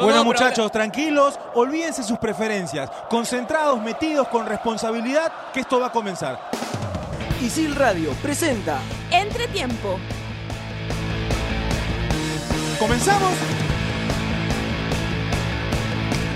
Bueno, 0.00 0.24
muchachos, 0.24 0.70
tranquilos, 0.70 1.38
olvídense 1.54 2.04
sus 2.04 2.18
preferencias, 2.18 2.88
concentrados, 3.10 3.82
metidos 3.82 4.28
con 4.28 4.46
responsabilidad, 4.46 5.32
que 5.52 5.60
esto 5.60 5.80
va 5.80 5.88
a 5.88 5.92
comenzar. 5.92 6.50
Isil 7.42 7.74
Radio 7.74 8.12
presenta 8.22 8.78
Entretiempo. 9.10 9.98
¿Comenzamos? 12.78 13.32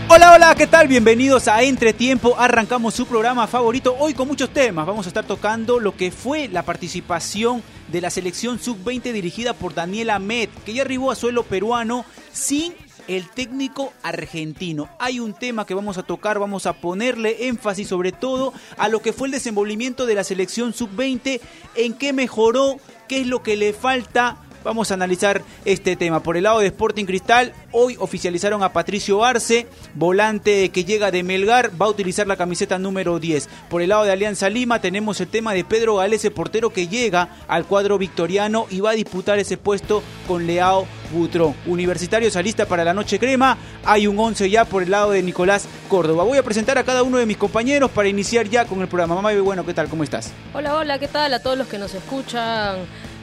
Hola, 0.08 0.34
hola, 0.34 0.54
¿qué 0.56 0.66
tal? 0.66 0.88
Bienvenidos 0.88 1.46
a 1.48 1.62
Entretiempo. 1.62 2.34
Arrancamos 2.36 2.94
su 2.94 3.06
programa 3.06 3.46
favorito 3.46 3.96
hoy 3.98 4.12
con 4.12 4.28
muchos 4.28 4.50
temas. 4.50 4.86
Vamos 4.86 5.06
a 5.06 5.08
estar 5.08 5.24
tocando 5.24 5.78
lo 5.78 5.96
que 5.96 6.10
fue 6.10 6.48
la 6.48 6.64
participación 6.64 7.62
de 7.88 8.00
la 8.00 8.10
selección 8.10 8.58
sub-20 8.58 9.12
dirigida 9.12 9.54
por 9.54 9.72
Daniel 9.72 10.10
Ahmed, 10.10 10.48
que 10.66 10.74
ya 10.74 10.82
arribó 10.82 11.10
a 11.10 11.14
suelo 11.14 11.44
peruano 11.44 12.04
sin 12.32 12.74
el 13.08 13.28
técnico 13.28 13.92
argentino. 14.02 14.88
Hay 14.98 15.20
un 15.20 15.34
tema 15.34 15.66
que 15.66 15.74
vamos 15.74 15.98
a 15.98 16.02
tocar, 16.02 16.38
vamos 16.38 16.66
a 16.66 16.74
ponerle 16.74 17.48
énfasis 17.48 17.88
sobre 17.88 18.12
todo 18.12 18.52
a 18.76 18.88
lo 18.88 19.00
que 19.00 19.12
fue 19.12 19.28
el 19.28 19.32
desenvolvimiento 19.32 20.06
de 20.06 20.14
la 20.14 20.24
selección 20.24 20.72
sub-20, 20.72 21.40
en 21.74 21.94
qué 21.94 22.12
mejoró, 22.12 22.76
qué 23.08 23.20
es 23.20 23.26
lo 23.26 23.42
que 23.42 23.56
le 23.56 23.72
falta. 23.72 24.36
Vamos 24.64 24.90
a 24.90 24.94
analizar 24.94 25.42
este 25.64 25.96
tema. 25.96 26.22
Por 26.22 26.36
el 26.36 26.44
lado 26.44 26.60
de 26.60 26.66
Sporting 26.66 27.04
Cristal, 27.04 27.52
hoy 27.72 27.96
oficializaron 27.98 28.62
a 28.62 28.72
Patricio 28.72 29.24
Arce, 29.24 29.66
volante 29.94 30.68
que 30.70 30.84
llega 30.84 31.10
de 31.10 31.22
Melgar, 31.22 31.70
va 31.80 31.86
a 31.86 31.90
utilizar 31.90 32.26
la 32.26 32.36
camiseta 32.36 32.78
número 32.78 33.18
10. 33.18 33.48
Por 33.68 33.82
el 33.82 33.88
lado 33.88 34.04
de 34.04 34.12
Alianza 34.12 34.48
Lima 34.48 34.80
tenemos 34.80 35.20
el 35.20 35.28
tema 35.28 35.52
de 35.54 35.64
Pedro 35.64 35.96
Galese, 35.96 36.30
portero 36.30 36.70
que 36.70 36.88
llega 36.88 37.28
al 37.48 37.64
cuadro 37.64 37.98
victoriano 37.98 38.66
y 38.70 38.80
va 38.80 38.90
a 38.90 38.94
disputar 38.94 39.38
ese 39.38 39.56
puesto 39.56 40.02
con 40.28 40.46
Leao 40.46 40.86
Butrón. 41.12 41.54
Universitario 41.66 42.30
salista 42.30 42.66
para 42.66 42.84
la 42.84 42.94
noche 42.94 43.18
crema, 43.18 43.58
hay 43.84 44.06
un 44.06 44.18
11 44.18 44.48
ya 44.48 44.64
por 44.64 44.82
el 44.82 44.90
lado 44.90 45.10
de 45.10 45.22
Nicolás 45.22 45.66
Córdoba. 45.88 46.24
Voy 46.24 46.38
a 46.38 46.42
presentar 46.42 46.78
a 46.78 46.84
cada 46.84 47.02
uno 47.02 47.18
de 47.18 47.26
mis 47.26 47.36
compañeros 47.36 47.90
para 47.90 48.08
iniciar 48.08 48.48
ya 48.48 48.64
con 48.64 48.80
el 48.80 48.88
programa. 48.88 49.14
Mamá, 49.16 49.32
bueno, 49.40 49.66
¿qué 49.66 49.74
tal? 49.74 49.88
¿Cómo 49.88 50.04
estás? 50.04 50.32
Hola, 50.54 50.76
hola, 50.76 50.98
¿qué 50.98 51.08
tal? 51.08 51.34
A 51.34 51.42
todos 51.42 51.58
los 51.58 51.66
que 51.66 51.78
nos 51.78 51.94
escuchan 51.94 52.76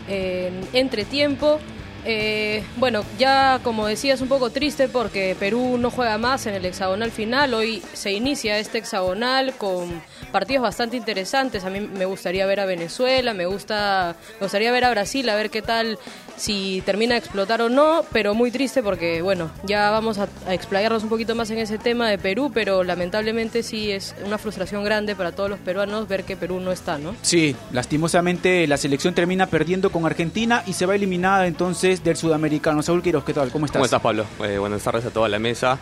en 0.09 0.53
Entretiempo. 0.73 1.59
Eh, 2.05 2.63
bueno, 2.77 3.03
ya 3.17 3.59
como 3.63 3.87
decías, 3.87 4.21
un 4.21 4.27
poco 4.27 4.49
triste 4.49 4.87
porque 4.87 5.35
Perú 5.39 5.77
no 5.77 5.91
juega 5.91 6.17
más 6.17 6.45
en 6.45 6.55
el 6.55 6.65
hexagonal 6.65 7.11
final. 7.11 7.53
Hoy 7.53 7.83
se 7.93 8.11
inicia 8.11 8.57
este 8.57 8.79
hexagonal 8.79 9.53
con 9.57 10.01
partidos 10.31 10.63
bastante 10.63 10.97
interesantes. 10.97 11.65
A 11.65 11.69
mí 11.69 11.79
me 11.81 12.05
gustaría 12.05 12.45
ver 12.45 12.59
a 12.59 12.65
Venezuela, 12.65 13.33
me 13.33 13.45
gusta, 13.45 14.15
me 14.39 14.45
gustaría 14.45 14.71
ver 14.71 14.85
a 14.85 14.91
Brasil, 14.91 15.27
a 15.29 15.35
ver 15.35 15.49
qué 15.49 15.61
tal 15.61 15.97
si 16.37 16.81
termina 16.85 17.15
de 17.15 17.19
explotar 17.19 17.61
o 17.61 17.67
no, 17.67 18.05
pero 18.13 18.33
muy 18.33 18.49
triste 18.49 18.81
porque, 18.81 19.21
bueno, 19.21 19.51
ya 19.65 19.91
vamos 19.91 20.19
a, 20.19 20.29
a 20.47 20.53
explayarnos 20.53 21.03
un 21.03 21.09
poquito 21.09 21.35
más 21.35 21.49
en 21.51 21.57
ese 21.57 21.77
tema 21.77 22.09
de 22.09 22.17
Perú, 22.17 22.49
pero 22.53 22.85
lamentablemente 22.85 23.61
sí 23.61 23.91
es 23.91 24.15
una 24.25 24.37
frustración 24.37 24.85
grande 24.85 25.15
para 25.15 25.33
todos 25.33 25.49
los 25.49 25.59
peruanos 25.59 26.07
ver 26.07 26.23
que 26.23 26.37
Perú 26.37 26.61
no 26.61 26.71
está, 26.71 26.97
¿no? 26.97 27.13
Sí, 27.21 27.57
lastimosamente 27.73 28.65
la 28.67 28.77
selección 28.77 29.13
termina 29.13 29.47
perdiendo 29.47 29.91
con 29.91 30.05
Argentina 30.05 30.63
y 30.65 30.73
se 30.73 30.85
va 30.85 30.95
eliminada 30.95 31.45
entonces 31.45 31.88
del 31.97 32.15
sudamericano. 32.15 32.83
Saúl 32.83 33.01
Quiroz, 33.01 33.23
¿qué 33.23 33.33
tal? 33.33 33.51
¿Cómo 33.51 33.65
estás? 33.65 33.77
¿Cómo 33.79 33.85
estás, 33.85 34.01
Pablo? 34.01 34.25
Eh, 34.43 34.59
buenas 34.59 34.83
tardes 34.83 35.03
a 35.05 35.09
toda 35.09 35.27
la 35.27 35.39
mesa. 35.39 35.79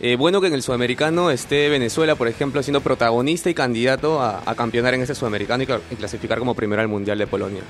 Eh, 0.00 0.14
bueno 0.16 0.40
que 0.40 0.46
en 0.46 0.54
el 0.54 0.62
sudamericano 0.62 1.30
esté 1.32 1.68
Venezuela, 1.68 2.14
por 2.14 2.28
ejemplo, 2.28 2.62
siendo 2.62 2.80
protagonista 2.80 3.50
y 3.50 3.54
candidato 3.54 4.22
a, 4.22 4.42
campeonar 4.54 4.94
en 4.94 5.02
ese 5.02 5.14
sudamericano 5.16 5.64
y, 5.64 5.66
cla- 5.66 5.80
y 5.90 5.96
clasificar 5.96 6.38
como 6.38 6.54
primero 6.54 6.80
al 6.80 6.86
Mundial 6.88 7.18
de 7.18 7.26
Polonia. 7.26 7.62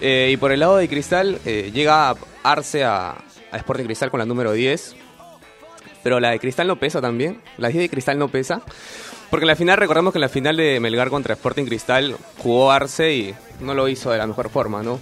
Eh, 0.00 0.30
y 0.32 0.36
por 0.36 0.50
el 0.50 0.58
lado 0.60 0.76
de 0.76 0.88
Cristal, 0.88 1.38
llega 1.44 2.14
Arce 2.42 2.82
a, 2.84 3.10
a 3.52 3.56
Sporting 3.56 3.84
Cristal 3.84 4.10
con 4.10 4.18
la 4.18 4.26
número 4.26 4.52
10. 4.52 4.96
Pero 6.02 6.20
la 6.20 6.30
de 6.30 6.40
Cristal 6.40 6.66
no 6.66 6.76
pesa 6.76 7.00
también. 7.00 7.40
La 7.56 7.68
10 7.68 7.82
de 7.84 7.88
Cristal 7.88 8.18
no 8.18 8.28
pesa. 8.28 8.60
Porque 9.30 9.44
en 9.44 9.48
la 9.48 9.56
final, 9.56 9.78
recordemos 9.78 10.12
que 10.12 10.18
en 10.18 10.22
la 10.22 10.28
final 10.28 10.56
de 10.56 10.78
Melgar 10.78 11.08
contra 11.08 11.32
Sporting 11.34 11.64
Cristal 11.64 12.14
jugó 12.38 12.70
Arce 12.70 13.14
y 13.14 13.34
no 13.60 13.72
lo 13.74 13.88
hizo 13.88 14.10
de 14.10 14.18
la 14.18 14.26
mejor 14.26 14.50
forma, 14.50 14.82
¿no? 14.82 15.00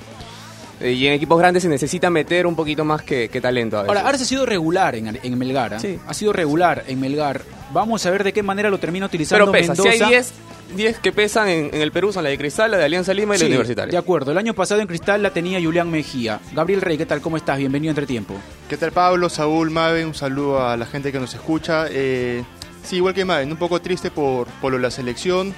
Eh, 0.82 0.92
Y 0.92 1.06
en 1.06 1.12
equipos 1.14 1.38
grandes 1.38 1.62
se 1.62 1.68
necesita 1.68 2.10
meter 2.10 2.46
un 2.46 2.56
poquito 2.56 2.84
más 2.84 3.02
que, 3.02 3.28
que 3.28 3.40
talento 3.40 3.78
a 3.78 3.82
veces. 3.82 3.96
Ahora, 3.96 4.08
Arce 4.08 4.24
ha 4.24 4.26
sido 4.26 4.44
regular 4.46 4.94
en, 4.96 5.18
en 5.22 5.38
Melgar. 5.38 5.74
¿ah? 5.74 5.78
Sí. 5.80 5.98
Ha 6.06 6.14
sido 6.14 6.32
regular 6.32 6.84
en 6.88 7.00
Melgar. 7.00 7.42
Vamos 7.72 8.04
a 8.04 8.10
ver 8.10 8.24
de 8.24 8.32
qué 8.32 8.42
manera 8.42 8.68
lo 8.70 8.78
termina 8.78 9.06
utilizando 9.06 9.46
Pero 9.50 9.52
pesa, 9.52 9.72
Mendoza. 9.72 9.92
si 9.92 10.02
hay 10.02 10.10
10, 10.10 10.32
10 10.76 10.98
que 10.98 11.12
pesan 11.12 11.48
en, 11.48 11.70
en 11.74 11.80
el 11.82 11.92
Perú 11.92 12.12
son 12.12 12.24
la 12.24 12.30
de 12.30 12.36
Cristal, 12.38 12.70
la 12.70 12.76
de 12.78 12.84
Alianza 12.84 13.14
Lima 13.14 13.34
y 13.34 13.38
Sí, 13.38 13.44
la 13.44 13.48
Universitaria. 13.50 13.90
De 13.92 13.96
acuerdo, 13.98 14.32
el 14.32 14.38
año 14.38 14.54
pasado 14.54 14.80
en 14.80 14.86
Cristal 14.86 15.22
la 15.22 15.30
tenía 15.30 15.60
Julián 15.62 15.90
Mejía. 15.90 16.40
Gabriel 16.54 16.80
Rey, 16.82 16.98
¿qué 16.98 17.06
tal? 17.06 17.20
¿Cómo 17.20 17.36
estás? 17.36 17.58
Bienvenido 17.58 17.90
a 17.90 17.92
Entre 17.92 18.06
Tiempo. 18.06 18.34
¿Qué 18.68 18.76
tal 18.76 18.92
Pablo, 18.92 19.28
Saúl, 19.28 19.70
Maven? 19.70 20.08
Un 20.08 20.14
saludo 20.14 20.66
a 20.66 20.76
la 20.76 20.84
gente 20.86 21.12
que 21.12 21.18
nos 21.20 21.32
escucha. 21.34 21.86
Eh, 21.90 22.42
sí, 22.84 22.96
igual 22.96 23.14
que 23.14 23.24
Maven, 23.24 23.50
un 23.52 23.58
poco 23.58 23.80
triste 23.80 24.10
por, 24.10 24.46
por 24.60 24.72
lo 24.72 24.78
de 24.78 24.82
la 24.82 24.90
selección, 24.90 25.54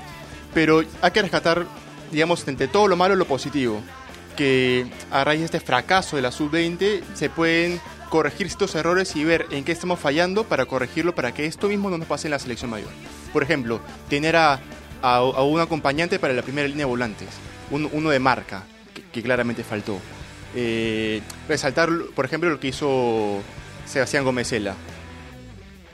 pero 0.52 0.82
hay 1.00 1.10
que 1.10 1.22
rescatar, 1.22 1.64
digamos, 2.12 2.46
entre 2.46 2.68
todo 2.68 2.86
lo 2.88 2.96
malo, 2.96 3.16
lo 3.16 3.24
positivo. 3.24 3.80
Que 4.36 4.86
a 5.10 5.22
raíz 5.24 5.40
de 5.40 5.46
este 5.46 5.60
fracaso 5.60 6.16
de 6.16 6.22
la 6.22 6.32
sub-20 6.32 7.02
se 7.14 7.30
pueden 7.30 7.80
corregir 8.10 8.46
estos 8.46 8.74
errores 8.74 9.14
y 9.16 9.24
ver 9.24 9.46
en 9.50 9.64
qué 9.64 9.72
estamos 9.72 9.98
fallando 10.00 10.44
para 10.44 10.66
corregirlo 10.66 11.14
para 11.14 11.32
que 11.32 11.46
esto 11.46 11.68
mismo 11.68 11.90
no 11.90 11.98
nos 11.98 12.06
pase 12.08 12.26
en 12.26 12.32
la 12.32 12.38
selección 12.38 12.70
mayor. 12.70 12.90
Por 13.32 13.42
ejemplo, 13.42 13.80
tener 14.08 14.36
a, 14.36 14.60
un 15.42 15.60
acompañante 15.60 16.18
para 16.18 16.32
la 16.32 16.42
primera 16.42 16.66
línea 16.66 16.86
de 16.86 16.90
volantes, 16.90 17.28
un- 17.70 17.88
uno 17.92 18.10
de 18.10 18.18
marca, 18.18 18.62
que, 19.12 19.22
claramente 19.22 19.62
faltó. 19.64 19.98
Eh, 20.54 21.20
resaltar, 21.48 21.88
por 22.14 22.24
ejemplo, 22.24 22.48
lo 22.50 22.58
que 22.60 22.68
hizo 22.68 23.40
Sebastián 23.86 24.24
Gómezela. 24.24 24.74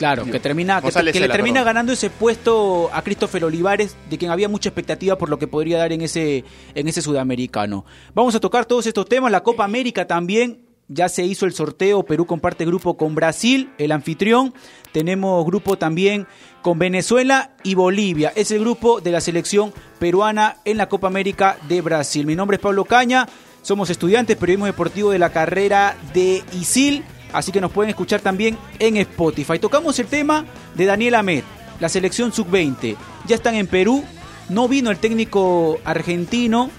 Claro, 0.00 0.24
que 0.24 0.40
termina 0.40 0.80
que, 0.80 1.20
le 1.20 1.28
termina 1.28 1.62
ganando 1.62 1.92
ese 1.92 2.08
puesto 2.08 2.88
a 2.90 3.02
Christopher 3.02 3.44
Olivares, 3.44 3.98
de 4.08 4.16
quien 4.16 4.30
había 4.30 4.48
mucha 4.48 4.70
expectativa 4.70 5.18
por 5.18 5.28
lo 5.28 5.38
que 5.38 5.46
podría 5.46 5.76
dar 5.76 5.92
en 5.92 6.00
ese 6.00 6.42
en 6.74 6.88
ese 6.88 7.02
sudamericano. 7.02 7.84
Vamos 8.14 8.34
a 8.34 8.40
tocar 8.40 8.64
todos 8.64 8.86
estos 8.86 9.06
temas, 9.06 9.30
la 9.30 9.42
Copa 9.42 9.62
América 9.62 10.06
también. 10.06 10.64
Ya 10.88 11.10
se 11.10 11.26
hizo 11.26 11.44
el 11.44 11.52
sorteo, 11.52 12.02
Perú 12.02 12.24
comparte 12.24 12.64
grupo 12.64 12.96
con 12.96 13.14
Brasil, 13.14 13.68
el 13.76 13.92
anfitrión. 13.92 14.54
Tenemos 14.90 15.44
grupo 15.44 15.76
también 15.76 16.26
con 16.62 16.78
Venezuela 16.78 17.54
y 17.62 17.74
Bolivia. 17.74 18.32
Es 18.34 18.52
el 18.52 18.60
grupo 18.60 19.02
de 19.02 19.10
la 19.10 19.20
selección 19.20 19.74
peruana 19.98 20.56
en 20.64 20.78
la 20.78 20.88
Copa 20.88 21.08
América 21.08 21.58
de 21.68 21.82
Brasil. 21.82 22.24
Mi 22.24 22.36
nombre 22.36 22.54
es 22.54 22.62
Pablo 22.62 22.86
Caña, 22.86 23.28
somos 23.60 23.90
estudiantes 23.90 24.38
periodismo 24.38 24.64
deportivo 24.64 25.10
de 25.10 25.18
la 25.18 25.30
carrera 25.30 25.94
de 26.14 26.42
ISIL. 26.58 27.04
Así 27.32 27.52
que 27.52 27.60
nos 27.60 27.72
pueden 27.72 27.90
escuchar 27.90 28.20
también 28.20 28.58
en 28.78 28.96
Spotify. 28.96 29.58
Tocamos 29.58 29.98
el 29.98 30.06
tema 30.06 30.44
de 30.74 30.86
Daniel 30.86 31.14
Ahmed, 31.14 31.44
la 31.78 31.88
selección 31.88 32.32
sub-20. 32.32 32.96
Ya 33.26 33.36
están 33.36 33.54
en 33.54 33.66
Perú, 33.66 34.04
no 34.48 34.68
vino 34.68 34.90
el 34.90 34.98
técnico 34.98 35.78
argentino. 35.84 36.70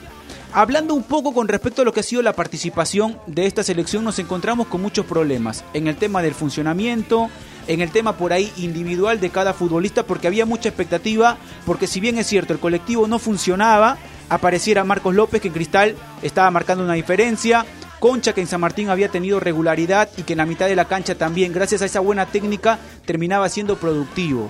Hablando 0.53 0.93
un 0.93 1.03
poco 1.03 1.33
con 1.33 1.47
respecto 1.47 1.81
a 1.81 1.85
lo 1.85 1.93
que 1.93 2.01
ha 2.01 2.03
sido 2.03 2.21
la 2.21 2.33
participación 2.33 3.17
de 3.25 3.45
esta 3.45 3.63
selección, 3.63 4.03
nos 4.03 4.19
encontramos 4.19 4.67
con 4.67 4.81
muchos 4.81 5.05
problemas 5.05 5.63
en 5.73 5.87
el 5.87 5.95
tema 5.95 6.21
del 6.21 6.33
funcionamiento, 6.33 7.29
en 7.67 7.79
el 7.79 7.91
tema 7.91 8.17
por 8.17 8.33
ahí 8.33 8.51
individual 8.57 9.21
de 9.21 9.29
cada 9.29 9.53
futbolista, 9.53 10.03
porque 10.03 10.27
había 10.27 10.45
mucha 10.45 10.67
expectativa, 10.67 11.37
porque 11.65 11.87
si 11.87 12.01
bien 12.01 12.17
es 12.17 12.27
cierto, 12.27 12.51
el 12.51 12.59
colectivo 12.59 13.07
no 13.07 13.17
funcionaba, 13.17 13.97
apareciera 14.27 14.83
Marcos 14.83 15.15
López, 15.15 15.41
que 15.41 15.47
en 15.47 15.53
Cristal 15.53 15.95
estaba 16.21 16.51
marcando 16.51 16.83
una 16.83 16.95
diferencia, 16.95 17.65
Concha, 18.01 18.33
que 18.33 18.41
en 18.41 18.47
San 18.47 18.59
Martín 18.61 18.89
había 18.89 19.09
tenido 19.09 19.39
regularidad 19.39 20.09
y 20.17 20.23
que 20.23 20.33
en 20.33 20.37
la 20.37 20.45
mitad 20.47 20.67
de 20.67 20.75
la 20.75 20.85
cancha 20.85 21.13
también, 21.13 21.53
gracias 21.53 21.83
a 21.83 21.85
esa 21.85 21.99
buena 21.99 22.25
técnica, 22.25 22.79
terminaba 23.05 23.47
siendo 23.47 23.77
productivo. 23.77 24.49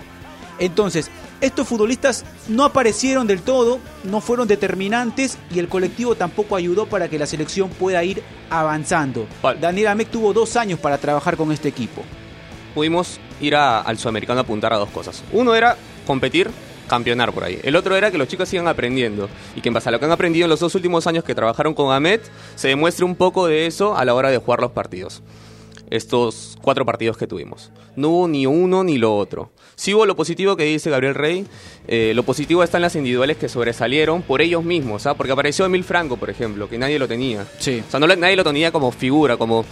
Entonces, 0.57 1.11
estos 1.41 1.67
futbolistas 1.67 2.23
no 2.47 2.63
aparecieron 2.63 3.27
del 3.27 3.41
todo, 3.41 3.79
no 4.05 4.21
fueron 4.21 4.47
determinantes 4.47 5.37
y 5.53 5.59
el 5.59 5.67
colectivo 5.67 6.15
tampoco 6.15 6.55
ayudó 6.55 6.85
para 6.85 7.09
que 7.09 7.19
la 7.19 7.25
selección 7.25 7.69
pueda 7.71 8.01
ir 8.05 8.23
avanzando. 8.49 9.27
Vale. 9.43 9.59
Daniel 9.59 9.87
Amec 9.87 10.09
tuvo 10.09 10.31
dos 10.31 10.55
años 10.55 10.79
para 10.79 10.97
trabajar 10.97 11.35
con 11.35 11.51
este 11.51 11.67
equipo. 11.67 12.03
Pudimos 12.73 13.19
ir 13.41 13.55
a- 13.57 13.81
al 13.81 13.97
sudamericano 13.97 14.39
a 14.39 14.43
apuntar 14.43 14.71
a 14.71 14.77
dos 14.77 14.89
cosas. 14.91 15.23
Uno 15.33 15.53
era 15.55 15.75
competir, 16.07 16.49
campeonar 16.91 17.31
por 17.31 17.45
ahí. 17.45 17.57
El 17.63 17.77
otro 17.77 17.95
era 17.95 18.11
que 18.11 18.17
los 18.17 18.27
chicos 18.27 18.49
sigan 18.49 18.67
aprendiendo 18.67 19.29
y 19.55 19.61
que 19.61 19.69
en 19.69 19.73
base 19.73 19.87
a 19.87 19.93
lo 19.93 19.99
que 19.99 20.05
han 20.05 20.11
aprendido 20.11 20.43
en 20.43 20.49
los 20.49 20.59
dos 20.59 20.75
últimos 20.75 21.07
años 21.07 21.23
que 21.23 21.33
trabajaron 21.33 21.73
con 21.73 21.93
Ahmed, 21.93 22.19
se 22.55 22.67
demuestre 22.67 23.05
un 23.05 23.15
poco 23.15 23.47
de 23.47 23.65
eso 23.65 23.95
a 23.95 24.03
la 24.03 24.13
hora 24.13 24.29
de 24.29 24.37
jugar 24.39 24.59
los 24.59 24.71
partidos. 24.71 25.23
Estos 25.89 26.57
cuatro 26.61 26.85
partidos 26.85 27.15
que 27.15 27.27
tuvimos. 27.27 27.71
No 27.95 28.09
hubo 28.09 28.27
ni 28.27 28.45
uno 28.45 28.83
ni 28.83 28.97
lo 28.97 29.15
otro. 29.15 29.51
Sí 29.75 29.93
hubo 29.93 30.05
lo 30.05 30.17
positivo 30.17 30.57
que 30.57 30.65
dice 30.65 30.89
Gabriel 30.89 31.15
Rey. 31.15 31.45
eh, 31.87 32.11
lo 32.13 32.23
positivo 32.23 32.61
está 32.61 32.77
en 32.77 32.81
las 32.83 32.95
individuales 32.97 33.37
que 33.37 33.47
sobresalieron 33.47 34.21
por 34.21 34.41
ellos 34.41 34.63
mismos, 34.63 35.05
¿ah? 35.07 35.13
porque 35.13 35.31
apareció 35.31 35.65
Emil 35.65 35.85
Franco, 35.85 36.17
por 36.17 36.29
ejemplo, 36.29 36.67
que 36.67 36.77
nadie 36.77 36.99
lo 36.99 37.07
tenía. 37.07 37.47
Sí. 37.59 37.81
O 37.87 37.89
sea, 37.89 38.01
no, 38.01 38.07
nadie 38.07 38.35
lo 38.35 38.43
tenía 38.43 38.73
como 38.73 38.91
figura, 38.91 39.37
como 39.37 39.63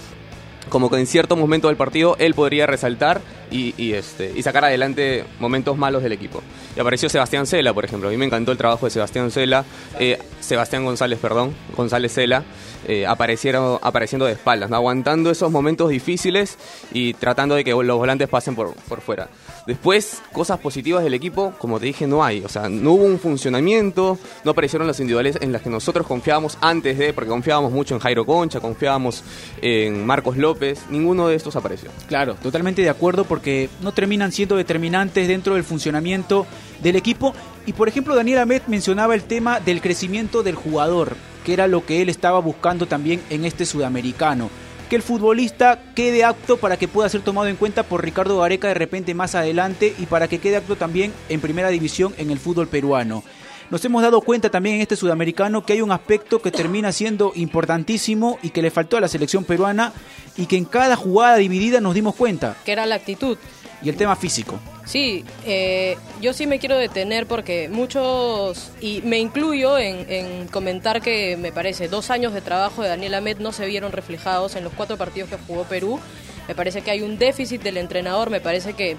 como 0.69 0.89
que 0.89 0.97
en 0.97 1.07
cierto 1.07 1.35
momento 1.35 1.67
del 1.67 1.77
partido 1.77 2.15
él 2.19 2.33
podría 2.33 2.65
resaltar 2.65 3.21
y, 3.51 3.93
este, 3.93 4.31
y 4.35 4.43
sacar 4.43 4.65
adelante 4.65 5.25
momentos 5.39 5.77
malos 5.77 6.03
del 6.03 6.11
equipo. 6.11 6.41
Y 6.75 6.79
apareció 6.79 7.09
Sebastián 7.09 7.47
Cela, 7.47 7.73
por 7.73 7.83
ejemplo. 7.83 8.09
A 8.09 8.11
mí 8.11 8.17
me 8.17 8.25
encantó 8.25 8.51
el 8.51 8.57
trabajo 8.57 8.85
de 8.85 8.91
Sebastián 8.91 9.31
Cela, 9.31 9.65
eh, 9.99 10.19
Sebastián 10.39 10.85
González, 10.85 11.19
perdón, 11.19 11.55
González 11.75 12.13
Cela, 12.13 12.43
eh, 12.87 13.05
aparecieron, 13.07 13.79
apareciendo 13.81 14.25
de 14.25 14.33
espaldas, 14.33 14.71
aguantando 14.71 15.31
esos 15.31 15.51
momentos 15.51 15.89
difíciles 15.89 16.57
y 16.93 17.13
tratando 17.15 17.55
de 17.55 17.63
que 17.63 17.71
los 17.71 17.97
volantes 17.97 18.29
pasen 18.29 18.55
por, 18.55 18.73
por 18.75 19.01
fuera. 19.01 19.29
Después, 19.69 20.23
cosas 20.33 20.57
positivas 20.57 21.03
del 21.03 21.13
equipo, 21.13 21.53
como 21.59 21.79
te 21.79 21.85
dije, 21.85 22.07
no 22.07 22.23
hay. 22.23 22.43
O 22.43 22.49
sea, 22.49 22.69
no 22.69 22.93
hubo 22.93 23.03
un 23.03 23.19
funcionamiento, 23.19 24.17
no 24.43 24.49
aparecieron 24.49 24.87
las 24.87 24.99
individuales 24.99 25.37
en 25.41 25.51
las 25.51 25.61
que 25.61 25.69
nosotros 25.69 26.07
confiábamos 26.07 26.57
antes 26.59 26.97
de, 26.97 27.13
porque 27.13 27.29
confiábamos 27.29 27.71
mucho 27.71 27.93
en 27.93 28.01
Jairo 28.01 28.25
Concha, 28.25 28.61
confiábamos 28.61 29.23
en 29.61 30.07
Marcos 30.07 30.37
López, 30.37 30.79
ninguno 30.89 31.27
de 31.27 31.35
estos 31.35 31.55
apareció. 31.55 31.91
Claro, 32.07 32.33
totalmente 32.41 32.81
de 32.81 32.89
acuerdo 32.89 33.25
porque 33.25 33.69
no 33.83 33.91
terminan 33.91 34.31
siendo 34.31 34.55
determinantes 34.55 35.27
dentro 35.27 35.53
del 35.53 35.63
funcionamiento 35.63 36.47
del 36.81 36.95
equipo. 36.95 37.35
Y 37.67 37.73
por 37.73 37.87
ejemplo, 37.87 38.15
Daniel 38.15 38.39
Ahmed 38.39 38.63
mencionaba 38.65 39.13
el 39.13 39.21
tema 39.21 39.59
del 39.59 39.81
crecimiento 39.81 40.41
del 40.41 40.55
jugador, 40.55 41.15
que 41.45 41.53
era 41.53 41.67
lo 41.67 41.85
que 41.85 42.01
él 42.01 42.09
estaba 42.09 42.39
buscando 42.39 42.87
también 42.87 43.21
en 43.29 43.45
este 43.45 43.67
sudamericano 43.67 44.49
que 44.89 44.95
el 44.95 45.03
futbolista 45.03 45.79
quede 45.95 46.23
apto 46.23 46.57
para 46.57 46.75
que 46.75 46.87
pueda 46.87 47.07
ser 47.07 47.21
tomado 47.21 47.47
en 47.47 47.55
cuenta 47.55 47.83
por 47.83 48.03
Ricardo 48.03 48.39
Gareca 48.39 48.67
de 48.67 48.73
repente 48.73 49.13
más 49.13 49.35
adelante 49.35 49.93
y 49.99 50.07
para 50.07 50.27
que 50.27 50.39
quede 50.39 50.57
apto 50.57 50.75
también 50.75 51.13
en 51.29 51.41
primera 51.41 51.69
división 51.69 52.15
en 52.17 52.31
el 52.31 52.39
fútbol 52.39 52.67
peruano. 52.67 53.23
Nos 53.69 53.85
hemos 53.85 54.01
dado 54.01 54.21
cuenta 54.21 54.49
también 54.49 54.77
en 54.77 54.81
este 54.81 54.95
sudamericano 54.95 55.63
que 55.63 55.73
hay 55.73 55.81
un 55.81 55.91
aspecto 55.91 56.41
que 56.41 56.49
termina 56.49 56.91
siendo 56.91 57.33
importantísimo 57.35 58.39
y 58.41 58.49
que 58.49 58.63
le 58.63 58.71
faltó 58.71 58.97
a 58.97 59.01
la 59.01 59.07
selección 59.07 59.43
peruana 59.43 59.93
y 60.35 60.47
que 60.47 60.57
en 60.57 60.65
cada 60.65 60.95
jugada 60.95 61.35
dividida 61.35 61.79
nos 61.79 61.93
dimos 61.93 62.15
cuenta. 62.15 62.55
Que 62.65 62.71
era 62.71 62.87
la 62.87 62.95
actitud. 62.95 63.37
Y 63.81 63.89
el 63.89 63.95
tema 63.95 64.15
físico. 64.15 64.59
Sí, 64.85 65.23
eh, 65.45 65.97
yo 66.19 66.33
sí 66.33 66.47
me 66.47 66.59
quiero 66.59 66.77
detener 66.77 67.27
porque 67.27 67.69
muchos, 67.69 68.71
y 68.81 69.01
me 69.03 69.19
incluyo 69.19 69.77
en, 69.77 70.05
en, 70.09 70.47
comentar 70.47 71.01
que 71.01 71.37
me 71.37 71.51
parece 71.51 71.87
dos 71.87 72.09
años 72.09 72.33
de 72.33 72.41
trabajo 72.41 72.81
de 72.81 72.89
Daniel 72.89 73.13
Ahmed 73.13 73.37
no 73.37 73.51
se 73.51 73.65
vieron 73.67 73.91
reflejados 73.91 74.55
en 74.55 74.63
los 74.63 74.73
cuatro 74.73 74.97
partidos 74.97 75.29
que 75.29 75.37
jugó 75.47 75.63
Perú. 75.63 75.99
Me 76.47 76.55
parece 76.55 76.81
que 76.81 76.91
hay 76.91 77.03
un 77.03 77.17
déficit 77.19 77.61
del 77.61 77.77
entrenador, 77.77 78.31
me 78.31 78.41
parece 78.41 78.73
que 78.73 78.97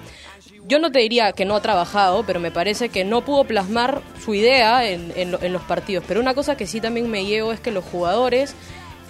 yo 0.66 0.78
no 0.78 0.92
te 0.92 1.00
diría 1.00 1.32
que 1.32 1.44
no 1.44 1.56
ha 1.56 1.60
trabajado, 1.60 2.22
pero 2.24 2.38
me 2.38 2.52
parece 2.52 2.88
que 2.88 3.04
no 3.04 3.22
pudo 3.22 3.44
plasmar 3.44 4.02
su 4.24 4.34
idea 4.34 4.88
en, 4.88 5.12
en, 5.16 5.36
en 5.40 5.52
los 5.52 5.62
partidos. 5.62 6.04
Pero 6.06 6.20
una 6.20 6.34
cosa 6.34 6.56
que 6.56 6.66
sí 6.66 6.80
también 6.80 7.10
me 7.10 7.24
llevo 7.24 7.52
es 7.52 7.58
que 7.58 7.72
los 7.72 7.84
jugadores, 7.84 8.54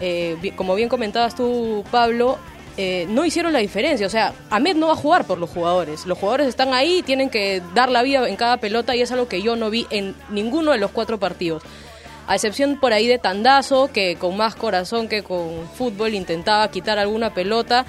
eh, 0.00 0.52
como 0.56 0.74
bien 0.74 0.88
comentabas 0.88 1.34
tú, 1.34 1.84
Pablo, 1.90 2.38
eh, 2.82 3.04
no 3.10 3.26
hicieron 3.26 3.52
la 3.52 3.58
diferencia. 3.58 4.06
O 4.06 4.10
sea, 4.10 4.32
Ahmed 4.48 4.74
no 4.74 4.86
va 4.86 4.94
a 4.94 4.96
jugar 4.96 5.26
por 5.26 5.36
los 5.36 5.50
jugadores. 5.50 6.06
Los 6.06 6.16
jugadores 6.16 6.46
están 6.46 6.72
ahí, 6.72 7.02
tienen 7.02 7.28
que 7.28 7.60
dar 7.74 7.90
la 7.90 8.00
vida 8.00 8.26
en 8.26 8.36
cada 8.36 8.56
pelota 8.56 8.96
y 8.96 9.02
es 9.02 9.12
algo 9.12 9.28
que 9.28 9.42
yo 9.42 9.54
no 9.54 9.68
vi 9.68 9.86
en 9.90 10.14
ninguno 10.30 10.72
de 10.72 10.78
los 10.78 10.90
cuatro 10.90 11.20
partidos. 11.20 11.62
A 12.26 12.36
excepción 12.36 12.80
por 12.80 12.94
ahí 12.94 13.06
de 13.06 13.18
Tandazo, 13.18 13.90
que 13.92 14.16
con 14.16 14.34
más 14.34 14.54
corazón 14.54 15.08
que 15.08 15.22
con 15.22 15.68
fútbol 15.74 16.14
intentaba 16.14 16.70
quitar 16.70 16.98
alguna 16.98 17.34
pelota. 17.34 17.84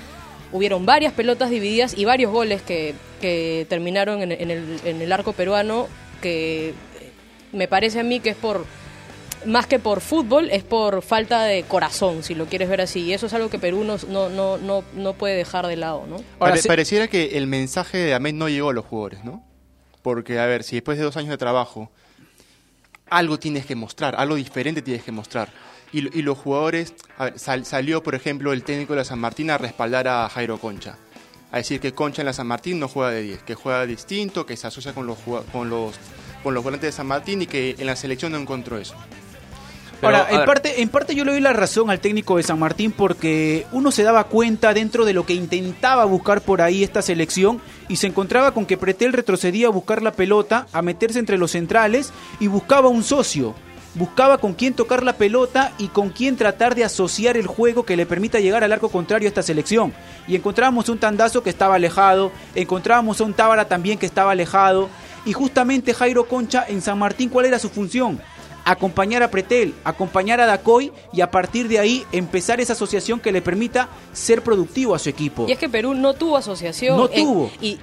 Hubieron 0.51 0.85
varias 0.85 1.13
pelotas 1.13 1.49
divididas 1.51 1.97
y 1.97 2.03
varios 2.03 2.33
goles 2.33 2.61
que, 2.61 2.93
que 3.21 3.65
terminaron 3.69 4.21
en, 4.21 4.33
el, 4.33 4.81
en 4.83 5.01
el 5.01 5.11
arco 5.13 5.31
peruano, 5.31 5.87
que 6.21 6.73
me 7.53 7.69
parece 7.69 8.01
a 8.01 8.03
mí 8.03 8.19
que 8.19 8.31
es 8.31 8.35
por 8.35 8.65
más 9.45 9.67
que 9.67 9.79
por 9.79 10.01
fútbol, 10.01 10.49
es 10.51 10.63
por 10.63 11.01
falta 11.01 11.43
de 11.43 11.63
corazón, 11.63 12.23
si 12.23 12.35
lo 12.35 12.45
quieres 12.45 12.69
ver 12.69 12.81
así. 12.81 13.01
Y 13.01 13.13
eso 13.13 13.25
es 13.25 13.33
algo 13.33 13.49
que 13.49 13.59
Perú 13.59 13.83
no, 13.83 13.97
no, 14.07 14.57
no, 14.57 14.83
no 14.93 15.13
puede 15.13 15.35
dejar 15.35 15.67
de 15.67 15.75
lado, 15.75 16.05
¿no? 16.07 16.17
Ahora, 16.39 16.55
Pare, 16.55 16.63
pareciera 16.63 17.07
que 17.07 17.37
el 17.37 17.47
mensaje 17.47 17.97
de 17.97 18.13
Ahmed 18.13 18.33
no 18.33 18.49
llegó 18.49 18.69
a 18.69 18.73
los 18.73 18.85
jugadores, 18.85 19.23
¿no? 19.23 19.43
Porque, 20.01 20.39
a 20.39 20.45
ver, 20.45 20.63
si 20.63 20.75
después 20.75 20.97
de 20.97 21.03
dos 21.03 21.17
años 21.17 21.29
de 21.29 21.37
trabajo, 21.37 21.91
algo 23.09 23.39
tienes 23.39 23.65
que 23.65 23.75
mostrar, 23.75 24.15
algo 24.15 24.35
diferente 24.35 24.81
tienes 24.81 25.03
que 25.03 25.11
mostrar. 25.11 25.49
Y, 25.91 26.17
y 26.17 26.21
los 26.21 26.37
jugadores, 26.37 26.93
a 27.17 27.25
ver, 27.25 27.39
sal, 27.39 27.65
salió, 27.65 28.01
por 28.01 28.15
ejemplo, 28.15 28.53
el 28.53 28.63
técnico 28.63 28.93
de 28.93 28.97
la 28.97 29.05
San 29.05 29.19
Martín 29.19 29.49
a 29.49 29.57
respaldar 29.57 30.07
a 30.07 30.29
Jairo 30.29 30.57
Concha. 30.57 30.97
A 31.51 31.57
decir 31.57 31.81
que 31.81 31.93
Concha 31.93 32.21
en 32.21 32.27
la 32.27 32.33
San 32.33 32.47
Martín 32.47 32.79
no 32.79 32.87
juega 32.87 33.11
de 33.11 33.21
10, 33.23 33.43
que 33.43 33.55
juega 33.55 33.85
distinto, 33.85 34.45
que 34.45 34.55
se 34.55 34.67
asocia 34.67 34.93
con 34.93 35.05
los, 35.05 35.17
con 35.51 35.69
los, 35.69 35.95
con 36.43 36.53
los 36.53 36.63
volantes 36.63 36.87
de 36.87 36.91
San 36.93 37.07
Martín 37.07 37.41
y 37.41 37.47
que 37.47 37.75
en 37.77 37.85
la 37.85 37.97
selección 37.97 38.31
no 38.31 38.37
encontró 38.37 38.77
eso. 38.77 38.95
Pero, 40.01 40.17
Ahora, 40.17 40.31
en 40.31 40.45
parte, 40.45 40.81
en 40.81 40.89
parte 40.89 41.13
yo 41.13 41.23
le 41.23 41.31
doy 41.31 41.41
la 41.41 41.53
razón 41.53 41.91
al 41.91 41.99
técnico 41.99 42.37
de 42.37 42.43
San 42.43 42.57
Martín 42.57 42.91
porque 42.91 43.67
uno 43.71 43.91
se 43.91 44.01
daba 44.01 44.23
cuenta 44.23 44.73
dentro 44.73 45.05
de 45.05 45.13
lo 45.13 45.27
que 45.27 45.35
intentaba 45.35 46.05
buscar 46.05 46.41
por 46.41 46.61
ahí 46.61 46.83
esta 46.83 47.03
selección 47.03 47.61
y 47.87 47.97
se 47.97 48.07
encontraba 48.07 48.51
con 48.51 48.65
que 48.65 48.77
Pretel 48.77 49.13
retrocedía 49.13 49.67
a 49.67 49.71
buscar 49.71 50.01
la 50.01 50.11
pelota, 50.11 50.65
a 50.73 50.81
meterse 50.81 51.19
entre 51.19 51.37
los 51.37 51.51
centrales 51.51 52.11
y 52.39 52.47
buscaba 52.47 52.89
un 52.89 53.03
socio. 53.03 53.53
Buscaba 53.93 54.37
con 54.37 54.53
quién 54.53 54.73
tocar 54.73 55.03
la 55.03 55.17
pelota 55.17 55.73
y 55.77 55.89
con 55.89 56.09
quién 56.09 56.37
tratar 56.37 56.75
de 56.75 56.85
asociar 56.85 57.35
el 57.35 57.45
juego 57.45 57.85
que 57.85 57.97
le 57.97 58.05
permita 58.05 58.39
llegar 58.39 58.63
al 58.63 58.71
arco 58.71 58.89
contrario 58.89 59.27
a 59.27 59.29
esta 59.29 59.43
selección. 59.43 59.93
Y 60.27 60.35
encontrábamos 60.35 60.87
un 60.87 60.97
Tandazo 60.97 61.43
que 61.43 61.49
estaba 61.49 61.75
alejado, 61.75 62.31
encontrábamos 62.55 63.19
a 63.19 63.25
un 63.25 63.33
Tábara 63.33 63.67
también 63.67 63.97
que 63.97 64.05
estaba 64.05 64.31
alejado. 64.31 64.89
Y 65.25 65.33
justamente 65.33 65.93
Jairo 65.93 66.23
Concha 66.23 66.65
en 66.67 66.81
San 66.81 66.97
Martín, 66.97 67.29
¿cuál 67.29 67.45
era 67.45 67.59
su 67.59 67.69
función? 67.69 68.19
Acompañar 68.65 69.23
a 69.23 69.31
Pretel, 69.31 69.73
acompañar 69.83 70.39
a 70.41 70.45
Dacoy 70.45 70.91
y 71.13 71.21
a 71.21 71.31
partir 71.31 71.67
de 71.67 71.79
ahí 71.79 72.05
empezar 72.11 72.59
esa 72.61 72.73
asociación 72.73 73.19
que 73.19 73.31
le 73.31 73.41
permita 73.41 73.89
ser 74.13 74.43
productivo 74.43 74.95
a 74.95 74.99
su 74.99 75.09
equipo. 75.09 75.45
Y 75.47 75.51
es 75.51 75.57
que 75.57 75.69
Perú 75.69 75.93
no 75.93 76.13
tuvo 76.13 76.37
asociación. 76.37 76.97
No 76.97 77.07
tuvo. 77.07 77.51
Y, 77.61 77.79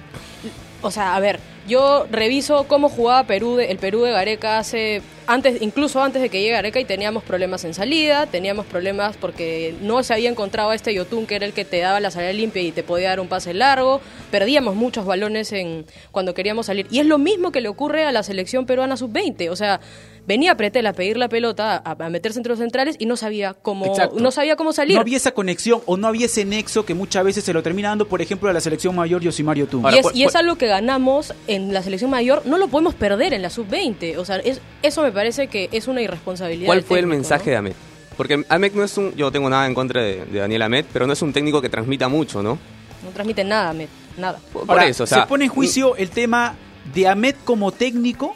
o 0.81 0.91
sea, 0.91 1.15
a 1.15 1.19
ver, 1.19 1.39
yo 1.67 2.07
reviso 2.09 2.65
cómo 2.67 2.89
jugaba 2.89 3.23
Perú 3.25 3.55
de, 3.55 3.71
el 3.71 3.77
Perú 3.77 4.01
de 4.01 4.11
Gareca 4.11 4.57
hace 4.57 5.01
antes 5.27 5.61
incluso 5.61 6.01
antes 6.01 6.21
de 6.23 6.29
que 6.29 6.41
llegue 6.41 6.53
Gareca 6.53 6.79
y 6.79 6.85
teníamos 6.85 7.23
problemas 7.23 7.63
en 7.63 7.75
salida, 7.75 8.25
teníamos 8.25 8.65
problemas 8.65 9.15
porque 9.15 9.75
no 9.81 10.01
se 10.01 10.13
había 10.13 10.29
encontrado 10.29 10.71
a 10.71 10.75
este 10.75 10.93
Yotun 10.93 11.27
que 11.27 11.35
era 11.35 11.45
el 11.45 11.53
que 11.53 11.65
te 11.65 11.79
daba 11.79 11.99
la 11.99 12.09
salida 12.09 12.33
limpia 12.33 12.63
y 12.63 12.71
te 12.71 12.81
podía 12.81 13.09
dar 13.09 13.19
un 13.19 13.27
pase 13.27 13.53
largo, 13.53 14.01
perdíamos 14.31 14.73
muchos 14.75 15.05
balones 15.05 15.51
en 15.51 15.85
cuando 16.11 16.33
queríamos 16.33 16.65
salir 16.65 16.87
y 16.89 16.99
es 16.99 17.05
lo 17.05 17.19
mismo 17.19 17.51
que 17.51 17.61
le 17.61 17.69
ocurre 17.69 18.05
a 18.05 18.11
la 18.11 18.23
selección 18.23 18.65
peruana 18.65 18.97
sub-20, 18.97 19.49
o 19.51 19.55
sea, 19.55 19.79
venía 20.27 20.55
Pretel 20.55 20.85
a 20.87 20.93
pedir 20.93 21.17
la 21.17 21.29
pelota, 21.29 21.81
a, 21.83 21.91
a, 21.91 22.09
meterse 22.09 22.39
entre 22.39 22.51
los 22.51 22.59
centrales 22.59 22.95
y 22.99 23.05
no 23.05 23.15
sabía 23.15 23.53
cómo 23.53 23.85
Exacto. 23.85 24.19
no 24.19 24.31
sabía 24.31 24.55
cómo 24.55 24.73
salir. 24.73 24.95
No 24.95 25.01
había 25.01 25.17
esa 25.17 25.31
conexión 25.31 25.81
o 25.85 25.97
no 25.97 26.07
había 26.07 26.25
ese 26.25 26.45
nexo 26.45 26.85
que 26.85 26.93
muchas 26.93 27.23
veces 27.23 27.43
se 27.43 27.53
lo 27.53 27.63
termina 27.63 27.89
dando, 27.89 28.07
por 28.07 28.21
ejemplo, 28.21 28.49
a 28.49 28.53
la 28.53 28.61
selección 28.61 28.95
mayor 28.95 29.21
Yosimario 29.21 29.65
Yotun. 29.65 29.85
Y, 29.93 29.97
es, 29.97 30.07
y 30.13 30.23
es 30.23 30.35
algo 30.35 30.57
que 30.57 30.67
ganamos 30.67 31.33
en 31.47 31.73
la 31.73 31.83
selección 31.83 32.09
mayor, 32.11 32.45
no 32.45 32.57
lo 32.57 32.67
podemos 32.67 32.95
perder 32.95 33.33
en 33.33 33.41
la 33.41 33.49
sub-20, 33.49 34.17
o 34.17 34.25
sea, 34.25 34.37
es, 34.37 34.61
eso 34.81 35.01
me 35.01 35.11
parece 35.11 35.47
que 35.47 35.69
es 35.71 35.87
una 35.87 36.01
irresponsabilidad. 36.01 36.67
¿Cuál 36.67 36.83
fue 36.83 36.97
técnico, 36.97 37.13
el 37.13 37.17
mensaje 37.17 37.45
¿no? 37.45 37.51
de 37.51 37.57
Ahmed? 37.57 37.73
Porque 38.17 38.43
Ahmed 38.49 38.73
no 38.73 38.83
es 38.83 38.97
un, 38.97 39.15
yo 39.15 39.27
no 39.27 39.31
tengo 39.31 39.49
nada 39.49 39.65
en 39.65 39.73
contra 39.73 40.01
de, 40.01 40.25
de, 40.25 40.39
Daniel 40.39 40.63
Ahmed, 40.63 40.85
pero 40.91 41.07
no 41.07 41.13
es 41.13 41.21
un 41.21 41.31
técnico 41.31 41.61
que 41.61 41.69
transmita 41.69 42.09
mucho, 42.09 42.43
¿no? 42.43 42.59
No 43.03 43.09
transmite 43.11 43.43
nada, 43.43 43.69
Ahmed, 43.69 43.87
nada. 44.17 44.39
Por, 44.51 44.69
Ahora, 44.69 44.87
eso, 44.87 45.05
o 45.05 45.07
sea, 45.07 45.21
¿se 45.21 45.27
pone 45.27 45.45
en 45.45 45.49
juicio 45.49 45.95
el 45.95 46.09
tema 46.09 46.55
de 46.93 47.07
Ahmed 47.07 47.35
como 47.45 47.71
técnico 47.71 48.35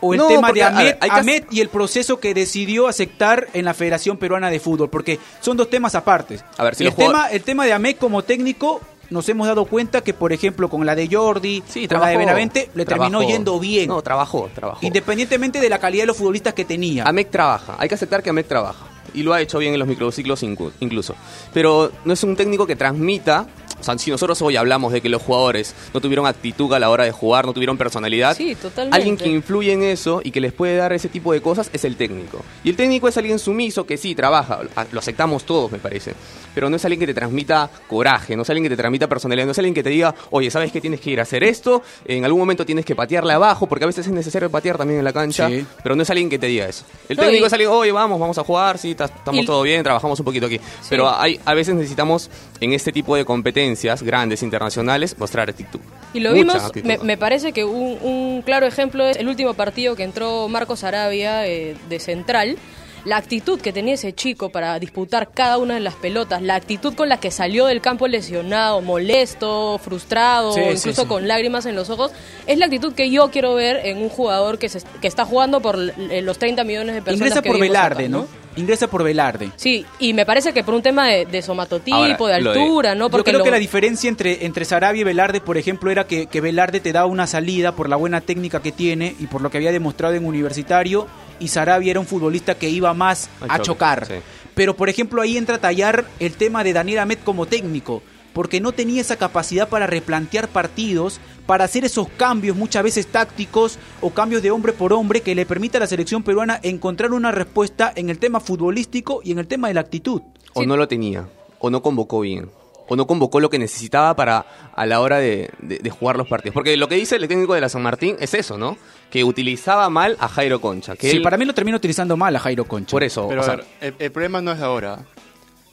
o 0.00 0.12
el 0.14 0.18
No, 0.18 0.28
tema 0.28 0.48
porque, 0.48 0.60
de 0.60 0.66
Ahmed, 0.66 0.84
ver, 0.84 0.98
hay 1.00 1.10
que 1.10 1.16
Ahmed 1.18 1.44
y 1.50 1.60
el 1.60 1.68
proceso 1.68 2.18
que 2.20 2.34
decidió 2.34 2.88
aceptar 2.88 3.48
en 3.52 3.64
la 3.64 3.74
Federación 3.74 4.16
Peruana 4.16 4.50
de 4.50 4.60
Fútbol? 4.60 4.88
Porque 4.90 5.18
son 5.40 5.56
dos 5.56 5.68
temas 5.70 5.94
aparte. 5.94 6.40
A 6.56 6.64
ver, 6.64 6.74
si 6.74 6.84
el, 6.84 6.90
jugadores- 6.90 7.12
tema, 7.22 7.30
el 7.30 7.42
tema 7.42 7.64
de 7.66 7.72
Ahmed 7.72 7.96
como 7.96 8.22
técnico 8.22 8.80
nos 9.10 9.28
hemos 9.28 9.46
dado 9.48 9.64
cuenta 9.64 10.02
que, 10.02 10.14
por 10.14 10.32
ejemplo, 10.32 10.68
con 10.70 10.86
la 10.86 10.94
de 10.94 11.08
Jordi, 11.10 11.64
sí, 11.66 11.80
con 11.80 11.88
trabajó, 11.88 12.06
la 12.06 12.10
de 12.12 12.16
Benavente, 12.16 12.70
le 12.74 12.84
terminó 12.84 13.22
yendo 13.22 13.58
bien. 13.58 13.88
No, 13.88 14.00
trabajó, 14.02 14.48
trabajó. 14.54 14.78
Independientemente 14.86 15.60
de 15.60 15.68
la 15.68 15.78
calidad 15.80 16.04
de 16.04 16.06
los 16.08 16.16
futbolistas 16.16 16.54
que 16.54 16.64
tenía. 16.64 17.02
Amec 17.04 17.28
trabaja, 17.30 17.74
hay 17.78 17.88
que 17.88 17.96
aceptar 17.96 18.22
que 18.22 18.30
Amec 18.30 18.46
trabaja. 18.46 18.86
Y 19.12 19.24
lo 19.24 19.32
ha 19.34 19.40
hecho 19.40 19.58
bien 19.58 19.72
en 19.72 19.80
los 19.80 19.88
microciclos 19.88 20.44
incluso. 20.44 21.16
Pero 21.52 21.90
no 22.04 22.12
es 22.12 22.22
un 22.22 22.36
técnico 22.36 22.64
que 22.68 22.76
transmita. 22.76 23.48
O 23.80 23.82
sea, 23.84 23.96
si 23.98 24.10
nosotros 24.10 24.40
hoy 24.42 24.56
hablamos 24.56 24.92
de 24.92 25.00
que 25.00 25.08
los 25.08 25.22
jugadores 25.22 25.74
no 25.94 26.00
tuvieron 26.00 26.26
actitud 26.26 26.72
a 26.74 26.78
la 26.78 26.90
hora 26.90 27.04
de 27.04 27.12
jugar, 27.12 27.46
no 27.46 27.52
tuvieron 27.52 27.78
personalidad, 27.78 28.36
Sí, 28.36 28.54
totalmente. 28.54 28.96
alguien 28.96 29.16
que 29.16 29.28
influye 29.28 29.72
en 29.72 29.82
eso 29.82 30.20
y 30.22 30.30
que 30.30 30.40
les 30.40 30.52
puede 30.52 30.76
dar 30.76 30.92
ese 30.92 31.08
tipo 31.08 31.32
de 31.32 31.40
cosas 31.40 31.70
es 31.72 31.84
el 31.84 31.96
técnico. 31.96 32.42
Y 32.62 32.70
el 32.70 32.76
técnico 32.76 33.08
es 33.08 33.16
alguien 33.16 33.38
sumiso 33.38 33.86
que 33.86 33.96
sí, 33.96 34.14
trabaja, 34.14 34.60
lo 34.92 34.98
aceptamos 34.98 35.44
todos, 35.44 35.72
me 35.72 35.78
parece. 35.78 36.14
Pero 36.54 36.68
no 36.70 36.76
es 36.76 36.84
alguien 36.84 37.00
que 37.00 37.06
te 37.06 37.14
transmita 37.14 37.68
coraje, 37.88 38.34
no 38.36 38.42
es 38.42 38.50
alguien 38.50 38.64
que 38.64 38.70
te 38.70 38.76
transmita 38.76 39.08
personalidad, 39.08 39.46
no 39.46 39.52
es 39.52 39.58
alguien 39.58 39.74
que 39.74 39.82
te 39.82 39.90
diga, 39.90 40.14
oye, 40.30 40.50
¿sabes 40.50 40.72
que 40.72 40.80
tienes 40.80 41.00
que 41.00 41.10
ir 41.10 41.20
a 41.20 41.22
hacer 41.22 41.44
esto? 41.44 41.82
En 42.04 42.24
algún 42.24 42.40
momento 42.40 42.64
tienes 42.66 42.84
que 42.84 42.94
patearle 42.94 43.32
abajo, 43.32 43.66
porque 43.68 43.84
a 43.84 43.86
veces 43.86 44.06
es 44.06 44.12
necesario 44.12 44.50
patear 44.50 44.76
también 44.78 44.98
en 44.98 45.04
la 45.04 45.12
cancha, 45.12 45.48
Sí. 45.48 45.64
pero 45.82 45.94
no 45.96 46.02
es 46.02 46.10
alguien 46.10 46.28
que 46.28 46.38
te 46.38 46.46
diga 46.46 46.66
eso. 46.66 46.84
El 47.08 47.16
No, 47.16 47.22
técnico 47.22 47.44
y- 47.44 47.46
es 47.46 47.52
alguien, 47.52 47.70
oye, 47.70 47.92
vamos, 47.92 48.18
vamos 48.18 48.38
a 48.38 48.44
jugar, 48.44 48.78
sí, 48.78 48.94
ta- 48.94 49.04
estamos 49.06 49.42
Y- 49.42 49.46
todo 49.46 49.62
bien, 49.62 49.82
trabajamos 49.82 50.18
un 50.18 50.24
poquito 50.24 50.46
aquí. 50.46 50.60
Pero 50.88 51.08
hay, 51.08 51.38
a 51.44 51.54
veces 51.54 51.74
necesitamos, 51.74 52.30
en 52.60 52.72
este 52.72 52.92
tipo 52.92 53.14
de 53.16 53.24
competencias 53.24 54.02
grandes, 54.02 54.42
internacionales, 54.42 55.16
mostrar 55.18 55.48
actitud. 55.50 55.80
Y 56.12 56.20
lo 56.20 56.30
Mucha 56.30 56.40
vimos, 56.42 56.64
actitud. 56.64 56.86
me, 56.88 56.98
me 56.98 57.16
parece 57.16 57.52
que 57.52 57.64
un, 57.64 57.98
un 58.02 58.42
claro 58.42 58.66
ejemplo 58.66 59.06
es 59.06 59.16
el 59.16 59.28
último 59.28 59.54
partido 59.54 59.94
que 59.96 60.02
entró 60.02 60.48
Marcos 60.48 60.84
Arabia 60.84 61.46
eh, 61.46 61.76
de 61.88 62.00
central 62.00 62.56
la 63.04 63.16
actitud 63.16 63.60
que 63.60 63.72
tenía 63.72 63.94
ese 63.94 64.12
chico 64.12 64.50
para 64.50 64.78
disputar 64.78 65.30
cada 65.32 65.58
una 65.58 65.74
de 65.74 65.80
las 65.80 65.94
pelotas, 65.94 66.42
la 66.42 66.54
actitud 66.54 66.94
con 66.94 67.08
la 67.08 67.18
que 67.18 67.30
salió 67.30 67.66
del 67.66 67.80
campo 67.80 68.08
lesionado, 68.08 68.80
molesto, 68.80 69.78
frustrado, 69.78 70.52
Sí, 70.52 70.60
incluso 70.60 71.02
sí. 71.02 71.08
con 71.08 71.26
lágrimas 71.28 71.66
en 71.66 71.76
los 71.76 71.90
ojos, 71.90 72.12
es 72.46 72.58
la 72.58 72.66
actitud 72.66 72.92
que 72.94 73.10
yo 73.10 73.30
quiero 73.30 73.54
ver 73.54 73.86
en 73.86 73.98
un 73.98 74.08
jugador 74.08 74.58
que, 74.58 74.68
se, 74.68 74.80
que 75.00 75.08
está 75.08 75.24
jugando 75.24 75.60
por 75.60 75.78
eh, 75.78 76.22
los 76.22 76.38
30 76.38 76.64
millones 76.64 76.94
de 76.94 77.02
personas 77.02 77.28
Ingresa 77.28 77.42
que 77.42 77.50
por 77.50 77.60
Velarde, 77.60 78.08
¿no? 78.08 78.26
Ingresa 78.56 78.88
por 78.88 79.04
Velarde. 79.04 79.50
Sí, 79.56 79.86
y 79.98 80.12
me 80.12 80.26
parece 80.26 80.52
que 80.52 80.64
por 80.64 80.74
un 80.74 80.82
tema 80.82 81.06
de, 81.08 81.24
de 81.26 81.40
somatotipo, 81.42 81.96
Ahora, 81.96 82.16
de 82.18 82.34
altura, 82.34 82.94
¿no? 82.94 83.06
Yo 83.06 83.10
Porque 83.10 83.30
creo 83.30 83.38
lo- 83.38 83.44
que 83.44 83.50
la 83.52 83.58
diferencia 83.58 84.08
entre, 84.08 84.44
entre 84.44 84.64
Sarabia 84.64 85.00
y 85.00 85.04
Velarde, 85.04 85.40
por 85.40 85.56
ejemplo, 85.56 85.90
era 85.90 86.06
que, 86.06 86.26
que 86.26 86.40
Velarde 86.40 86.80
te 86.80 86.92
daba 86.92 87.06
una 87.06 87.26
salida 87.26 87.76
por 87.76 87.88
la 87.88 87.96
buena 87.96 88.20
técnica 88.20 88.60
que 88.60 88.72
tiene 88.72 89.14
y 89.20 89.26
por 89.26 89.40
lo 89.40 89.50
que 89.50 89.58
había 89.58 89.72
demostrado 89.72 90.14
en 90.14 90.24
universitario, 90.26 91.06
y 91.38 91.48
Sarabia 91.48 91.92
era 91.92 92.00
un 92.00 92.06
futbolista 92.06 92.56
que 92.56 92.68
iba 92.68 92.92
más 92.92 93.30
Al 93.40 93.50
a 93.50 93.54
choque, 93.58 93.66
chocar. 93.66 94.06
sí. 94.06 94.14
Pero, 94.54 94.76
por 94.76 94.88
ejemplo, 94.88 95.22
ahí 95.22 95.36
entra 95.36 95.56
a 95.56 95.60
tallar 95.60 96.04
el 96.18 96.32
tema 96.34 96.64
de 96.64 96.72
Daniel 96.72 96.98
Amet 96.98 97.22
como 97.22 97.46
técnico, 97.46 98.02
porque 98.32 98.60
no 98.60 98.72
tenía 98.72 99.00
esa 99.00 99.16
capacidad 99.16 99.68
para 99.68 99.86
replantear 99.86 100.48
partidos, 100.48 101.20
para 101.46 101.64
hacer 101.64 101.84
esos 101.84 102.08
cambios 102.16 102.56
muchas 102.56 102.82
veces 102.82 103.06
tácticos 103.06 103.78
o 104.00 104.10
cambios 104.10 104.42
de 104.42 104.50
hombre 104.50 104.72
por 104.72 104.92
hombre 104.92 105.20
que 105.20 105.34
le 105.34 105.46
permita 105.46 105.78
a 105.78 105.80
la 105.80 105.86
selección 105.86 106.22
peruana 106.22 106.60
encontrar 106.62 107.12
una 107.12 107.32
respuesta 107.32 107.92
en 107.96 108.08
el 108.10 108.18
tema 108.18 108.40
futbolístico 108.40 109.20
y 109.24 109.32
en 109.32 109.38
el 109.40 109.46
tema 109.48 109.68
de 109.68 109.74
la 109.74 109.80
actitud. 109.80 110.22
O 110.54 110.60
Sí. 110.60 110.66
no 110.66 110.76
lo 110.76 110.86
tenía, 110.88 111.28
o 111.58 111.70
no 111.70 111.82
convocó 111.82 112.20
bien, 112.20 112.50
o 112.88 112.96
no 112.96 113.06
convocó 113.06 113.40
lo 113.40 113.50
que 113.50 113.58
necesitaba 113.58 114.14
para 114.16 114.46
a 114.74 114.86
la 114.86 115.00
hora 115.00 115.18
de, 115.18 115.50
de- 115.60 115.78
de 115.78 115.90
jugar 115.90 116.16
los 116.16 116.28
partidos. 116.28 116.54
Porque 116.54 116.76
lo 116.76 116.88
que 116.88 116.94
dice 116.96 117.16
el 117.16 117.26
técnico 117.28 117.54
de 117.54 117.60
la 117.60 117.68
San 117.68 117.82
Martín 117.82 118.16
es 118.20 118.34
eso, 118.34 118.56
¿no? 118.58 118.76
Que 119.10 119.24
utilizaba 119.24 119.88
mal 119.90 120.16
a 120.20 120.28
Jairo 120.28 120.60
Concha. 120.60 120.94
Que 120.96 121.10
Sí, 121.10 121.16
él- 121.16 121.22
para 121.22 121.36
mí 121.36 121.44
lo 121.44 121.52
termina 121.54 121.76
utilizando 121.76 122.16
mal 122.16 122.34
a 122.36 122.38
Jairo 122.40 122.64
Concha. 122.64 122.90
Por 122.92 123.02
eso, 123.04 123.26
Pero 123.28 123.40
o 123.40 123.44
a 123.44 123.46
sea, 123.46 123.56
ver, 123.56 123.66
el, 123.80 123.94
el 123.98 124.12
problema 124.12 124.40
no 124.40 124.52
es 124.52 124.58
de 124.58 124.64
ahora. 124.64 125.04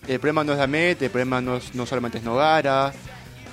El 0.07 0.19
problema 0.19 0.43
no 0.43 0.51
es 0.53 0.57
de 0.57 0.63
Amet, 0.63 1.01
el 1.01 1.09
problema 1.09 1.41
no, 1.41 1.57
es- 1.57 1.73
no 1.75 1.85
solamente 1.85 2.17
es 2.19 2.23
Nogara, 2.23 2.93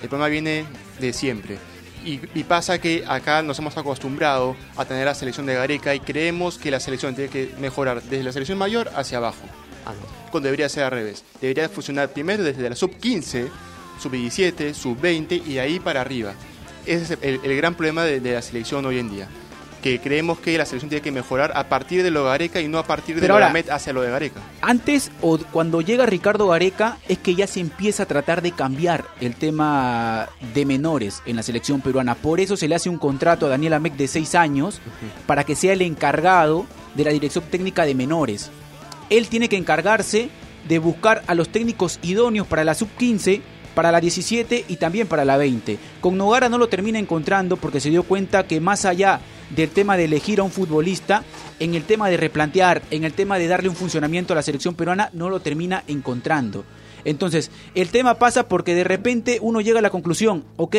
el 0.02 0.08
problema 0.08 0.28
viene 0.28 0.64
de 1.00 1.12
siempre. 1.12 1.58
Y, 2.04 2.20
y 2.34 2.44
pasa 2.44 2.78
que 2.78 3.02
acá 3.08 3.40
nos 3.42 3.58
hemos 3.58 3.76
acostumbrado 3.78 4.54
a 4.76 4.84
tener 4.84 5.06
la 5.06 5.14
selección 5.14 5.46
de 5.46 5.54
Gareca 5.54 5.94
y 5.94 6.00
creemos 6.00 6.58
que 6.58 6.70
la 6.70 6.78
selección 6.78 7.14
tiene 7.14 7.30
que 7.30 7.54
mejorar 7.58 8.02
desde 8.02 8.22
la 8.24 8.32
selección 8.32 8.58
mayor 8.58 8.90
hacia 8.94 9.16
abajo, 9.18 9.40
ah, 9.86 9.92
no. 9.98 10.30
cuando 10.30 10.46
debería 10.48 10.68
ser 10.68 10.84
al 10.84 10.90
revés. 10.90 11.24
Debería 11.40 11.68
funcionar 11.70 12.10
primero 12.12 12.42
desde 12.42 12.68
la 12.68 12.76
sub 12.76 12.94
15, 12.98 13.48
sub 14.00 14.12
17, 14.12 14.74
sub 14.74 15.00
20 15.00 15.34
y 15.36 15.54
de 15.54 15.60
ahí 15.60 15.80
para 15.80 16.02
arriba. 16.02 16.34
Ese 16.84 17.14
es 17.14 17.18
el, 17.22 17.40
el 17.42 17.56
gran 17.56 17.74
problema 17.74 18.04
de, 18.04 18.20
de 18.20 18.34
la 18.34 18.42
selección 18.42 18.84
hoy 18.84 18.98
en 18.98 19.10
día. 19.10 19.26
Que 19.84 20.00
creemos 20.00 20.38
que 20.38 20.56
la 20.56 20.64
selección 20.64 20.88
tiene 20.88 21.02
que 21.02 21.12
mejorar 21.12 21.52
a 21.54 21.68
partir 21.68 22.02
de 22.02 22.10
lo 22.10 22.24
de 22.24 22.30
Gareca 22.30 22.58
y 22.62 22.68
no 22.68 22.78
a 22.78 22.84
partir 22.86 23.16
de 23.16 23.20
lo 23.20 23.26
de 23.26 23.32
ahora- 23.34 23.50
Amet 23.50 23.68
hacia 23.70 23.92
lo 23.92 24.00
de 24.00 24.10
Gareca. 24.10 24.40
Antes 24.62 25.10
o 25.20 25.36
cuando 25.52 25.82
llega 25.82 26.06
Ricardo 26.06 26.48
Gareca 26.48 26.96
es 27.06 27.18
que 27.18 27.34
ya 27.34 27.46
se 27.46 27.60
empieza 27.60 28.04
a 28.04 28.06
tratar 28.06 28.40
de 28.40 28.52
cambiar 28.52 29.04
el 29.20 29.34
tema 29.36 30.30
de 30.54 30.64
menores 30.64 31.20
en 31.26 31.36
la 31.36 31.42
selección 31.42 31.82
peruana. 31.82 32.14
Por 32.14 32.40
eso 32.40 32.56
se 32.56 32.66
le 32.66 32.74
hace 32.74 32.88
un 32.88 32.96
contrato 32.96 33.44
a 33.44 33.50
Daniel 33.50 33.74
Amec 33.74 33.92
de 33.96 34.08
seis 34.08 34.34
años 34.34 34.80
para 35.26 35.44
que 35.44 35.54
sea 35.54 35.74
el 35.74 35.82
encargado 35.82 36.64
de 36.94 37.04
la 37.04 37.10
dirección 37.10 37.44
técnica 37.50 37.84
de 37.84 37.94
menores. 37.94 38.50
Él 39.10 39.28
tiene 39.28 39.50
que 39.50 39.58
encargarse 39.58 40.30
de 40.66 40.78
buscar 40.78 41.22
a 41.26 41.34
los 41.34 41.50
técnicos 41.50 41.98
idóneos 42.00 42.46
para 42.46 42.64
la 42.64 42.72
sub 42.74 42.88
15, 42.96 43.42
para 43.74 43.92
la 43.92 44.00
17 44.00 44.64
y 44.68 44.76
también 44.76 45.06
para 45.06 45.24
la 45.24 45.36
20. 45.36 45.78
Con 46.00 46.16
Nogara 46.16 46.48
no 46.48 46.58
lo 46.58 46.68
termina 46.68 46.98
encontrando 46.98 47.56
porque 47.56 47.80
se 47.80 47.90
dio 47.90 48.02
cuenta 48.02 48.46
que 48.46 48.60
más 48.60 48.84
allá 48.84 49.20
del 49.54 49.70
tema 49.70 49.96
de 49.96 50.04
elegir 50.04 50.40
a 50.40 50.42
un 50.42 50.50
futbolista, 50.50 51.24
en 51.60 51.74
el 51.74 51.84
tema 51.84 52.08
de 52.08 52.16
replantear, 52.16 52.82
en 52.90 53.04
el 53.04 53.12
tema 53.12 53.38
de 53.38 53.48
darle 53.48 53.68
un 53.68 53.76
funcionamiento 53.76 54.32
a 54.32 54.36
la 54.36 54.42
selección 54.42 54.74
peruana, 54.74 55.10
no 55.12 55.30
lo 55.30 55.40
termina 55.40 55.84
encontrando. 55.86 56.64
Entonces, 57.04 57.50
el 57.74 57.88
tema 57.88 58.14
pasa 58.14 58.48
porque 58.48 58.74
de 58.74 58.84
repente 58.84 59.38
uno 59.42 59.60
llega 59.60 59.78
a 59.78 59.82
la 59.82 59.90
conclusión, 59.90 60.44
ok, 60.56 60.76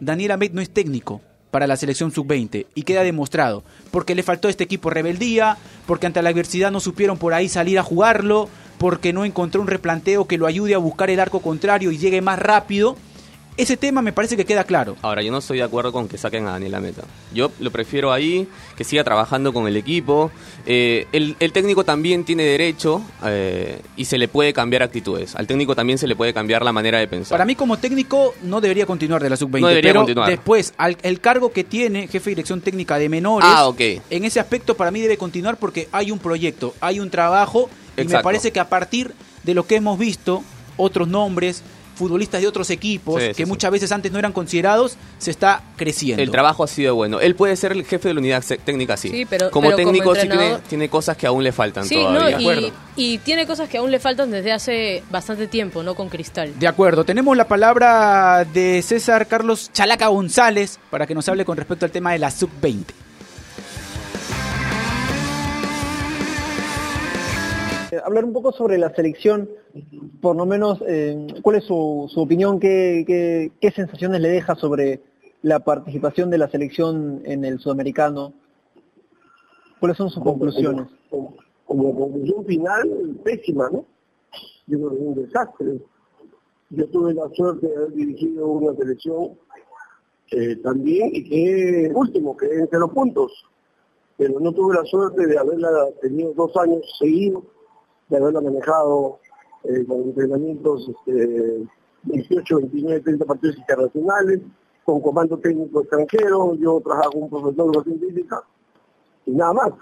Daniel 0.00 0.32
Ahmed 0.32 0.52
no 0.52 0.60
es 0.60 0.70
técnico 0.70 1.20
para 1.50 1.66
la 1.66 1.76
selección 1.76 2.10
sub-20 2.10 2.66
y 2.74 2.82
queda 2.82 3.02
demostrado, 3.02 3.62
porque 3.90 4.14
le 4.14 4.22
faltó 4.22 4.48
a 4.48 4.50
este 4.50 4.64
equipo 4.64 4.90
rebeldía, 4.90 5.56
porque 5.86 6.06
ante 6.06 6.22
la 6.22 6.30
adversidad 6.30 6.70
no 6.70 6.80
supieron 6.80 7.16
por 7.16 7.32
ahí 7.32 7.48
salir 7.48 7.78
a 7.78 7.84
jugarlo, 7.84 8.48
porque 8.84 9.14
no 9.14 9.24
encontró 9.24 9.62
un 9.62 9.66
replanteo 9.66 10.26
que 10.26 10.36
lo 10.36 10.44
ayude 10.46 10.74
a 10.74 10.78
buscar 10.78 11.08
el 11.08 11.18
arco 11.18 11.40
contrario 11.40 11.90
y 11.90 11.96
llegue 11.96 12.20
más 12.20 12.38
rápido. 12.38 12.98
Ese 13.56 13.78
tema 13.78 14.02
me 14.02 14.12
parece 14.12 14.36
que 14.36 14.44
queda 14.44 14.64
claro. 14.64 14.94
Ahora, 15.00 15.22
yo 15.22 15.32
no 15.32 15.38
estoy 15.38 15.56
de 15.58 15.62
acuerdo 15.64 15.90
con 15.90 16.06
que 16.06 16.18
saquen 16.18 16.46
a 16.46 16.50
Daniel 16.50 16.78
Meta. 16.82 17.04
Yo 17.32 17.50
lo 17.60 17.70
prefiero 17.70 18.12
ahí, 18.12 18.46
que 18.76 18.84
siga 18.84 19.02
trabajando 19.02 19.54
con 19.54 19.66
el 19.66 19.78
equipo. 19.78 20.30
Eh, 20.66 21.06
el, 21.12 21.34
el 21.40 21.52
técnico 21.52 21.82
también 21.82 22.24
tiene 22.24 22.42
derecho 22.42 23.00
eh, 23.24 23.80
y 23.96 24.04
se 24.04 24.18
le 24.18 24.28
puede 24.28 24.52
cambiar 24.52 24.82
actitudes. 24.82 25.34
Al 25.34 25.46
técnico 25.46 25.74
también 25.74 25.96
se 25.98 26.06
le 26.06 26.14
puede 26.14 26.34
cambiar 26.34 26.62
la 26.62 26.72
manera 26.72 26.98
de 26.98 27.08
pensar. 27.08 27.30
Para 27.38 27.46
mí 27.46 27.54
como 27.54 27.78
técnico 27.78 28.34
no 28.42 28.60
debería 28.60 28.84
continuar 28.84 29.22
de 29.22 29.30
la 29.30 29.36
sub-20, 29.38 29.60
No 29.60 29.68
debería 29.68 29.92
pero 29.92 30.00
continuar. 30.00 30.28
después 30.28 30.74
al, 30.76 30.98
el 31.02 31.20
cargo 31.20 31.52
que 31.52 31.64
tiene 31.64 32.06
jefe 32.08 32.28
de 32.30 32.34
dirección 32.34 32.60
técnica 32.60 32.98
de 32.98 33.08
menores, 33.08 33.48
Ah, 33.50 33.66
ok. 33.66 33.80
en 34.10 34.24
ese 34.26 34.40
aspecto 34.40 34.76
para 34.76 34.90
mí 34.90 35.00
debe 35.00 35.16
continuar 35.16 35.56
porque 35.56 35.88
hay 35.90 36.10
un 36.10 36.18
proyecto, 36.18 36.74
hay 36.82 37.00
un 37.00 37.08
trabajo 37.08 37.70
y 37.96 38.04
me 38.04 38.22
parece 38.22 38.50
que 38.52 38.60
a 38.60 38.68
partir 38.68 39.12
de 39.42 39.54
lo 39.54 39.66
que 39.66 39.76
hemos 39.76 39.98
visto, 39.98 40.42
otros 40.76 41.06
nombres, 41.08 41.62
futbolistas 41.94 42.40
de 42.40 42.48
otros 42.48 42.70
equipos 42.70 43.22
Sí, 43.22 43.28
que 43.28 43.34
sí, 43.34 43.42
sí. 43.44 43.48
muchas 43.48 43.70
veces 43.70 43.92
antes 43.92 44.10
no 44.10 44.18
eran 44.18 44.32
considerados, 44.32 44.96
se 45.18 45.30
está 45.30 45.62
creciendo. 45.76 46.20
El 46.20 46.30
trabajo 46.32 46.64
ha 46.64 46.66
sido 46.66 46.96
bueno. 46.96 47.20
Él 47.20 47.36
puede 47.36 47.54
ser 47.54 47.70
el 47.70 47.84
jefe 47.84 48.08
de 48.08 48.14
la 48.14 48.18
unidad 48.20 48.42
técnica, 48.64 48.96
sí. 48.96 49.10
Sí, 49.10 49.24
pero- 49.26 49.48
como 49.52 49.68
pero 49.68 49.76
como 49.76 49.92
técnico 49.92 50.14
sí 50.16 50.22
tiene, 50.26 50.58
tiene 50.68 50.88
cosas 50.88 51.16
que 51.16 51.28
aún 51.28 51.44
le 51.44 51.52
faltan 51.52 51.84
Sí, 51.84 51.94
todavía. 51.94 52.18
no, 52.20 52.26
de 52.26 52.34
acuerdo. 52.34 52.72
y, 52.96 53.12
y 53.14 53.18
tiene 53.18 53.46
cosas 53.46 53.68
que 53.68 53.78
aún 53.78 53.92
le 53.92 54.00
faltan 54.00 54.32
desde 54.32 54.50
hace 54.50 55.04
bastante 55.12 55.46
tiempo, 55.46 55.84
¿no? 55.84 55.94
Con 55.94 56.08
Cristal. 56.08 56.58
De 56.58 56.66
acuerdo, 56.66 57.04
tenemos 57.04 57.36
la 57.36 57.46
palabra 57.46 58.44
de 58.52 58.82
César 58.82 59.28
Carlos 59.28 59.70
Chalaca 59.72 60.08
González 60.08 60.80
para 60.90 61.06
que 61.06 61.14
nos 61.14 61.28
hable 61.28 61.44
con 61.44 61.56
respecto 61.56 61.84
al 61.86 61.92
tema 61.92 62.10
de 62.10 62.18
la 62.18 62.32
sub-20. 62.32 62.86
Hablar 68.14 68.24
un 68.24 68.32
poco 68.32 68.52
sobre 68.52 68.78
la 68.78 68.94
selección, 68.94 69.50
por 70.20 70.36
lo 70.36 70.46
menos, 70.46 70.80
eh, 70.86 71.26
¿cuál 71.42 71.56
es 71.56 71.64
su, 71.64 72.08
su 72.08 72.20
opinión? 72.20 72.60
¿Qué, 72.60 73.02
qué, 73.06 73.50
qué 73.60 73.70
sensaciones 73.72 74.20
le 74.20 74.28
deja 74.28 74.54
sobre 74.54 75.02
la 75.42 75.58
participación 75.58 76.30
de 76.30 76.38
la 76.38 76.48
selección 76.48 77.22
en 77.24 77.44
el 77.44 77.58
sudamericano? 77.58 78.32
¿Cuáles 79.80 79.96
son 79.96 80.10
sus 80.10 80.22
conclusiones? 80.22 80.86
Como, 81.10 81.34
como 81.64 81.98
conclusión 81.98 82.44
final, 82.46 83.18
pésima, 83.24 83.68
¿no? 83.70 83.84
Yo 84.68 84.78
creo 84.78 84.90
que 84.90 84.96
es 84.96 85.02
un 85.02 85.14
desastre. 85.14 85.78
Yo 86.70 86.86
tuve 86.88 87.14
la 87.14 87.28
suerte 87.30 87.66
de 87.66 87.76
haber 87.76 87.92
dirigido 87.94 88.46
una 88.46 88.76
selección 88.76 89.32
eh, 90.30 90.56
también 90.62 91.10
y 91.12 91.24
que 91.24 91.92
último, 91.92 92.36
que 92.36 92.46
entre 92.46 92.78
los 92.78 92.90
puntos. 92.92 93.32
Pero 94.16 94.38
no 94.38 94.52
tuve 94.52 94.76
la 94.76 94.84
suerte 94.84 95.26
de 95.26 95.36
haberla 95.36 95.90
tenido 96.00 96.32
dos 96.34 96.56
años 96.56 96.80
seguidos, 96.98 97.42
de 98.08 98.16
haberla 98.16 98.40
manejado 98.40 99.18
eh, 99.64 99.84
con 99.86 100.02
entrenamientos 100.02 100.88
este, 100.88 101.66
18, 102.04 102.56
29, 102.56 103.00
30 103.00 103.24
partidos 103.24 103.56
internacionales, 103.56 104.40
con 104.84 105.00
comando 105.00 105.38
técnico 105.38 105.80
extranjero, 105.80 106.54
yo 106.56 106.80
trabajaba 106.80 107.12
con 107.12 107.22
un 107.22 107.30
profesor 107.30 107.54
de 107.54 107.62
educación 107.62 108.00
física, 108.00 108.42
y 109.26 109.30
nada 109.32 109.52
más. 109.54 109.72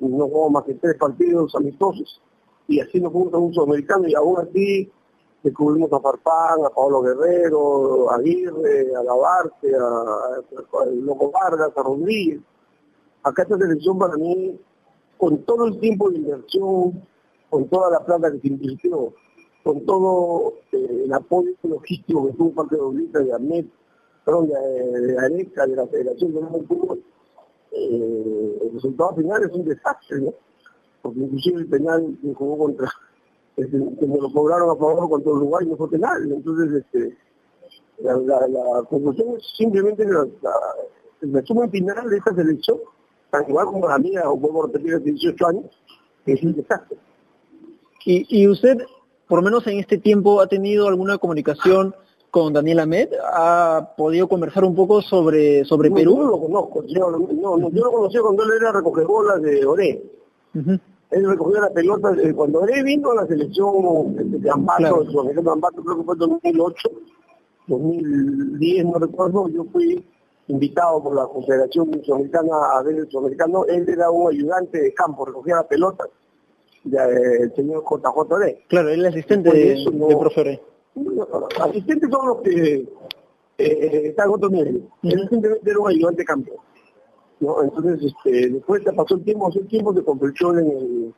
Y 0.00 0.06
no 0.06 0.28
jugamos 0.28 0.52
más 0.52 0.64
que 0.64 0.74
tres 0.74 0.96
partidos 0.96 1.54
amistosos. 1.54 2.20
Y 2.68 2.80
así 2.80 3.00
nos 3.00 3.12
a 3.12 3.38
un 3.38 3.52
sudamericano 3.52 4.08
y 4.08 4.14
aún 4.14 4.38
así 4.38 4.90
descubrimos 5.42 5.92
a 5.92 6.00
Farfán, 6.00 6.64
a 6.64 6.70
Pablo 6.70 7.02
Guerrero, 7.02 8.10
a 8.10 8.16
Aguirre, 8.16 8.94
a 8.94 9.02
Lavarte, 9.02 9.74
a, 9.74 9.80
a, 9.80 10.82
a 10.82 10.86
Loco 10.86 11.30
Vargas, 11.32 11.72
a 11.76 11.82
Rodríguez. 11.82 12.40
Acá 13.24 13.42
esta 13.42 13.58
selección 13.58 13.98
para 13.98 14.16
mí, 14.16 14.58
con 15.18 15.38
todo 15.44 15.66
el 15.66 15.78
tiempo 15.80 16.10
de 16.10 16.18
inversión, 16.18 17.02
con 17.52 17.68
toda 17.68 17.90
la 17.90 18.00
plata 18.02 18.32
que 18.32 18.38
se 18.38 18.48
invirtió, 18.48 19.12
con 19.62 19.84
todo 19.84 20.54
eh, 20.72 21.02
el 21.04 21.12
apoyo 21.12 21.50
logístico 21.64 22.26
que 22.26 22.32
tuvo 22.32 22.54
parte 22.54 22.76
de 22.76 22.80
Oblita, 22.80 23.18
de 23.18 23.30
Arnet, 23.30 23.66
perdón, 24.24 24.48
de, 24.48 25.00
de 25.02 25.18
Areca, 25.18 25.66
de 25.66 25.76
la 25.76 25.86
Federación 25.86 26.32
de 26.32 26.66
Fútbol, 26.66 27.02
eh, 27.72 28.58
el 28.62 28.72
resultado 28.72 29.16
final 29.16 29.42
es 29.42 29.52
un 29.52 29.64
desastre, 29.66 30.22
¿no? 30.22 30.32
Porque 31.02 31.20
inclusive 31.20 31.60
el 31.60 31.66
penal 31.68 32.16
que 32.22 32.32
jugó 32.32 32.56
contra, 32.56 32.88
que 33.54 33.66
me 34.06 34.16
lo 34.16 34.32
cobraron 34.32 34.70
a 34.70 34.76
favor 34.76 35.10
contra 35.10 35.32
Uruguay 35.32 35.66
no 35.66 35.76
fue 35.76 35.90
penal, 35.90 36.32
entonces 36.32 36.82
este, 36.82 37.18
la, 37.98 38.82
conclusión 38.88 39.36
es 39.36 39.44
simplemente 39.58 40.06
la, 40.06 40.26
la, 40.40 40.52
el 41.20 41.34
resumen 41.34 41.70
final 41.70 42.08
de 42.08 42.16
esta 42.16 42.34
selección, 42.34 42.78
tan 43.30 43.46
igual 43.46 43.66
como 43.66 43.86
la 43.86 43.98
mía, 43.98 44.22
o 44.24 44.62
a 44.62 44.66
repetir 44.68 44.94
hace 44.94 45.04
18 45.04 45.46
años, 45.48 45.66
es 46.24 46.42
un 46.42 46.54
desastre. 46.54 46.96
¿Y, 48.04 48.26
y 48.28 48.48
usted, 48.48 48.78
por 49.28 49.38
lo 49.38 49.44
menos 49.44 49.66
en 49.66 49.78
este 49.78 49.98
tiempo, 49.98 50.40
ha 50.40 50.46
tenido 50.46 50.88
alguna 50.88 51.18
comunicación 51.18 51.94
con 52.30 52.52
Daniel 52.52 52.80
Ahmed? 52.80 53.10
¿Ha 53.32 53.94
podido 53.96 54.28
conversar 54.28 54.64
un 54.64 54.74
poco 54.74 55.02
sobre, 55.02 55.64
sobre 55.64 55.90
No, 55.90 55.94
Perú? 55.96 56.16
Yo 56.16 56.24
no 56.24 56.30
lo 56.30 56.40
conozco, 56.40 56.84
yo, 56.86 57.10
no, 57.10 57.56
no, 57.58 57.70
yo 57.70 57.84
lo 57.84 57.92
conocí 57.92 58.18
cuando 58.18 58.42
él 58.44 58.50
era 58.58 58.72
recogebolas 58.72 59.42
de 59.42 59.66
Oré. 59.66 60.02
Ujú. 60.54 60.78
Él 61.10 61.28
recogía 61.28 61.60
la 61.60 61.70
pelota 61.70 62.10
eh, 62.22 62.32
cuando 62.32 62.66
él 62.66 62.82
vino 62.84 63.10
a 63.10 63.16
la 63.16 63.26
selección 63.26 64.16
de 64.16 64.50
Ambato, 64.50 65.04
sudamericano 65.04 65.50
de 65.50 65.52
Ambato, 65.52 65.82
creo 65.82 65.98
que 65.98 66.04
fue 66.04 66.14
en 66.14 66.18
2008, 66.18 66.90
2010, 67.66 68.84
no 68.86 68.98
recuerdo, 68.98 69.48
yo 69.48 69.64
fui 69.70 70.02
invitado 70.48 71.02
por 71.02 71.14
la 71.14 71.26
Confederación 71.26 72.02
Sudamericana 72.02 72.52
a 72.74 72.82
ver 72.82 72.96
el 72.96 73.10
sudamericano, 73.10 73.66
él 73.66 73.86
era 73.88 74.10
un 74.10 74.32
ayudante 74.32 74.80
de 74.80 74.94
campo, 74.94 75.26
recogía 75.26 75.56
la 75.56 75.68
pelota, 75.68 76.04
ya, 76.84 77.04
el 77.04 77.54
señor 77.54 77.84
JJ 77.84 78.66
Claro, 78.68 78.88
es 78.90 79.04
asistente 79.04 79.50
de, 79.50 79.72
eso 79.74 79.90
no- 79.90 80.08
de 80.08 80.16
profe 80.16 80.60
asistentes 81.60 82.10
son 82.10 82.26
los 82.26 82.40
que 82.42 82.74
eh, 82.74 82.86
eh, 83.58 84.02
están 84.08 84.30
otro 84.30 84.48
nivel. 84.50 84.88
Él 85.02 85.28
simplemente 85.30 85.70
era 85.70 85.78
un 85.78 85.88
ayudante 85.88 86.22
de 86.22 86.24
campo. 86.24 86.52
¿no? 87.40 87.62
Entonces, 87.62 88.12
este, 88.12 88.48
después 88.50 88.82
pasó 88.96 89.14
el 89.14 89.24
tiempo, 89.24 89.48
hace 89.48 89.60
tiempo 89.64 89.94
se 89.94 90.02
convirtió 90.04 90.50
en, 90.52 90.58
el, 90.70 91.14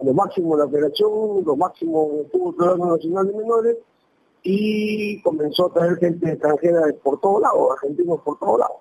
en 0.00 0.06
lo 0.06 0.12
máximo 0.14 0.56
de 0.56 0.64
la 0.64 0.70
federación, 0.70 1.44
lo 1.44 1.56
máximo 1.56 2.10
tuvo 2.32 2.50
el 2.72 2.78
nacional 2.78 3.26
de 3.26 3.34
menores 3.34 3.76
y 4.42 5.22
comenzó 5.22 5.66
a 5.66 5.72
traer 5.74 5.96
gente 5.96 6.30
extranjera 6.32 6.80
por 7.02 7.20
todos 7.20 7.42
lados, 7.42 7.70
argentinos 7.72 8.20
por 8.22 8.38
todos 8.38 8.58
lados. 8.60 8.76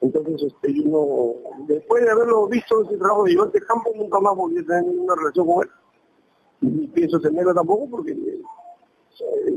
Entonces, 0.00 0.42
este, 0.42 0.74
yo 0.74 0.84
no, 0.84 1.64
después 1.66 2.04
de 2.04 2.10
haberlo 2.10 2.46
visto 2.46 2.82
ese 2.82 2.96
trabajo 2.98 3.24
de 3.24 3.34
de 3.52 3.60
campo, 3.66 3.90
nunca 3.94 4.20
más 4.20 4.36
volví 4.36 4.58
a 4.58 4.64
tener 4.66 4.84
ninguna 4.84 5.14
relación 5.14 5.46
con 5.46 5.62
él. 5.62 5.70
Ni 6.60 6.86
pienso 6.88 7.20
tenerlo 7.20 7.54
tampoco 7.54 7.88
porque 7.90 8.12
eh, 8.12 8.40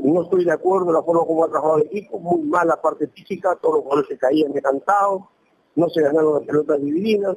no 0.02 0.22
estoy 0.22 0.44
de 0.44 0.52
acuerdo 0.52 0.88
en 0.88 0.94
la 0.94 1.02
forma 1.02 1.24
como 1.26 1.44
ha 1.44 1.48
trabajado 1.48 1.78
el 1.78 1.86
equipo, 1.86 2.18
muy 2.18 2.42
mala 2.42 2.80
parte 2.80 3.08
física, 3.08 3.56
todos 3.60 3.76
los 3.76 3.82
jugadores 3.84 4.08
se 4.08 4.18
caían 4.18 4.52
de 4.52 4.62
cansado, 4.62 5.28
no 5.74 5.88
se 5.88 6.02
ganaron 6.02 6.34
las 6.34 6.42
pelotas 6.44 6.80
divididas, 6.80 7.36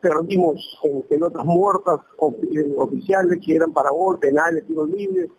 perdimos 0.00 0.80
pelotas 1.08 1.44
muertas 1.44 2.00
ofi- 2.18 2.74
oficiales 2.76 3.38
que 3.44 3.56
eran 3.56 3.72
para 3.72 3.90
gol, 3.90 4.18
penales, 4.18 4.66
tiros 4.66 4.88
libres. 4.88 5.30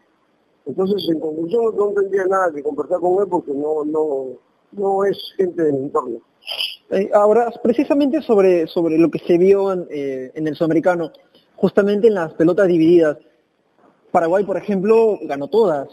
Entonces, 0.66 1.08
en 1.10 1.20
conclusión, 1.20 1.76
no 1.76 1.92
tendría 1.94 2.26
nada 2.26 2.52
que 2.54 2.62
conversar 2.62 3.00
con 3.00 3.22
él 3.22 3.28
porque 3.30 3.54
no, 3.54 3.84
no, 3.86 4.28
no 4.72 5.06
es 5.06 5.18
gente 5.38 5.64
de 5.64 5.74
mi 5.74 5.80
entorno. 5.80 6.22
Eh, 6.92 7.10
ahora, 7.14 7.52
precisamente 7.62 8.22
sobre, 8.22 8.68
sobre 8.68 8.98
lo 8.98 9.12
que 9.12 9.20
se 9.20 9.38
vio 9.38 9.72
en, 9.72 9.88
eh, 9.92 10.32
en 10.34 10.48
el 10.48 10.56
sudamericano, 10.56 11.12
justamente 11.56 12.08
en 12.08 12.16
las 12.16 12.34
pelotas 12.34 12.68
divididas. 12.68 13.18
Paraguay, 14.12 14.44
por 14.44 14.58
ejemplo, 14.58 15.20
ganó 15.22 15.48
todas. 15.48 15.88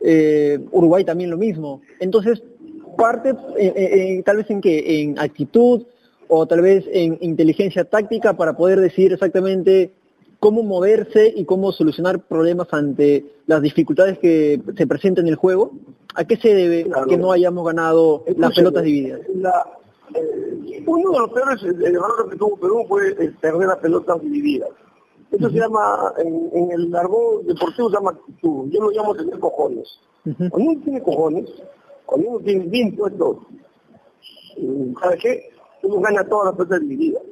Eh, 0.00 0.58
Uruguay 0.72 1.04
también 1.04 1.30
lo 1.30 1.38
mismo. 1.38 1.80
Entonces, 2.00 2.42
parte 2.98 3.34
tal 4.24 4.36
vez 4.36 4.50
en 4.50 4.60
que 4.60 5.02
en 5.02 5.18
actitud 5.18 5.86
o 6.28 6.46
tal 6.46 6.60
vez 6.60 6.84
en 6.92 7.18
inteligencia 7.20 7.84
táctica 7.84 8.34
para 8.34 8.56
poder 8.56 8.80
decidir 8.80 9.12
exactamente 9.12 9.92
cómo 10.46 10.62
moverse 10.62 11.32
y 11.34 11.44
cómo 11.44 11.72
solucionar 11.72 12.20
problemas 12.20 12.68
ante 12.72 13.24
las 13.48 13.60
dificultades 13.60 14.16
que 14.20 14.60
se 14.76 14.86
presentan 14.86 15.24
en 15.26 15.30
el 15.30 15.34
juego. 15.34 15.72
¿A 16.14 16.24
qué 16.24 16.36
se 16.36 16.54
debe 16.54 16.84
Claro. 16.84 17.06
que 17.08 17.16
no 17.16 17.32
hayamos 17.32 17.66
ganado 17.66 18.22
las 18.36 18.54
pelotas 18.54 18.84
divididas? 18.84 19.20
la- 19.34 19.66
eh, 20.14 20.84
uno 20.86 21.10
de 21.10 21.18
los 21.18 21.30
peores 21.30 21.60
eh, 21.64 21.86
errores 21.88 22.30
que 22.30 22.36
tuvo 22.36 22.56
Perú 22.58 22.84
fue 22.88 23.08
el 23.18 23.34
perder 23.34 23.66
las 23.66 23.78
pelotas 23.78 24.20
divididas. 24.22 24.70
Eso 25.32 25.50
se 25.50 25.58
llama, 25.58 26.12
en, 26.18 26.48
en 26.54 26.70
el 26.70 26.90
largo 26.92 27.40
deportivo 27.44 27.90
se 27.90 27.96
llama 27.96 28.12
actitud. 28.12 28.68
Yo 28.70 28.82
lo 28.82 28.90
llamo 28.90 29.16
tener 29.16 29.36
cojones. 29.40 29.88
Ujú. 30.24 30.48
Cuando 30.48 30.70
uno 30.70 30.80
tiene 30.84 31.02
cojones, 31.02 31.50
cuando 32.06 32.28
uno 32.30 32.38
tiene 32.38 32.64
bien 32.66 32.94
puesto, 32.94 33.40
eh, 34.58 34.92
¿sabes 35.02 35.20
qué? 35.20 35.50
Uno 35.82 36.00
gana 36.00 36.22
todas 36.28 36.46
las 36.46 36.54
pelotas 36.54 36.80
divididas. 36.82 37.22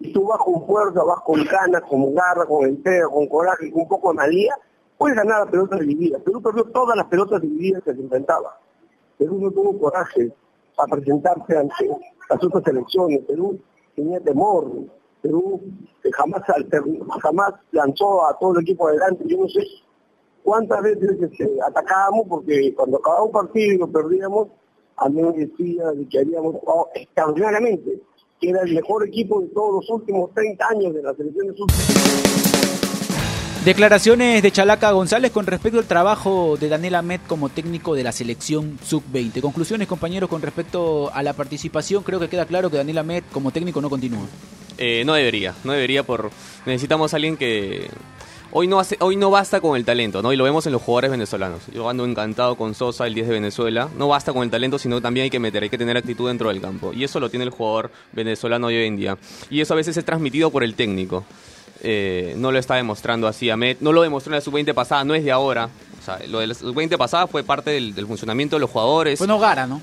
Y 0.00 0.12
tú 0.12 0.26
vas 0.26 0.38
con 0.38 0.66
fuerza, 0.66 1.04
vas 1.04 1.20
con 1.20 1.44
ganas, 1.44 1.82
con 1.82 2.14
garra, 2.14 2.46
con 2.46 2.66
entrega, 2.66 3.08
con 3.08 3.26
coraje, 3.26 3.70
con 3.70 3.82
un 3.82 3.88
poco 3.88 4.10
de 4.10 4.16
malía, 4.16 4.54
puedes 4.96 5.16
ganar 5.16 5.40
las 5.40 5.50
pelotas 5.50 5.80
divididas. 5.80 6.22
Perú 6.22 6.42
perdió 6.42 6.64
todas 6.64 6.96
las 6.96 7.06
pelotas 7.06 7.40
divididas 7.40 7.82
que 7.84 7.94
se 7.94 8.00
enfrentaba. 8.00 8.58
Perú 9.18 9.38
no 9.38 9.50
tuvo 9.50 9.78
coraje 9.78 10.32
para 10.74 10.96
presentarse 10.96 11.56
ante 11.56 11.88
las 12.28 12.42
otras 12.42 12.66
elecciones. 12.66 13.20
Perú 13.26 13.60
tenía 13.94 14.20
temor. 14.20 14.70
Perú 15.20 15.60
jamás, 16.12 16.42
jamás 17.22 17.54
lanzó 17.72 18.26
a 18.26 18.38
todo 18.38 18.58
el 18.58 18.62
equipo 18.62 18.88
adelante. 18.88 19.24
Yo 19.26 19.38
no 19.38 19.48
sé 19.48 19.62
cuántas 20.42 20.82
veces 20.82 21.20
este, 21.20 21.58
atacábamos 21.66 22.26
porque 22.28 22.74
cuando 22.74 22.98
acababa 22.98 23.24
un 23.24 23.32
partido 23.32 23.74
y 23.74 23.78
lo 23.78 23.88
perdíamos, 23.88 24.48
a 24.96 25.08
mí 25.08 25.22
me 25.22 25.32
decía 25.32 25.92
de 25.92 26.08
que 26.08 26.18
habíamos 26.18 26.56
jugado 26.56 26.88
extraordinariamente, 26.94 28.02
que 28.40 28.50
era 28.50 28.62
el 28.62 28.74
mejor 28.74 29.06
equipo 29.06 29.40
de 29.40 29.48
todos 29.48 29.74
los 29.74 29.90
últimos 29.90 30.32
30 30.34 30.64
años 30.70 30.94
de 30.94 31.02
las 31.02 31.16
selecciones 31.16 31.56
sub 31.56 31.70
Declaraciones 33.64 34.42
de 34.42 34.50
Chalaca 34.50 34.90
González 34.90 35.30
con 35.32 35.44
respecto 35.44 35.78
al 35.78 35.84
trabajo 35.84 36.56
de 36.58 36.70
Daniel 36.70 36.94
Ahmed 36.94 37.20
como 37.26 37.50
técnico 37.50 37.94
de 37.94 38.02
la 38.02 38.10
selección 38.10 38.78
sub-20. 38.82 39.42
Conclusiones, 39.42 39.86
compañeros, 39.86 40.30
con 40.30 40.40
respecto 40.40 41.12
a 41.12 41.22
la 41.22 41.34
participación. 41.34 42.02
Creo 42.02 42.18
que 42.18 42.30
queda 42.30 42.46
claro 42.46 42.70
que 42.70 42.78
Daniel 42.78 42.96
Ahmed 42.96 43.24
como 43.30 43.50
técnico 43.50 43.82
no 43.82 43.90
continúa. 43.90 44.24
Eh, 44.78 45.04
no 45.04 45.12
debería, 45.12 45.54
no 45.64 45.72
debería 45.72 46.02
por... 46.04 46.30
Necesitamos 46.64 47.12
a 47.12 47.16
alguien 47.16 47.36
que... 47.36 47.90
Hoy 48.52 48.66
no, 48.66 48.80
hace, 48.80 48.96
hoy 48.98 49.14
no 49.14 49.30
basta 49.30 49.60
con 49.60 49.76
el 49.76 49.84
talento, 49.84 50.22
¿no? 50.22 50.32
Y 50.32 50.36
lo 50.36 50.42
vemos 50.42 50.66
en 50.66 50.72
los 50.72 50.82
jugadores 50.82 51.12
venezolanos. 51.12 51.62
Yo 51.72 51.88
ando 51.88 52.04
encantado 52.04 52.56
con 52.56 52.74
Sosa, 52.74 53.06
el 53.06 53.14
10 53.14 53.28
de 53.28 53.34
Venezuela. 53.34 53.88
No 53.96 54.08
basta 54.08 54.32
con 54.32 54.42
el 54.42 54.50
talento, 54.50 54.76
sino 54.76 55.00
también 55.00 55.24
hay 55.24 55.30
que 55.30 55.38
meter, 55.38 55.62
hay 55.62 55.70
que 55.70 55.78
tener 55.78 55.96
actitud 55.96 56.26
dentro 56.26 56.48
del 56.48 56.60
campo. 56.60 56.92
Y 56.92 57.04
eso 57.04 57.20
lo 57.20 57.30
tiene 57.30 57.44
el 57.44 57.50
jugador 57.50 57.92
venezolano 58.10 58.66
hoy 58.66 58.84
en 58.84 58.96
día. 58.96 59.16
Y 59.50 59.60
eso 59.60 59.74
a 59.74 59.76
veces 59.76 59.96
es 59.96 60.04
transmitido 60.04 60.50
por 60.50 60.64
el 60.64 60.74
técnico. 60.74 61.24
Eh, 61.82 62.34
no 62.36 62.50
lo 62.50 62.58
está 62.58 62.74
demostrando 62.74 63.28
así 63.28 63.48
Ahmed. 63.50 63.76
No 63.80 63.92
lo 63.92 64.02
demostró 64.02 64.32
en 64.32 64.38
la 64.38 64.40
sub-20 64.40 64.74
pasada, 64.74 65.04
no 65.04 65.14
es 65.14 65.22
de 65.22 65.30
ahora. 65.30 65.68
O 66.00 66.04
sea, 66.04 66.18
lo 66.26 66.40
de 66.40 66.48
la 66.48 66.54
sub-20 66.54 66.98
pasada 66.98 67.28
fue 67.28 67.44
parte 67.44 67.70
del, 67.70 67.94
del 67.94 68.08
funcionamiento 68.08 68.56
de 68.56 68.60
los 68.60 68.70
jugadores. 68.70 69.16
Fue 69.16 69.28
Nogara, 69.28 69.68
¿no? 69.68 69.80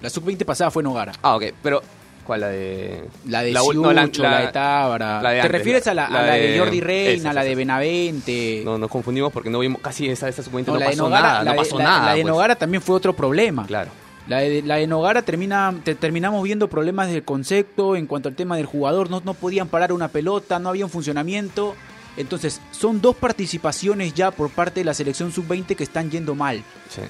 La 0.00 0.10
sub-20 0.10 0.44
pasada 0.44 0.70
fue 0.70 0.84
Nogara. 0.84 1.12
Ah, 1.22 1.34
ok, 1.34 1.44
pero... 1.60 1.82
¿Cuál? 2.28 2.40
La 2.42 2.48
de... 2.50 3.04
La 3.26 3.42
de 3.42 3.52
la 3.52 3.60
Siucho, 3.62 3.80
no, 3.80 3.92
la, 3.92 4.06
la- 4.06 4.40
de 4.42 4.48
Tábara. 4.52 5.22
la 5.22 5.30
de 5.30 5.36
¿Te 5.36 5.40
antes, 5.40 5.52
refieres 5.58 5.86
a 5.86 5.94
la, 5.94 6.04
a 6.06 6.10
la 6.10 6.22
la 6.26 6.32
de, 6.34 6.50
de- 6.52 6.58
Jordi 6.58 6.80
Reina, 6.82 7.12
esa, 7.14 7.32
la 7.32 7.42
de. 7.42 7.54
Benavente? 7.54 8.62
No, 8.66 8.76
nos 8.76 8.90
confundimos 8.90 9.32
porque 9.32 9.48
no 9.48 9.58
vimos 9.60 9.80
casi 9.80 10.10
esa, 10.10 10.28
esa 10.28 10.42
sub-20 10.42 10.66
no, 10.66 10.72
No, 10.74 10.78
la 10.78 10.84
de 10.84 10.90
pasó 10.92 11.02
Nogara, 11.04 11.22
nada, 11.28 11.38
la 11.38 11.44
no 11.44 11.50
de- 11.52 11.56
pasó 11.56 11.78
nada. 11.78 12.04
la 12.06 12.14
de 12.14 12.20
pues. 12.22 12.30
Nogara 12.32 12.54
también 12.56 12.82
fue 12.82 12.94
otro 12.96 13.16
problema. 13.16 13.66
Claro. 13.66 13.90
La 14.28 14.40
de, 14.40 14.60
la 14.60 14.74
de 14.76 14.86
Nogara 14.86 15.22
termina, 15.22 15.74
te- 15.82 15.94
terminamos 15.94 16.42
viendo 16.44 16.68
problemas 16.68 17.08
del 17.10 17.22
concepto 17.24 17.96
en 17.96 18.06
cuanto 18.06 18.28
al 18.28 18.34
tema 18.34 18.58
del 18.58 18.66
jugador, 18.66 19.08
no, 19.08 19.22
no 19.24 19.32
podían 19.32 19.68
parar 19.68 19.90
una 19.94 20.08
pelota, 20.08 20.58
no 20.58 20.68
había 20.68 20.84
un 20.84 20.90
funcionamiento. 20.90 21.74
Entonces, 22.18 22.60
son 22.72 23.00
dos 23.00 23.16
participaciones 23.16 24.12
ya 24.12 24.30
por 24.32 24.50
parte 24.50 24.80
de 24.80 24.84
la 24.84 24.92
selección 24.92 25.32
sub-20 25.32 25.74
que 25.76 25.82
están 25.84 26.10
yendo 26.10 26.34
mal. 26.34 26.62
Sí. 26.90 27.00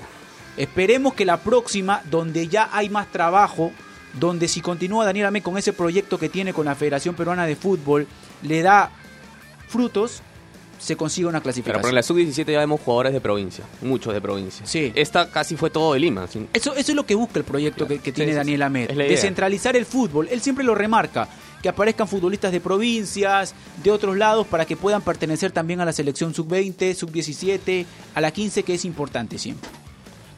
Esperemos 0.56 1.14
que 1.14 1.24
la 1.24 1.38
próxima, 1.38 2.02
donde 2.10 2.46
ya 2.46 2.68
hay 2.72 2.88
más 2.88 3.08
trabajo, 3.10 3.72
donde 4.18 4.48
si 4.48 4.60
continúa 4.60 5.04
Daniel 5.04 5.26
Amé 5.26 5.42
con 5.42 5.56
ese 5.58 5.72
proyecto 5.72 6.18
que 6.18 6.28
tiene 6.28 6.52
con 6.52 6.64
la 6.66 6.74
Federación 6.74 7.14
Peruana 7.14 7.46
de 7.46 7.56
Fútbol, 7.56 8.06
le 8.42 8.62
da 8.62 8.90
frutos, 9.68 10.22
se 10.78 10.96
consiga 10.96 11.28
una 11.28 11.38
Pero 11.38 11.42
clasificación. 11.44 11.82
por 11.82 11.92
la 11.92 12.02
sub-17 12.02 12.52
ya 12.52 12.60
vemos 12.60 12.80
jugadores 12.80 13.12
de 13.12 13.20
provincia, 13.20 13.64
muchos 13.82 14.14
de 14.14 14.20
provincia. 14.20 14.64
Sí. 14.64 14.92
Esta 14.94 15.28
casi 15.30 15.56
fue 15.56 15.70
todo 15.70 15.92
de 15.92 15.98
Lima. 16.00 16.26
sin- 16.28 16.48
Eso, 16.52 16.72
eso 16.76 16.92
es 16.92 16.96
lo 16.96 17.04
que 17.04 17.16
busca 17.16 17.38
el 17.40 17.44
proyecto 17.44 17.86
que, 17.88 17.98
que 17.98 18.10
Sí, 18.10 18.12
tiene 18.12 18.32
sí. 18.32 18.36
Daniel 18.36 18.62
Ahmed. 18.62 18.90
Descentralizar 18.96 19.76
el 19.76 19.84
fútbol. 19.86 20.28
Él 20.30 20.40
siempre 20.40 20.64
lo 20.64 20.74
remarca. 20.74 21.28
Que 21.62 21.68
aparezcan 21.68 22.06
futbolistas 22.06 22.52
de 22.52 22.60
provincias, 22.60 23.52
de 23.82 23.90
otros 23.90 24.16
lados, 24.16 24.46
para 24.46 24.64
que 24.64 24.76
puedan 24.76 25.02
pertenecer 25.02 25.50
también 25.50 25.80
a 25.80 25.84
la 25.84 25.92
selección 25.92 26.32
sub-20, 26.32 26.94
sub-17, 26.94 27.84
a 28.14 28.20
la 28.20 28.30
15, 28.30 28.62
que 28.62 28.74
es 28.74 28.84
importante 28.84 29.38
siempre. 29.38 29.68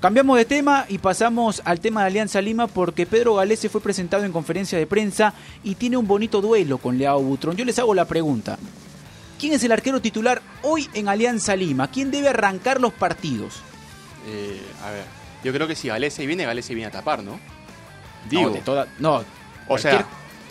Cambiamos 0.00 0.38
de 0.38 0.46
tema 0.46 0.86
y 0.88 0.96
pasamos 0.96 1.60
al 1.64 1.78
tema 1.80 2.00
de 2.00 2.06
Alianza 2.06 2.40
Lima 2.40 2.66
porque 2.66 3.04
Pedro 3.04 3.34
Galese 3.34 3.68
fue 3.68 3.82
presentado 3.82 4.24
en 4.24 4.32
conferencia 4.32 4.78
de 4.78 4.86
prensa 4.86 5.34
y 5.62 5.74
tiene 5.74 5.98
un 5.98 6.06
bonito 6.06 6.40
duelo 6.40 6.78
con 6.78 6.96
Leao 6.96 7.20
Butrón. 7.20 7.54
Yo 7.56 7.66
les 7.66 7.78
hago 7.78 7.92
la 7.94 8.06
pregunta. 8.06 8.58
¿Quién 9.38 9.52
es 9.52 9.62
el 9.62 9.72
arquero 9.72 10.00
titular 10.00 10.40
hoy 10.62 10.88
en 10.94 11.08
Alianza 11.08 11.54
Lima? 11.54 11.88
¿Quién 11.90 12.10
debe 12.10 12.28
arrancar 12.30 12.80
los 12.80 12.94
partidos? 12.94 13.56
Eh, 14.26 14.60
a 14.86 14.90
ver, 14.90 15.04
yo 15.44 15.52
creo 15.52 15.68
que 15.68 15.76
si 15.76 15.88
Galese 15.88 16.24
viene, 16.26 16.44
Galese 16.46 16.74
viene 16.74 16.88
a 16.88 16.90
tapar, 16.92 17.22
¿no? 17.22 17.38
Digo, 18.30 18.44
No, 18.44 18.50
de 18.50 18.60
toda- 18.60 18.86
no, 18.98 19.22
o 19.68 19.76
sea, 19.78 20.06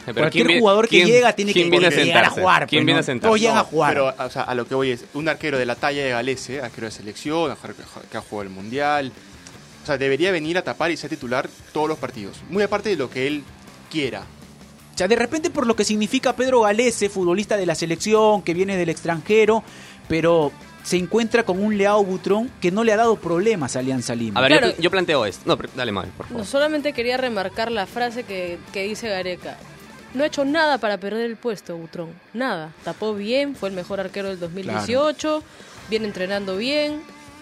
Pero 0.06 0.22
Cualquier 0.22 0.32
¿quién 0.32 0.48
viene- 0.48 0.62
jugador 0.62 0.86
que 0.88 0.96
quién- 0.96 1.08
llega 1.08 1.34
tiene 1.34 1.54
quién 1.54 1.66
que 1.66 1.72
viene 1.78 1.86
a 1.88 1.90
llegar 2.04 2.26
a 2.26 2.30
jugar. 2.32 2.66
¿Quién 2.68 2.80
pues, 2.82 2.86
viene 2.86 2.94
¿no? 2.94 3.00
a 3.00 3.04
sentarse? 3.04 3.28
Todos 3.28 3.40
llegan 3.40 3.56
no, 3.56 3.62
a 3.62 3.64
jugar. 3.66 3.94
Pero 3.94 4.16
o 4.18 4.30
sea, 4.32 4.42
a 4.44 4.56
lo 4.56 4.66
que 4.66 4.74
voy 4.74 4.92
es, 4.92 5.06
un 5.14 5.30
arquero 5.30 5.60
de 5.60 5.66
la 5.68 5.76
talla 5.76 6.04
de 6.04 6.10
Galese, 6.10 6.62
arquero 6.62 6.86
de 6.86 6.92
selección, 6.92 7.52
arquero 7.52 7.76
que- 8.10 8.18
ha 8.18 8.22
jugado 8.22 8.42
el 8.44 8.50
Mundial, 8.50 9.12
sea, 9.90 9.98
debería 9.98 10.32
venir 10.32 10.58
a 10.58 10.62
tapar 10.64 10.92
y 10.92 10.98
ser 10.98 11.10
titular 11.10 11.50
todos 11.74 11.90
los 11.90 11.98
partidos. 11.98 12.38
Muy 12.50 12.64
aparte 12.64 12.90
de 12.90 12.96
lo 12.96 13.10
que 13.10 13.28
él 13.28 13.44
quiera. 13.92 14.22
O 14.94 14.98
sea, 14.98 15.08
de 15.08 15.16
repente 15.16 15.50
por 15.50 15.66
lo 15.68 15.76
que 15.76 15.84
significa 15.86 16.36
Pedro 16.36 16.62
Galese, 16.62 17.10
futbolista 17.10 17.56
de 17.58 17.66
la 17.66 17.76
selección, 17.76 18.42
que 18.42 18.54
viene 18.54 18.76
del 18.78 18.90
extranjero, 18.90 19.64
pero 20.08 20.52
se 20.84 20.98
encuentra 20.98 21.44
con 21.44 21.62
un 21.64 21.78
Leao 21.78 22.04
Butrón 22.04 22.50
que 22.62 22.72
no 22.72 22.84
le 22.84 22.92
ha 22.94 22.98
dado 22.98 23.16
problemas 23.18 23.76
a 23.76 23.80
Alianza 23.80 24.16
Lima. 24.16 24.40
A 24.40 24.44
ver, 24.44 24.52
Claro. 24.60 24.68
yo, 24.76 24.82
yo 24.82 24.92
planteo 24.92 25.26
esto. 25.26 25.44
No, 25.46 25.56
pero 25.58 25.70
dale, 25.76 25.92
Mavi, 25.92 26.10
por 26.18 26.26
favor. 26.28 26.42
No 26.42 26.46
solamente 26.46 26.94
quería 26.94 27.16
remarcar 27.18 27.72
la 27.72 27.86
frase 27.86 28.24
que, 28.24 28.58
que 28.74 28.84
dice 28.84 29.08
Gareca. 29.08 29.58
no 30.14 30.24
ha 30.24 30.28
hecho 30.28 30.44
nada 30.44 30.78
para 30.80 30.98
perder 30.98 31.26
el 31.28 31.38
puesto, 31.38 31.78
Butrón. 31.78 32.10
Nada. 32.34 32.74
Tapó 32.84 33.14
bien, 33.14 33.56
fue 33.56 33.70
el 33.70 33.76
mejor 33.76 34.00
arquero 34.00 34.30
del 34.30 34.40
2018, 34.40 35.44
viene 35.90 36.08
entrenando 36.08 36.58
bien. 36.58 37.02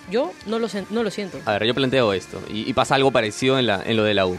Yo 0.09 0.31
no 0.45 0.59
lo, 0.59 0.67
no 0.89 1.03
lo 1.03 1.11
siento. 1.11 1.39
A 1.45 1.53
ver, 1.53 1.65
yo 1.65 1.73
planteo 1.73 2.13
esto, 2.13 2.41
y, 2.49 2.69
y 2.69 2.73
pasa 2.73 2.95
algo 2.95 3.11
parecido 3.11 3.59
en, 3.59 3.67
la, 3.67 3.81
en 3.85 3.97
lo 3.97 4.03
de 4.03 4.13
la 4.13 4.25
U. 4.25 4.37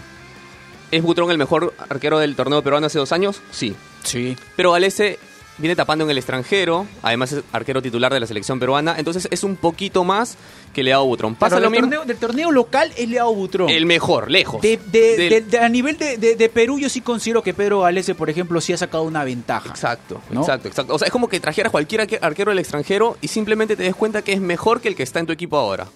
¿Es 0.91 1.03
Butrón 1.03 1.31
el 1.31 1.37
mejor 1.39 1.75
arquero 1.91 2.19
del 2.19 2.35
torneo 2.35 2.63
peruano 2.63 2.87
hace 2.87 2.99
dos 2.99 3.13
años? 3.13 3.43
Sí. 3.51 3.75
Sí. 4.05 4.37
Pero 4.57 4.73
Galese 4.73 5.19
viene 5.59 5.75
tapando 5.77 6.05
en 6.05 6.11
el 6.11 6.19
extranjero, 6.19 6.87
además 7.03 7.33
es 7.33 7.43
arquero 7.53 7.83
titular 7.83 8.13
de 8.13 8.21
la 8.21 8.27
selección 8.27 8.59
peruana, 8.59 8.95
entonces 8.99 9.29
es 9.31 9.43
un 9.45 9.57
poquito 9.57 10.05
más 10.05 10.37
que 10.73 10.83
Leao 10.83 11.05
Butrón. 11.05 11.35
Pasa 11.35 11.57
Pero 11.57 11.67
lo 11.67 11.71
del, 11.73 11.81
mismo. 11.83 11.89
torneo, 11.97 12.05
del 12.07 12.17
torneo 12.19 12.51
local 12.53 12.93
es 12.97 13.09
Leao 13.09 13.35
Butrón. 13.35 13.69
El 13.69 13.87
mejor, 13.87 14.31
lejos. 14.31 14.61
De, 14.63 14.79
de- 14.93 15.17
de- 15.17 15.41
de- 15.41 15.59
a 15.59 15.69
nivel 15.69 15.97
de, 15.99 16.51
Perú, 16.53 16.79
yo 16.79 16.89
sí 16.89 17.01
considero 17.01 17.43
que 17.43 17.55
Pedro 17.55 17.81
Galese, 17.81 18.15
por 18.15 18.31
ejemplo, 18.31 18.61
sí 18.61 18.73
ha 18.73 18.77
sacado 18.79 19.03
una 19.05 19.25
ventaja. 19.25 19.69
Exacto, 19.71 20.21
¿No? 20.31 20.41
exacto, 20.41 20.69
exacto. 20.69 20.95
O 20.95 20.99
sea, 20.99 21.07
es 21.07 21.13
como 21.13 21.29
que 21.29 21.41
trajeras 21.41 21.73
cualquier 21.73 22.03
arque- 22.03 22.19
arquero 22.23 22.51
del 22.51 22.59
extranjero 22.61 23.17
y 23.21 23.29
simplemente 23.29 23.77
te 23.77 23.83
des 23.83 23.95
cuenta 23.95 24.23
que 24.23 24.33
es 24.33 24.41
mejor 24.41 24.81
que 24.81 24.89
el 24.89 24.95
que 24.97 25.03
está 25.03 25.19
en 25.21 25.27
tu 25.27 25.33
equipo 25.33 25.57
ahora. 25.57 25.89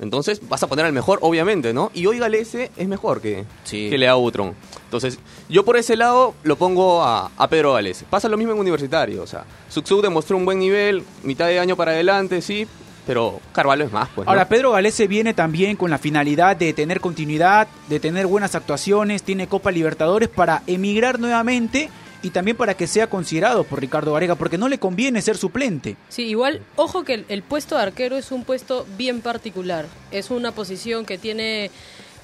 Entonces 0.00 0.40
vas 0.48 0.62
a 0.62 0.66
poner 0.68 0.84
al 0.86 0.92
mejor, 0.92 1.18
obviamente, 1.22 1.72
¿no? 1.72 1.90
Y 1.94 2.06
hoy 2.06 2.18
Galese 2.18 2.70
es 2.76 2.86
mejor 2.88 3.20
que, 3.20 3.44
Sí. 3.64 3.88
que 3.90 3.98
Leao 3.98 4.20
Butrón. 4.20 4.54
Entonces, 4.84 5.18
yo 5.48 5.64
por 5.64 5.76
ese 5.76 5.96
lado 5.96 6.34
lo 6.44 6.56
pongo 6.56 7.02
a, 7.02 7.30
a 7.36 7.48
Pedro 7.48 7.72
Galese. 7.74 8.04
Pasa 8.08 8.28
lo 8.28 8.36
mismo 8.36 8.52
en 8.52 8.60
Universitario, 8.60 9.22
o 9.22 9.26
sea, 9.26 9.44
Suksuk 9.68 10.02
demostró 10.02 10.36
un 10.36 10.44
buen 10.44 10.58
nivel, 10.58 11.02
mitad 11.24 11.46
de 11.48 11.58
año 11.58 11.76
para 11.76 11.90
adelante, 11.92 12.40
sí, 12.42 12.66
pero 13.06 13.40
Carvalho 13.52 13.84
es 13.84 13.92
más, 13.92 14.08
pues. 14.14 14.26
¿no? 14.26 14.30
Ahora, 14.30 14.48
Pedro 14.48 14.70
Galese 14.72 15.06
viene 15.08 15.34
también 15.34 15.76
con 15.76 15.90
la 15.90 15.98
finalidad 15.98 16.56
de 16.56 16.72
tener 16.74 17.00
continuidad, 17.00 17.66
de 17.88 17.98
tener 18.00 18.26
buenas 18.26 18.54
actuaciones, 18.54 19.22
tiene 19.22 19.46
Copa 19.48 19.70
Libertadores 19.70 20.28
para 20.28 20.62
emigrar 20.66 21.18
nuevamente 21.18 21.90
y 22.22 22.30
también 22.30 22.56
para 22.56 22.74
que 22.74 22.86
sea 22.86 23.08
considerado 23.08 23.64
por 23.64 23.80
Ricardo 23.80 24.12
Varega, 24.12 24.34
porque 24.34 24.58
no 24.58 24.68
le 24.68 24.78
conviene 24.78 25.22
ser 25.22 25.36
suplente. 25.36 25.96
Sí, 26.08 26.24
igual, 26.24 26.62
ojo 26.76 27.04
que 27.04 27.14
el, 27.14 27.26
el 27.28 27.42
puesto 27.42 27.76
de 27.76 27.82
arquero 27.82 28.16
es 28.16 28.32
un 28.32 28.44
puesto 28.44 28.86
bien 28.96 29.20
particular. 29.20 29.86
Es 30.10 30.30
una 30.30 30.52
posición 30.52 31.04
que 31.04 31.18
tiene 31.18 31.70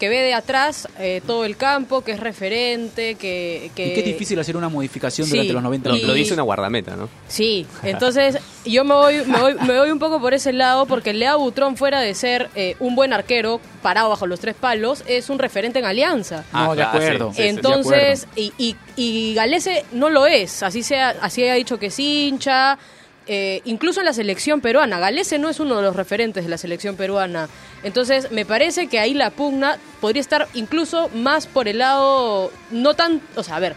que 0.05 0.09
ve 0.11 0.21
de 0.21 0.35
atrás 0.35 0.87
eh, 0.99 1.23
todo 1.27 1.47
el 1.47 1.57
campo, 1.57 2.03
que 2.03 2.13
es 2.13 2.21
referente, 2.21 3.15
que... 3.15 3.71
que 3.75 3.89
Y 3.89 3.95
qué 3.95 4.03
difícil 4.03 4.39
hacer 4.39 4.55
una 4.55 4.69
modificación 4.69 5.27
Sí, 5.27 5.33
durante 5.33 5.53
los 5.55 5.63
90 5.63 5.89
lo, 5.89 5.97
y- 5.97 6.01
lo 6.03 6.13
dice 6.13 6.35
una 6.35 6.43
guardameta, 6.43 6.95
¿no? 6.95 7.09
Sí, 7.27 7.67
entonces 7.83 8.39
yo 8.67 8.85
me 8.85 8.93
voy, 8.95 9.25
me 9.25 9.39
voy, 9.41 9.55
me 9.55 9.79
voy 9.79 9.91
un 9.91 9.99
poco 9.99 10.21
por 10.21 10.35
ese 10.35 10.53
lado 10.53 10.85
porque 10.85 11.15
Lea 11.15 11.37
Butrón, 11.37 11.77
fuera 11.79 12.01
de 12.01 12.15
ser 12.15 12.51
eh, 12.55 12.77
un 12.81 12.95
buen 12.95 13.15
arquero 13.15 13.63
parado 13.83 14.11
bajo 14.11 14.27
los 14.27 14.41
tres 14.41 14.55
palos, 14.55 15.03
es 15.07 15.31
un 15.31 15.39
referente 15.39 15.79
en 15.79 15.87
alianza. 15.87 16.45
No, 16.53 16.59
Ah, 16.65 16.69
de 16.71 16.75
claro, 16.83 16.99
acuerdo. 16.99 17.31
sí, 17.31 17.37
sí, 17.37 17.43
sí. 17.43 17.49
Entonces, 17.49 18.27
y, 18.37 18.53
y, 18.59 18.77
y 18.97 19.35
Galese 19.35 19.87
no 19.93 20.11
lo 20.11 20.27
es, 20.27 20.63
así 20.63 20.83
sea, 20.83 21.15
así 21.23 21.47
ha 21.49 21.55
dicho 21.55 21.79
que 21.79 21.87
es 21.87 21.99
hincha, 21.99 22.79
eh, 23.27 23.63
incluso 23.65 24.01
en 24.01 24.07
la 24.07 24.13
selección 24.13 24.61
peruana, 24.61 24.99
Galese 24.99 25.39
no 25.39 25.49
es 25.49 25.61
uno 25.61 25.77
de 25.77 25.83
los 25.83 25.97
referentes 25.97 26.45
de 26.45 26.51
la 26.51 26.59
selección 26.59 26.97
peruana. 26.97 27.49
Entonces, 27.83 28.31
me 28.31 28.45
parece 28.45 28.87
que 28.87 28.99
ahí 28.99 29.15
la 29.15 29.31
pugna 29.31 29.79
podría 30.01 30.21
estar 30.21 30.49
incluso 30.55 31.09
más 31.15 31.47
por 31.47 31.69
el 31.69 31.79
lado, 31.79 32.51
no 32.71 32.95
tan, 32.95 33.21
o 33.37 33.43
sea, 33.43 33.57
a 33.57 33.61
ver, 33.61 33.75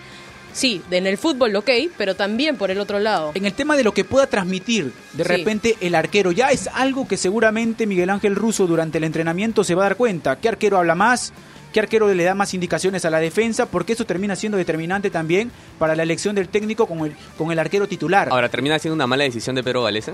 sí, 0.53 0.81
en 0.91 1.07
el 1.07 1.17
fútbol 1.17 1.55
ok, 1.55 1.69
pero 1.97 2.15
también 2.15 2.57
por 2.57 2.71
el 2.71 2.79
otro 2.79 2.99
lado. 2.99 3.31
En 3.36 3.45
el 3.45 3.53
tema 3.53 3.77
de 3.77 3.83
lo 3.83 3.93
que 3.93 4.03
pueda 4.03 4.27
transmitir 4.27 4.91
de 5.13 5.23
Sí. 5.23 5.29
repente 5.29 5.77
el 5.81 5.95
arquero, 5.95 6.31
ya 6.31 6.49
es 6.49 6.67
algo 6.73 7.07
que 7.07 7.15
seguramente 7.17 7.86
Miguel 7.86 8.10
Ángel 8.10 8.36
Russo 8.36 8.67
durante 8.67 8.97
el 8.97 9.03
entrenamiento 9.03 9.63
se 9.63 9.75
va 9.75 9.83
a 9.83 9.89
dar 9.89 9.97
cuenta. 9.97 10.38
¿Qué 10.38 10.49
arquero 10.49 10.77
habla 10.77 10.95
más? 10.95 11.31
¿Qué 11.73 11.80
arquero 11.82 12.12
le 12.13 12.23
da 12.23 12.34
más 12.34 12.53
indicaciones 12.53 13.06
a 13.06 13.10
la 13.10 13.19
defensa? 13.19 13.65
Porque 13.67 13.93
eso 13.93 14.06
termina 14.06 14.36
siendo 14.36 14.58
determinante 14.58 15.10
también 15.10 15.51
para 15.77 15.95
la 15.95 16.03
elección 16.03 16.34
del 16.36 16.47
técnico 16.49 16.88
con 16.88 16.99
el, 17.06 17.15
con 17.38 17.51
el 17.51 17.60
arquero 17.60 17.88
titular. 17.88 18.30
Ahora, 18.32 18.49
¿termina 18.49 18.80
siendo 18.80 18.95
una 18.95 19.06
mala 19.08 19.25
decisión 19.25 19.56
de 19.56 19.63
Pedro 19.63 19.84
Galese? 19.84 20.13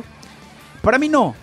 Para 0.82 0.98
mí 1.00 1.10
no. 1.10 1.36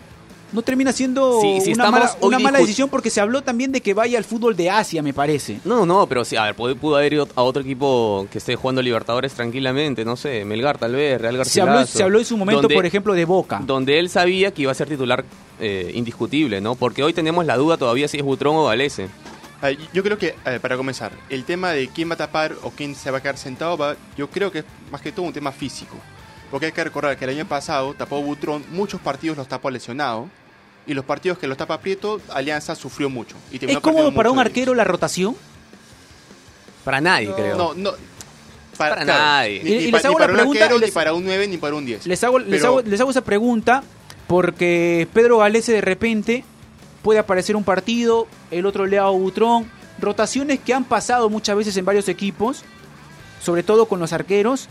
No 0.52 0.62
termina 0.62 0.92
siendo 0.92 1.40
Sí, 1.40 1.72
una, 1.72 1.92
mala, 1.92 2.16
una 2.22 2.40
mala 2.40 2.58
decisión 2.58 2.88
porque 2.88 3.08
se 3.08 3.20
habló 3.20 3.40
también 3.42 3.70
de 3.70 3.80
que 3.80 3.94
vaya 3.94 4.18
al 4.18 4.24
fútbol 4.24 4.56
de 4.56 4.68
Asia, 4.68 5.00
me 5.00 5.14
parece. 5.14 5.60
No, 5.64 5.86
no, 5.86 6.08
pero 6.08 6.24
sí, 6.24 6.34
a 6.34 6.42
ver, 6.42 6.56
pudo, 6.56 6.74
pudo 6.74 6.96
haber 6.96 7.12
ido 7.12 7.28
a 7.36 7.42
otro 7.42 7.62
equipo 7.62 8.26
que 8.32 8.38
esté 8.38 8.56
jugando 8.56 8.82
Libertadores 8.82 9.32
tranquilamente, 9.32 10.04
no 10.04 10.16
sé, 10.16 10.44
Melgar 10.44 10.76
tal 10.76 10.96
vez, 10.96 11.20
Real 11.20 11.34
Se 11.34 11.38
Garcilaso. 11.38 11.70
habló, 11.70 11.86
se 11.86 12.02
habló 12.02 12.18
en 12.18 12.24
su 12.24 12.36
momento, 12.36 12.62
donde- 12.62 12.74
por 12.74 12.84
ejemplo, 12.84 13.14
de 13.14 13.24
Boca. 13.26 13.62
Donde 13.64 14.00
él 14.00 14.10
sabía 14.10 14.50
que 14.52 14.62
iba 14.62 14.72
a 14.72 14.74
ser 14.74 14.88
titular 14.88 15.24
eh, 15.60 15.92
indiscutible, 15.94 16.60
¿no? 16.60 16.74
Porque 16.74 17.04
hoy 17.04 17.12
tenemos 17.12 17.46
la 17.46 17.56
duda 17.56 17.76
todavía 17.76 18.08
si 18.08 18.16
es 18.16 18.24
Butrón 18.24 18.56
o 18.56 18.64
Galese. 18.66 19.08
Ah, 19.62 19.70
Yo 19.92 20.02
creo 20.02 20.16
que, 20.16 20.34
para 20.62 20.76
comenzar, 20.76 21.12
el 21.28 21.44
tema 21.44 21.70
de 21.72 21.88
quién 21.88 22.08
va 22.08 22.14
a 22.14 22.18
tapar 22.18 22.54
o 22.62 22.70
quién 22.70 22.94
se 22.94 23.10
va 23.10 23.18
a 23.18 23.20
quedar 23.22 23.36
sentado, 23.36 23.76
va- 23.76 23.96
yo 24.16 24.30
creo 24.30 24.50
que 24.50 24.60
es 24.60 24.64
más 24.90 25.00
que 25.02 25.12
todo 25.12 25.26
un 25.26 25.32
tema 25.32 25.52
físico. 25.52 25.96
Porque 26.50 26.66
hay 26.66 26.72
que 26.72 26.82
recordar 26.82 27.16
que 27.16 27.24
el 27.26 27.30
año 27.32 27.46
pasado 27.46 27.94
tapó 27.94 28.20
Butrón, 28.22 28.64
muchos 28.70 29.00
partidos 29.00 29.36
los 29.36 29.46
tapó 29.48 29.70
lesionado, 29.70 30.28
y 30.86 30.94
los 30.94 31.04
partidos 31.04 31.38
que 31.38 31.46
los 31.46 31.56
tapa 31.58 31.78
Prieto, 31.80 32.20
Alianza 32.30 32.74
sufrió 32.74 33.08
mucho. 33.10 33.36
Y 33.52 33.64
¿Es 33.70 33.78
cómodo 33.80 34.12
para 34.14 34.30
un 34.30 34.38
arquero 34.38 34.74
la 34.74 34.82
rotación? 34.82 35.36
Para 36.84 37.00
nadie, 37.00 37.30
creo. 37.34 37.56
No, 37.56 37.74
no. 37.74 37.92
Para 38.78 39.04
nadie. 39.04 39.62
Ni, 39.62 39.70
Y- 39.70 39.78
ni 39.78 39.84
y 39.84 39.90
pa- 39.92 39.98
les 39.98 40.04
ni 40.04 40.06
hago 40.08 40.18
para 40.18 40.26
la 40.28 40.32
un 40.32 40.38
pregunta, 40.38 40.64
arquero, 40.64 40.78
les- 40.80 40.88
ni 40.88 40.94
para 40.94 41.12
un 41.12 41.24
9, 41.24 41.46
ni 41.48 41.58
para 41.58 41.74
un 41.74 41.84
10. 41.84 42.06
Les 42.06 42.24
hago, 42.24 42.38
les, 42.38 42.64
hago, 42.64 42.80
les 42.80 42.98
hago 43.00 43.10
esa 43.10 43.20
pregunta 43.22 43.82
porque 44.26 45.06
Pedro 45.12 45.38
Galese 45.38 45.72
de 45.72 45.80
repente 45.82 46.44
puede 47.02 47.18
aparecer 47.18 47.56
un 47.56 47.64
partido, 47.64 48.26
el 48.50 48.66
otro 48.66 48.86
Leao 48.86 49.16
Butrón, 49.18 49.70
rotaciones 50.00 50.58
que 50.60 50.74
han 50.74 50.84
pasado 50.84 51.28
muchas 51.30 51.56
veces 51.56 51.76
en 51.76 51.84
varios 51.84 52.08
equipos, 52.08 52.62
sobre 53.42 53.62
todo 53.62 53.86
con 53.86 54.00
los 54.00 54.12
arqueros, 54.12 54.68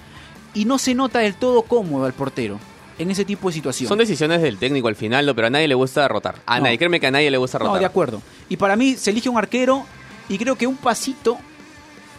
y 0.53 0.65
no 0.65 0.77
se 0.79 0.95
nota 0.95 1.19
del 1.19 1.35
todo 1.35 1.61
cómodo 1.63 2.05
al 2.05 2.13
portero 2.13 2.59
en 2.97 3.11
ese 3.11 3.23
tipo 3.23 3.47
de 3.49 3.53
situación. 3.53 3.87
Son 3.87 3.97
decisiones 3.97 4.41
del 4.41 4.57
técnico 4.57 4.87
al 4.87 4.95
final, 4.95 5.31
pero 5.35 5.47
a 5.47 5.49
nadie 5.49 5.67
le 5.67 5.75
gusta 5.75 6.07
rotar. 6.07 6.35
A 6.45 6.57
No. 6.57 6.65
nadie, 6.65 6.77
créeme 6.77 6.99
que 6.99 7.07
a 7.07 7.11
nadie 7.11 7.31
le 7.31 7.37
gusta 7.37 7.57
rotar. 7.59 7.73
No, 7.75 7.79
de 7.79 7.85
acuerdo. 7.85 8.21
Y 8.49 8.57
para 8.57 8.75
mí 8.75 8.95
se 8.95 9.11
elige 9.11 9.29
un 9.29 9.37
arquero 9.37 9.85
y 10.27 10.37
creo 10.37 10.55
que 10.57 10.67
un 10.67 10.75
pasito 10.75 11.37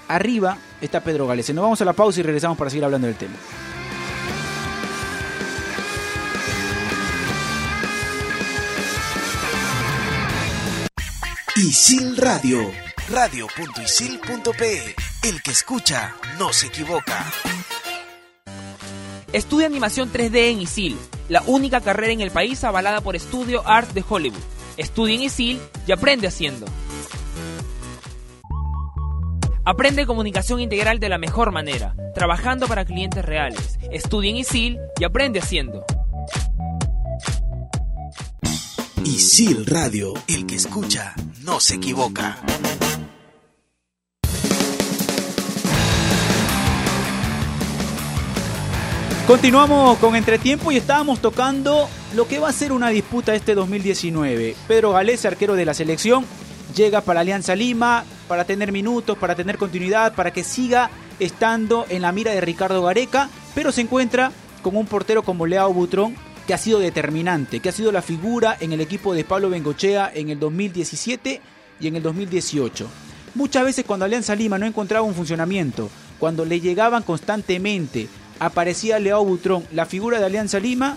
arriba 0.09 0.57
está 0.81 1.01
Pedro 1.01 1.27
Galese. 1.27 1.53
Nos 1.53 1.63
vamos 1.63 1.81
a 1.81 1.85
la 1.85 1.93
pausa 1.93 2.21
y 2.21 2.23
regresamos 2.23 2.57
para 2.57 2.71
seguir 2.71 2.85
hablando 2.85 3.07
del 3.07 3.17
tema. 3.17 3.35
Isil 11.63 12.17
Radio, 12.17 12.71
radio.isil.pe. 13.11 14.95
El 15.29 15.43
que 15.43 15.51
escucha 15.51 16.17
no 16.39 16.55
se 16.55 16.69
equivoca. 16.69 17.23
Estudia 19.35 19.67
animación 19.67 20.11
3D 20.11 20.53
en 20.53 20.63
ISIL, 20.63 20.97
la 21.29 21.43
única 21.43 21.83
carrera 21.83 22.15
en 22.15 22.23
el 22.23 22.31
país 22.31 22.65
avalada 22.65 23.03
por 23.03 23.19
Studio 23.21 23.63
Art 23.69 23.91
de 23.91 24.03
Hollywood. 24.09 24.41
Estudia 24.79 25.17
en 25.17 25.23
ISIL 25.25 25.61
y 25.87 25.93
aprende 25.93 26.29
haciendo. 26.29 26.65
Aprende 29.67 30.07
comunicación 30.07 30.61
integral 30.61 30.99
de 30.99 31.11
la 31.11 31.19
mejor 31.19 31.53
manera, 31.53 31.95
trabajando 32.15 32.69
para 32.69 32.87
clientes 32.87 33.23
reales. 33.23 33.79
Estudia 33.93 34.31
en 34.31 34.39
ISIL 34.39 34.79
y 34.99 35.05
aprende 35.05 35.41
haciendo. 35.41 35.85
Isil 39.05 39.65
Radio, 39.65 40.13
el 40.29 40.47
que 40.47 40.57
escucha 40.57 41.15
no 41.43 41.59
se 41.59 41.77
equivoca. 41.77 42.37
Continuamos 49.27 49.97
con 49.99 50.17
Entretiempo 50.17 50.71
y 50.71 50.77
estábamos 50.77 51.21
tocando 51.21 51.89
lo 52.15 52.29
que 52.29 52.39
va 52.39 52.51
a 52.51 52.53
ser 52.53 52.73
una 52.73 52.91
disputa 52.91 53.35
este 53.35 53.55
2019. 53.55 54.55
Pedro 54.69 54.93
Galés, 54.93 55.25
arquero 55.25 55.55
de 55.55 55.65
la 55.65 55.73
selección, 55.73 56.27
llega 56.77 57.01
para 57.01 57.21
Alianza 57.21 57.57
Lima 57.57 58.05
para 58.29 58.45
tener 58.45 58.71
minutos, 58.71 59.17
para 59.17 59.35
tener 59.35 59.57
continuidad, 59.57 60.15
para 60.15 60.31
que 60.31 60.45
siga 60.45 60.91
estando 61.19 61.87
en 61.89 62.03
la 62.03 62.13
mira 62.13 62.33
de 62.33 62.41
Ricardo 62.43 62.83
Gareca, 62.83 63.31
pero 63.55 63.73
se 63.73 63.81
encuentra 63.81 64.31
con 64.63 64.77
un 64.77 64.85
portero 64.85 65.23
como 65.23 65.47
Leao 65.47 65.73
Butrón 65.73 66.15
que 66.51 66.55
ha 66.55 66.59
sido 66.59 66.81
determinante, 66.81 67.61
que 67.61 67.69
ha 67.69 67.73
sido 67.73 67.93
la 67.93 68.03
figura 68.03 68.57
en 68.59 68.73
el 68.73 68.81
equipo 68.81 69.15
de 69.15 69.23
Pablo 69.23 69.51
Bengochea 69.51 70.11
en 70.13 70.31
el 70.31 70.41
2017 70.41 71.41
y 71.79 71.87
en 71.87 71.95
el 71.95 72.03
2018. 72.03 72.89
Muchas 73.37 73.65
veces 73.65 73.85
cuando 73.87 74.05
Alianza 74.05 74.35
Lima 74.35 74.59
no 74.59 74.67
encontraba 74.67 75.07
un 75.07 75.15
funcionamiento, 75.15 75.89
cuando 76.19 76.45
le 76.45 76.59
llegaban 76.59 77.05
constantemente, 77.05 78.09
aparecía 78.41 78.99
Leao 78.99 79.25
Butrón, 79.25 79.65
la 79.71 79.87
figura 79.87 80.19
de 80.19 80.25
Alianza 80.27 80.59
Lima, 80.59 80.97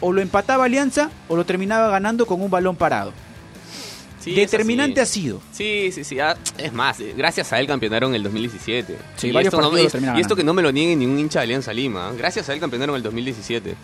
o 0.00 0.12
lo 0.12 0.20
empataba 0.22 0.66
Alianza 0.66 1.10
o 1.26 1.34
lo 1.34 1.44
terminaba 1.44 1.88
ganando 1.88 2.24
con 2.24 2.40
un 2.40 2.48
balón 2.52 2.76
parado. 2.76 3.12
Sí, 4.20 4.32
Determinante 4.32 5.00
ha 5.00 5.06
sido. 5.06 5.42
Sí, 5.50 5.90
sí, 5.92 6.04
sí. 6.04 6.20
ah, 6.20 6.36
es 6.56 6.72
más, 6.72 7.00
eh, 7.00 7.14
gracias 7.16 7.52
a 7.52 7.58
él 7.58 7.66
campeonaron 7.66 8.10
en 8.12 8.14
el 8.14 8.22
2017. 8.22 8.96
Sí, 9.16 9.26
y, 9.26 9.32
varios 9.32 9.52
esto 9.52 9.60
no, 9.60 9.76
y- 9.76 10.20
y 10.20 10.24
que 10.36 10.44
no 10.44 10.54
me 10.54 10.62
lo 10.62 10.70
niegue 10.70 10.94
ningún 10.94 11.18
hincha 11.18 11.40
de 11.40 11.44
Alianza 11.46 11.72
Lima. 11.72 12.10
¿eh? 12.12 12.16
Gracias 12.16 12.48
a 12.48 12.54
él 12.54 12.60
campeonaron 12.60 12.94
en 12.94 12.98
el 12.98 13.02
2017. 13.02 13.74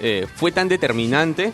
Eh, 0.00 0.26
fue 0.36 0.52
tan 0.52 0.68
determinante, 0.68 1.52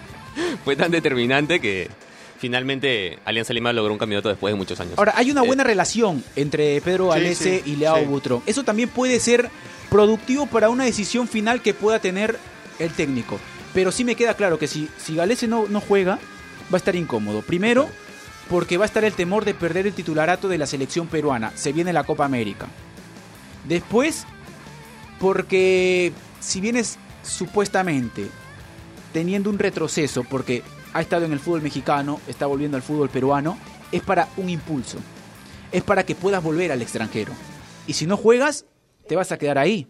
fue 0.64 0.76
tan 0.76 0.90
determinante 0.90 1.60
que, 1.60 1.90
finalmente 2.38 3.18
Alianza 3.24 3.52
Lima 3.52 3.72
logró 3.72 3.92
un 3.92 3.98
campeonato 3.98 4.28
después 4.28 4.52
de 4.52 4.56
muchos 4.58 4.78
años. 4.80 4.94
Ahora, 4.96 5.14
hay 5.16 5.30
una 5.30 5.42
Eh, 5.42 5.46
buena 5.46 5.64
relación 5.64 6.22
entre 6.36 6.80
Pedro 6.80 7.10
Sí, 7.34 7.62
y 7.64 7.76
Leao 7.76 8.00
sí. 8.00 8.04
Butrón. 8.04 8.42
Eso 8.46 8.62
también 8.62 8.88
puede 8.88 9.18
ser 9.20 9.50
productivo 9.90 10.46
para 10.46 10.68
una 10.68 10.84
decisión 10.84 11.28
final 11.28 11.62
que 11.62 11.74
pueda 11.74 11.98
tener 11.98 12.38
el 12.78 12.90
técnico. 12.92 13.38
Pero 13.74 13.92
sí 13.92 14.04
me 14.04 14.14
queda 14.14 14.34
claro 14.34 14.58
que 14.58 14.66
si, 14.66 14.88
si 14.98 15.16
Galese 15.16 15.46
no, 15.48 15.66
no 15.68 15.80
juega, 15.80 16.14
va 16.72 16.74
a 16.74 16.76
estar 16.76 16.96
incómodo. 16.96 17.42
Primero, 17.42 17.88
porque 18.48 18.78
va 18.78 18.84
a 18.84 18.86
estar 18.86 19.04
el 19.04 19.12
temor 19.12 19.44
de 19.44 19.54
perder 19.54 19.86
el 19.86 19.92
titularato 19.92 20.48
de 20.48 20.58
la 20.58 20.66
selección 20.66 21.06
peruana. 21.08 21.52
Se 21.56 21.72
viene 21.72 21.92
la 21.92 22.04
Copa 22.04 22.24
América. 22.24 22.66
Después, 23.68 24.24
porque 25.18 26.12
si 26.40 26.60
vienes 26.60 26.98
supuestamente 27.26 28.28
teniendo 29.12 29.50
un 29.50 29.58
retroceso, 29.58 30.24
porque 30.24 30.62
ha 30.92 31.00
estado 31.00 31.24
en 31.24 31.32
el 31.32 31.40
fútbol 31.40 31.62
mexicano, 31.62 32.20
está 32.26 32.46
volviendo 32.46 32.76
al 32.76 32.82
fútbol 32.82 33.08
peruano, 33.08 33.58
es 33.92 34.02
para 34.02 34.28
un 34.36 34.48
impulso. 34.48 34.98
Es 35.72 35.82
para 35.82 36.04
que 36.04 36.14
puedas 36.14 36.42
volver 36.42 36.72
al 36.72 36.82
extranjero. 36.82 37.32
Y 37.86 37.94
si 37.94 38.06
no 38.06 38.16
juegas, 38.16 38.64
te 39.08 39.16
vas 39.16 39.32
a 39.32 39.38
quedar 39.38 39.58
ahí. 39.58 39.86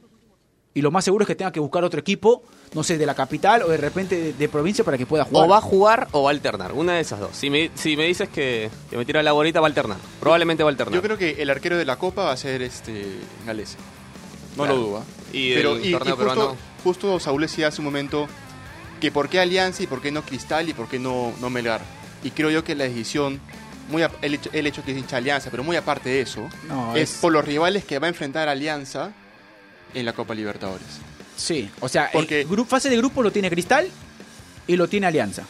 Y 0.75 0.83
lo 0.83 0.91
más 0.91 1.05
seguro 1.05 1.23
es 1.23 1.27
que 1.27 1.35
tenga 1.35 1.53
que 1.53 1.61
buscar 1.61 1.85
otro 1.85 1.99
equipo, 1.99 2.43
no 2.75 2.83
sé, 2.83 2.99
de 2.99 3.07
la 3.07 3.15
capital 3.15 3.63
o 3.63 3.69
de 3.69 3.79
repente 3.79 4.21
de, 4.21 4.33
de 4.35 4.49
provincia 4.49 4.85
para 4.85 4.99
que 4.99 5.07
pueda 5.07 5.25
jugar. 5.25 5.45
O 5.45 5.49
va 5.49 5.57
a 5.57 5.61
jugar 5.63 6.09
o 6.13 6.25
va 6.25 6.31
a 6.31 6.33
alternar, 6.33 6.73
una 6.73 6.95
de 6.95 7.01
esas 7.01 7.19
dos. 7.19 7.31
Si 7.33 7.49
me, 7.49 7.71
si 7.75 7.97
me 7.97 8.05
dices 8.07 8.29
que, 8.29 8.71
que 8.91 8.97
me 8.99 9.07
tira 9.07 9.23
la 9.23 9.33
bolita, 9.33 9.61
va 9.61 9.67
a 9.67 9.71
alternar. 9.71 9.97
Probablemente 10.21 10.63
va 10.63 10.69
a 10.69 10.73
alternar. 10.73 10.95
Yo 10.95 11.03
creo 11.03 11.17
que 11.17 11.43
el 11.43 11.49
arquero 11.49 11.79
de 11.79 11.87
la 11.87 11.97
Copa 11.97 12.25
va 12.25 12.33
a 12.33 12.37
ser 12.37 12.61
este 12.61 13.07
Galese. 13.47 13.79
No 14.57 14.63
Claro. 14.65 14.79
lo 14.79 14.83
dudo. 14.87 14.99
¿ah? 14.99 15.05
Y 15.33 15.55
Pero 15.55 15.77
el 15.77 15.85
y, 15.87 15.93
justo, 15.93 16.17
peruano. 16.17 16.57
justo 16.83 17.21
Saúl 17.21 17.43
decía 17.43 17.69
hace 17.69 17.81
un 17.81 17.85
momento 17.87 18.27
que 19.01 19.11
por 19.13 19.29
qué 19.29 19.39
Alianza 19.41 19.83
y 19.83 19.87
por 19.87 20.01
qué 20.01 20.11
no 20.11 20.23
Cristal 20.23 20.69
y 20.69 20.73
por 20.75 20.89
qué 20.89 20.99
no, 20.99 21.33
no 21.41 21.51
Melgar. 21.51 21.83
Y 22.25 22.31
creo 22.31 22.51
yo 22.51 22.65
que 22.65 22.75
la 22.75 22.85
decisión, 22.85 23.41
muy 23.91 24.03
a- 24.03 24.11
el, 24.23 24.35
hecho, 24.35 24.49
el 24.53 24.67
hecho 24.67 24.83
que 24.83 24.93
es 24.93 24.99
hincha 24.99 25.19
Alianza, 25.19 25.51
pero 25.51 25.63
muy 25.63 25.77
aparte 25.77 26.09
de 26.09 26.23
eso, 26.23 26.49
No, 26.69 26.97
es, 26.97 27.11
es- 27.13 27.19
por 27.19 27.33
los 27.33 27.45
rivales 27.45 27.85
que 27.85 27.99
va 27.99 28.07
a 28.07 28.09
enfrentar 28.09 28.49
Alianza 28.49 29.13
en 29.95 30.05
la 30.07 30.13
Copa 30.15 30.35
Libertadores. 30.35 30.87
Sí, 31.37 31.71
o 31.81 31.89
sea, 31.89 32.09
Porque- 32.13 32.41
el 32.41 32.49
gru- 32.49 32.67
fase 32.67 32.89
de 32.89 32.97
grupo 32.97 33.23
lo 33.23 33.31
tiene 33.31 33.51
Cristal 33.51 33.89
y 34.67 34.77
lo 34.77 34.89
tiene 34.89 35.07
Alianza. 35.07 35.43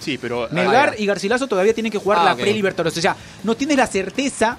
Sí, 0.00 0.18
pero... 0.18 0.48
Melgar 0.50 0.90
ah, 0.90 0.94
y 0.98 1.06
Garcilaso 1.06 1.46
todavía 1.46 1.74
tienen 1.74 1.92
que 1.92 1.98
jugar 1.98 2.18
Ah, 2.20 2.24
la 2.24 2.34
pre-Libertadores. 2.36 2.96
O 2.98 3.00
sea, 3.00 3.14
no 3.44 3.54
tienes 3.54 3.76
la 3.76 3.86
certeza 3.86 4.56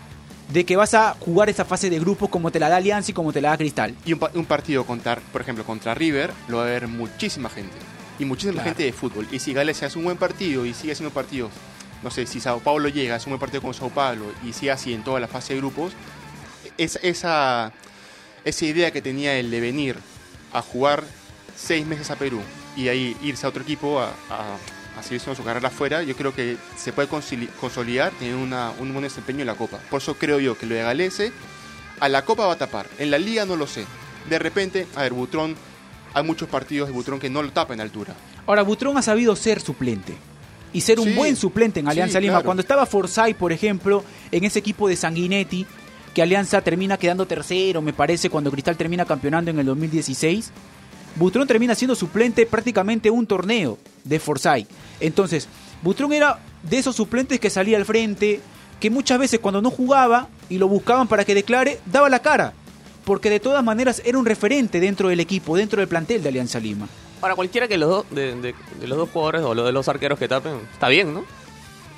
de 0.52 0.66
que 0.66 0.76
vas 0.76 0.94
a 0.94 1.16
jugar 1.20 1.50
esa 1.50 1.66
fase 1.66 1.90
de 1.90 2.00
grupos 2.00 2.30
como 2.30 2.52
te 2.52 2.60
la 2.60 2.70
da 2.70 2.78
Alianza 2.78 3.12
y 3.12 3.14
como 3.14 3.32
te 3.34 3.42
la 3.42 3.50
da 3.52 3.58
Cristal. 3.58 3.96
Y 4.06 4.14
un, 4.14 4.20
pa- 4.20 4.32
un 4.34 4.46
partido 4.46 4.86
contra, 4.86 5.16
por 5.16 5.42
ejemplo, 5.42 5.64
contra 5.64 5.94
River, 5.96 6.32
lo 6.48 6.58
va 6.58 6.64
a 6.64 6.68
ver 6.68 6.88
muchísima 6.88 7.50
gente. 7.50 7.76
Y 8.20 8.26
muchísima 8.26 8.54
Claro. 8.56 8.70
gente 8.70 8.84
de 8.84 8.94
fútbol. 8.94 9.28
Y 9.32 9.40
si 9.40 9.54
Gales 9.54 9.82
hace 9.82 9.98
un 9.98 10.04
buen 10.06 10.18
partido 10.18 10.66
y 10.66 10.74
sigue 10.74 10.94
haciendo 10.94 11.14
partidos, 11.14 11.52
no 12.04 12.12
sé, 12.12 12.28
si 12.28 12.40
Sao 12.40 12.60
Paulo 12.60 12.90
llega, 12.90 13.16
hace 13.16 13.28
un 13.28 13.32
buen 13.32 13.40
partido 13.40 13.62
con 13.62 13.74
Sao 13.74 13.90
Paulo 13.90 14.26
y 14.48 14.54
sigue 14.54 14.72
así 14.72 14.94
en 14.94 15.04
toda 15.04 15.20
la 15.20 15.28
fase 15.28 15.54
de 15.54 15.60
grupos, 15.60 15.94
es, 16.78 17.00
esa, 17.02 17.72
esa 18.46 18.66
idea 18.66 18.92
que 18.92 19.02
tenía 19.02 19.36
el 19.40 19.50
de 19.50 19.60
venir 19.62 19.96
a 20.52 20.62
jugar 20.62 21.04
seis 21.56 21.86
meses 21.88 22.12
a 22.12 22.16
Perú 22.16 22.42
y 22.76 22.88
ahí 22.90 23.16
irse 23.24 23.46
a 23.46 23.50
otro 23.50 23.64
equipo 23.64 24.00
a, 24.00 24.08
a, 24.30 24.58
a 24.98 25.04
seguir 25.04 25.20
haciendo 25.20 25.36
su 25.36 25.44
carrera 25.44 25.68
afuera, 25.70 26.04
yo 26.04 26.16
creo 26.16 26.34
que 26.34 26.58
se 26.78 26.94
puede 26.94 27.10
consoli- 27.10 27.50
consolidar 27.60 28.12
teniendo 28.20 28.44
una- 28.44 28.72
un 28.80 28.92
buen 28.94 29.04
desempeño 29.04 29.42
en 29.42 29.48
la 29.48 29.56
Copa. 29.56 29.80
Por 29.90 30.02
eso 30.02 30.16
creo 30.16 30.40
yo 30.40 30.58
que 30.58 30.66
lo 30.66 30.76
de 30.76 30.84
Galese 30.84 31.32
a 32.00 32.10
la 32.10 32.24
Copa 32.26 32.46
va 32.46 32.54
a 32.54 32.58
tapar. 32.58 32.88
En 33.00 33.12
la 33.12 33.18
Liga 33.18 33.46
no 33.46 33.56
lo 33.56 33.68
sé. 33.68 33.86
De 34.30 34.40
repente, 34.40 34.88
a 34.96 35.02
ver, 35.02 35.14
Butrón, 35.14 35.56
hay 36.14 36.24
muchos 36.24 36.48
partidos 36.48 36.88
de 36.90 36.94
Butrón 36.94 37.20
que 37.20 37.30
no 37.30 37.42
lo 37.42 37.52
tapa 37.52 37.74
en 37.74 37.82
altura. 37.82 38.14
Ahora, 38.46 38.62
Butrón 38.62 38.98
ha 38.98 39.02
sabido 39.02 39.36
ser 39.36 39.60
suplente. 39.62 40.14
Y 40.74 40.82
ser 40.82 41.00
un 41.00 41.14
buen 41.16 41.36
suplente 41.36 41.80
en 41.80 41.88
Alianza 41.88 42.18
sí, 42.18 42.24
Lima. 42.24 42.34
claro. 42.34 42.46
Cuando 42.46 42.62
estaba 42.62 42.86
Forsyth, 42.88 43.36
por 43.38 43.52
ejemplo, 43.52 44.04
en 44.32 44.44
ese 44.44 44.58
equipo 44.60 44.88
de 44.88 44.96
Sanguinetti, 44.96 45.68
que 46.16 46.22
Alianza 46.22 46.62
termina 46.62 46.98
quedando 46.98 47.28
tercero, 47.28 47.82
me 47.82 47.94
parece, 47.94 48.30
cuando 48.30 48.50
Cristal 48.52 48.76
termina 48.76 49.06
campeonando 49.06 49.52
en 49.52 49.60
el 49.60 49.66
2016. 49.68 50.52
Butrón 51.16 51.48
termina 51.48 51.76
siendo 51.76 51.94
suplente 51.96 52.46
prácticamente 52.48 53.12
un 53.12 53.28
torneo 53.28 53.78
de 54.04 54.20
Forsyth. 54.20 54.68
Entonces, 55.00 55.48
Butrón 55.82 56.14
era 56.14 56.40
de 56.64 56.78
esos 56.78 56.96
suplentes 56.96 57.40
que 57.40 57.50
salía 57.50 57.78
al 57.78 57.86
frente, 57.86 58.40
que 58.80 58.90
muchas 58.90 59.20
veces 59.20 59.40
cuando 59.40 59.62
no 59.62 59.70
jugaba 59.70 60.28
y 60.50 60.58
lo 60.58 60.68
buscaban 60.68 61.08
para 61.08 61.26
que 61.26 61.36
declare, 61.36 61.80
daba 61.86 62.10
la 62.10 62.20
cara. 62.20 62.54
Porque 63.06 63.30
de 63.30 63.40
todas 63.42 63.64
maneras 63.64 64.02
era 64.06 64.18
un 64.18 64.26
referente 64.26 64.80
dentro 64.80 65.10
del 65.10 65.20
equipo, 65.20 65.58
dentro 65.58 65.80
del 65.82 65.90
plantel 65.90 66.24
de 66.24 66.30
Alianza 66.30 66.60
Lima. 66.60 66.88
Para 67.20 67.36
cualquiera 67.36 67.68
que 67.68 67.78
los 67.78 67.90
dos, 67.90 68.06
de, 68.12 68.36
de- 68.36 68.56
de 68.80 68.88
los 68.88 68.98
dos 68.98 69.10
jugadores 69.10 69.42
o 69.42 69.54
los 69.54 69.66
de 69.66 69.72
los 69.74 69.88
arqueros 69.90 70.18
que 70.20 70.28
tapen, 70.28 70.54
está 70.74 70.88
bien, 70.88 71.14
¿no? 71.14 71.24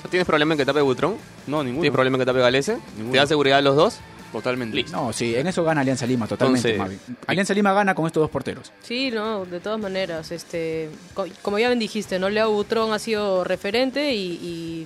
¿Tienes 0.09 0.27
problema 0.27 0.53
en 0.53 0.59
que 0.59 0.65
tape 0.65 0.81
Butrón? 0.81 1.15
No, 1.47 1.63
ninguno. 1.63 1.81
¿Tienes 1.81 1.93
problema 1.95 2.17
en 2.17 2.21
que 2.21 2.25
tape 2.27 2.39
Galese? 2.39 2.77
Ninguno. 2.95 3.11
¿Te 3.11 3.17
da 3.17 3.25
seguridad 3.27 3.57
a 3.57 3.61
los 3.61 3.75
dos? 3.75 3.97
Totalmente. 4.31 4.75
Listo. 4.75 4.91
No, 4.91 5.13
sí, 5.13 5.35
en 5.35 5.47
eso 5.47 5.63
gana 5.63 5.81
Alianza 5.81 6.05
Lima 6.05 6.27
totalmente, 6.27 6.75
Entonces- 6.75 6.99
Mavi. 7.07 7.15
Alianza 7.27 7.53
Lima 7.53 7.73
gana 7.73 7.95
con 7.95 8.05
estos 8.07 8.21
dos 8.21 8.29
porteros. 8.29 8.71
Sí, 8.83 9.11
no, 9.11 9.45
de 9.45 9.59
todas 9.59 9.79
maneras, 9.79 10.31
este, 10.31 10.89
co- 11.13 11.25
como 11.41 11.57
ya 11.59 11.67
bien 11.69 11.79
dijiste, 11.79 12.19
no 12.19 12.29
Leo 12.29 12.51
Butrón 12.51 12.91
ha 12.93 12.99
sido 12.99 13.43
referente 13.45 14.13
y, 14.13 14.85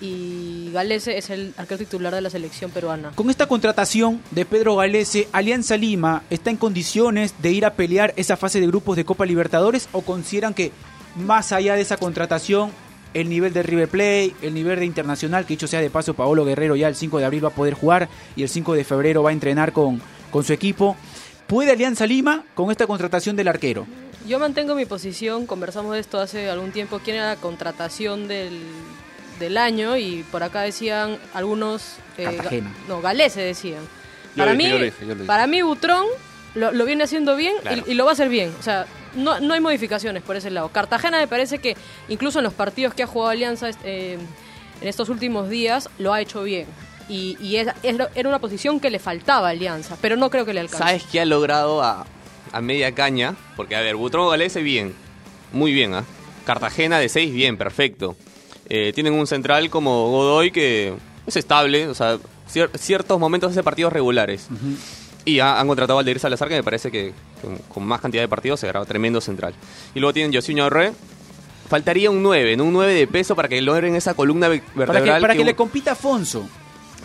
y, 0.00 0.04
y 0.04 0.70
Galese 0.72 1.16
es 1.16 1.30
el 1.30 1.54
arquero 1.56 1.78
titular 1.78 2.14
de 2.14 2.20
la 2.20 2.28
selección 2.30 2.70
peruana. 2.70 3.12
Con 3.14 3.30
esta 3.30 3.46
contratación 3.46 4.20
de 4.30 4.44
Pedro 4.44 4.76
Galese, 4.76 5.28
¿Alianza 5.32 5.76
Lima 5.76 6.22
está 6.28 6.50
en 6.50 6.56
condiciones 6.56 7.34
de 7.40 7.52
ir 7.52 7.64
a 7.64 7.74
pelear 7.74 8.12
esa 8.16 8.36
fase 8.36 8.60
de 8.60 8.66
grupos 8.66 8.96
de 8.96 9.04
Copa 9.04 9.24
Libertadores 9.24 9.88
o 9.92 10.02
consideran 10.02 10.52
que 10.54 10.72
más 11.14 11.52
allá 11.52 11.74
de 11.76 11.80
esa 11.82 11.96
contratación, 11.96 12.70
el 13.20 13.28
nivel 13.28 13.52
de 13.52 13.62
River 13.62 13.88
Plate, 13.88 14.34
el 14.42 14.52
nivel 14.54 14.78
de 14.78 14.84
Internacional, 14.84 15.44
que 15.46 15.54
dicho 15.54 15.66
sea 15.66 15.80
de 15.80 15.90
paso, 15.90 16.14
Paolo 16.14 16.44
Guerrero 16.44 16.76
ya 16.76 16.88
el 16.88 16.94
5 16.96 17.18
de 17.18 17.24
abril 17.24 17.44
va 17.44 17.48
a 17.48 17.52
poder 17.54 17.74
jugar 17.74 18.08
y 18.36 18.42
el 18.42 18.48
5 18.48 18.74
de 18.74 18.84
febrero 18.84 19.22
va 19.22 19.30
a 19.30 19.32
entrenar 19.32 19.72
con, 19.72 20.00
con 20.30 20.44
su 20.44 20.52
equipo? 20.52 20.96
¿Puede 21.46 21.70
Alianza 21.72 22.06
Lima 22.06 22.44
con 22.54 22.70
esta 22.70 22.86
contratación 22.86 23.36
del 23.36 23.48
arquero? 23.48 23.86
Yo 24.26 24.38
mantengo 24.38 24.74
mi 24.74 24.84
posición, 24.86 25.46
conversamos 25.46 25.94
de 25.94 26.00
esto 26.00 26.18
hace 26.18 26.50
algún 26.50 26.72
tiempo, 26.72 27.00
quién 27.02 27.16
era 27.16 27.28
la 27.28 27.36
contratación 27.36 28.26
del, 28.28 28.58
del 29.38 29.56
año 29.56 29.96
y 29.96 30.24
por 30.32 30.42
acá 30.42 30.62
decían 30.62 31.18
algunos... 31.32 31.96
eh, 32.18 32.24
Cartagena. 32.24 32.70
Ga- 32.70 32.88
no, 32.88 33.00
Galese 33.00 33.40
decían. 33.40 33.82
Yo 34.34 34.42
para 34.42 34.54
mí, 34.54 34.68
yo 34.68 34.78
dije, 34.78 35.06
yo 35.06 35.14
para 35.26 35.46
mí 35.46 35.62
Butrón 35.62 36.04
lo, 36.54 36.72
lo 36.72 36.84
viene 36.84 37.04
haciendo 37.04 37.36
bien 37.36 37.54
y- 37.86 37.92
y, 37.92 37.94
lo 37.94 38.04
va 38.04 38.10
a 38.10 38.14
hacer 38.14 38.28
bien. 38.28 38.52
O 38.58 38.62
sea, 38.62 38.84
no, 39.16 39.40
no 39.40 39.54
hay 39.54 39.60
modificaciones 39.60 40.22
por 40.22 40.36
ese 40.36 40.50
lado. 40.50 40.68
Cartagena 40.68 41.18
me 41.18 41.26
parece 41.28 41.58
que 41.58 41.76
incluso 42.08 42.38
en 42.38 42.44
los 42.44 42.52
partidos 42.54 42.94
que 42.94 43.02
ha 43.02 43.06
jugado 43.06 43.30
Alianza 43.30 43.70
eh, 43.84 44.18
en 44.80 44.88
estos 44.88 45.08
últimos 45.08 45.48
días 45.48 45.88
lo 45.98 46.12
ha 46.12 46.20
hecho 46.20 46.42
bien. 46.42 46.66
Y, 47.08 47.36
y 47.40 47.56
es- 47.56 47.68
es 47.82 47.96
lo- 47.96 48.08
era 48.14 48.28
una 48.28 48.38
posición 48.40 48.80
que 48.80 48.90
le 48.90 48.98
faltaba 48.98 49.48
a 49.48 49.50
Alianza, 49.50 49.96
pero 50.00 50.16
no 50.16 50.28
creo 50.30 50.44
que 50.44 50.52
le 50.54 50.60
alcance. 50.60 50.82
¿Sabes 50.84 51.04
qué 51.10 51.20
ha 51.20 51.24
logrado 51.24 51.82
a, 51.82 52.04
a 52.52 52.60
media 52.60 52.92
caña? 52.92 53.34
Porque, 53.56 53.76
a 53.76 53.80
ver, 53.80 53.96
Butrón 53.96 54.28
Galese, 54.30 54.60
bien. 54.62 54.94
Muy 55.52 55.72
bien, 55.72 55.94
¿ah? 55.94 56.04
Cartagena 56.44 56.98
de 56.98 57.08
6, 57.08 57.32
bien, 57.32 57.56
perfecto. 57.56 58.16
Eh, 58.68 58.92
tienen 58.94 59.12
un 59.14 59.26
central 59.28 59.70
como 59.70 60.10
Godoy 60.10 60.50
que 60.50 60.94
es 61.26 61.36
estable, 61.36 61.86
o 61.88 61.94
sea, 61.94 62.18
cier- 62.52 62.70
ciertos 62.76 63.18
momentos 63.20 63.52
hace 63.52 63.62
partidos 63.62 63.92
regulares. 63.92 64.48
Y 65.26 65.40
ha- 65.40 65.60
han 65.60 65.66
contratado 65.66 65.98
a 65.98 66.00
Aldeir 66.00 66.18
Salazar, 66.18 66.48
que 66.48 66.54
me 66.54 66.62
parece 66.62 66.90
que, 66.90 67.12
que 67.42 67.48
con 67.68 67.84
más 67.84 68.00
cantidad 68.00 68.22
de 68.22 68.28
partidos 68.28 68.60
será 68.60 68.82
tremendo 68.86 69.20
central. 69.20 69.52
Y 69.94 70.00
luego 70.00 70.14
tienen 70.14 70.32
Josinho 70.32 70.70
Re. 70.70 70.92
Faltaría 71.68 72.10
un 72.10 72.22
9, 72.22 72.56
¿no? 72.56 72.64
Un 72.64 72.72
9 72.72 72.94
de 72.94 73.06
peso 73.08 73.34
para 73.34 73.48
que 73.48 73.60
logren 73.60 73.96
esa 73.96 74.14
columna 74.14 74.46
ve- 74.48 74.60
Para 74.74 74.86
vertebral. 74.92 75.16
que, 75.16 75.20
para 75.20 75.34
que 75.34 75.44
le 75.44 75.54
compita 75.56 75.92
Afonso. 75.92 76.48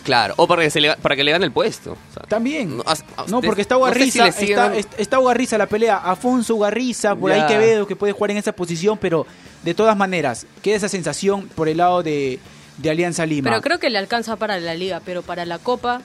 Claro, 0.04 0.34
o 0.36 0.48
para 0.48 0.62
que, 0.62 0.70
se 0.70 0.80
le, 0.80 0.96
para 0.96 1.14
que 1.16 1.22
le 1.24 1.30
gane 1.32 1.44
el 1.46 1.52
puesto. 1.52 1.92
o 1.92 2.14
sea, 2.14 2.22
También. 2.24 2.76
No, 2.76 2.84
a 2.86 2.96
porque 3.40 3.62
está 3.62 3.76
no 3.76 3.86
sé 3.92 4.10
si 4.10 4.18
Ugarriza, 4.20 4.28
está, 4.28 4.74
está 4.98 5.18
Ugarriza 5.20 5.58
la 5.58 5.66
pelea, 5.66 5.96
Afonso 5.98 6.54
Ugarriza, 6.56 7.14
por 7.14 7.30
ahí 7.32 7.40
Ya. 7.40 7.46
que 7.48 7.58
veo 7.58 7.86
que 7.86 7.94
puede 7.96 8.12
jugar 8.12 8.32
en 8.32 8.36
esa 8.38 8.52
posición, 8.52 8.98
pero 8.98 9.26
de 9.62 9.74
todas 9.74 9.96
maneras, 9.96 10.46
queda 10.60 10.76
esa 10.76 10.88
sensación 10.88 11.48
por 11.54 11.68
el 11.68 11.76
lado 11.78 12.02
de, 12.02 12.40
de 12.78 12.90
Alianza 12.90 13.26
Lima. 13.26 13.50
Pero 13.50 13.62
creo 13.62 13.78
que 13.78 13.90
le 13.90 13.98
alcanza 13.98 14.34
para 14.36 14.58
la 14.58 14.74
liga, 14.74 15.00
pero 15.04 15.22
para 15.22 15.44
la 15.46 15.58
Copa, 15.60 16.02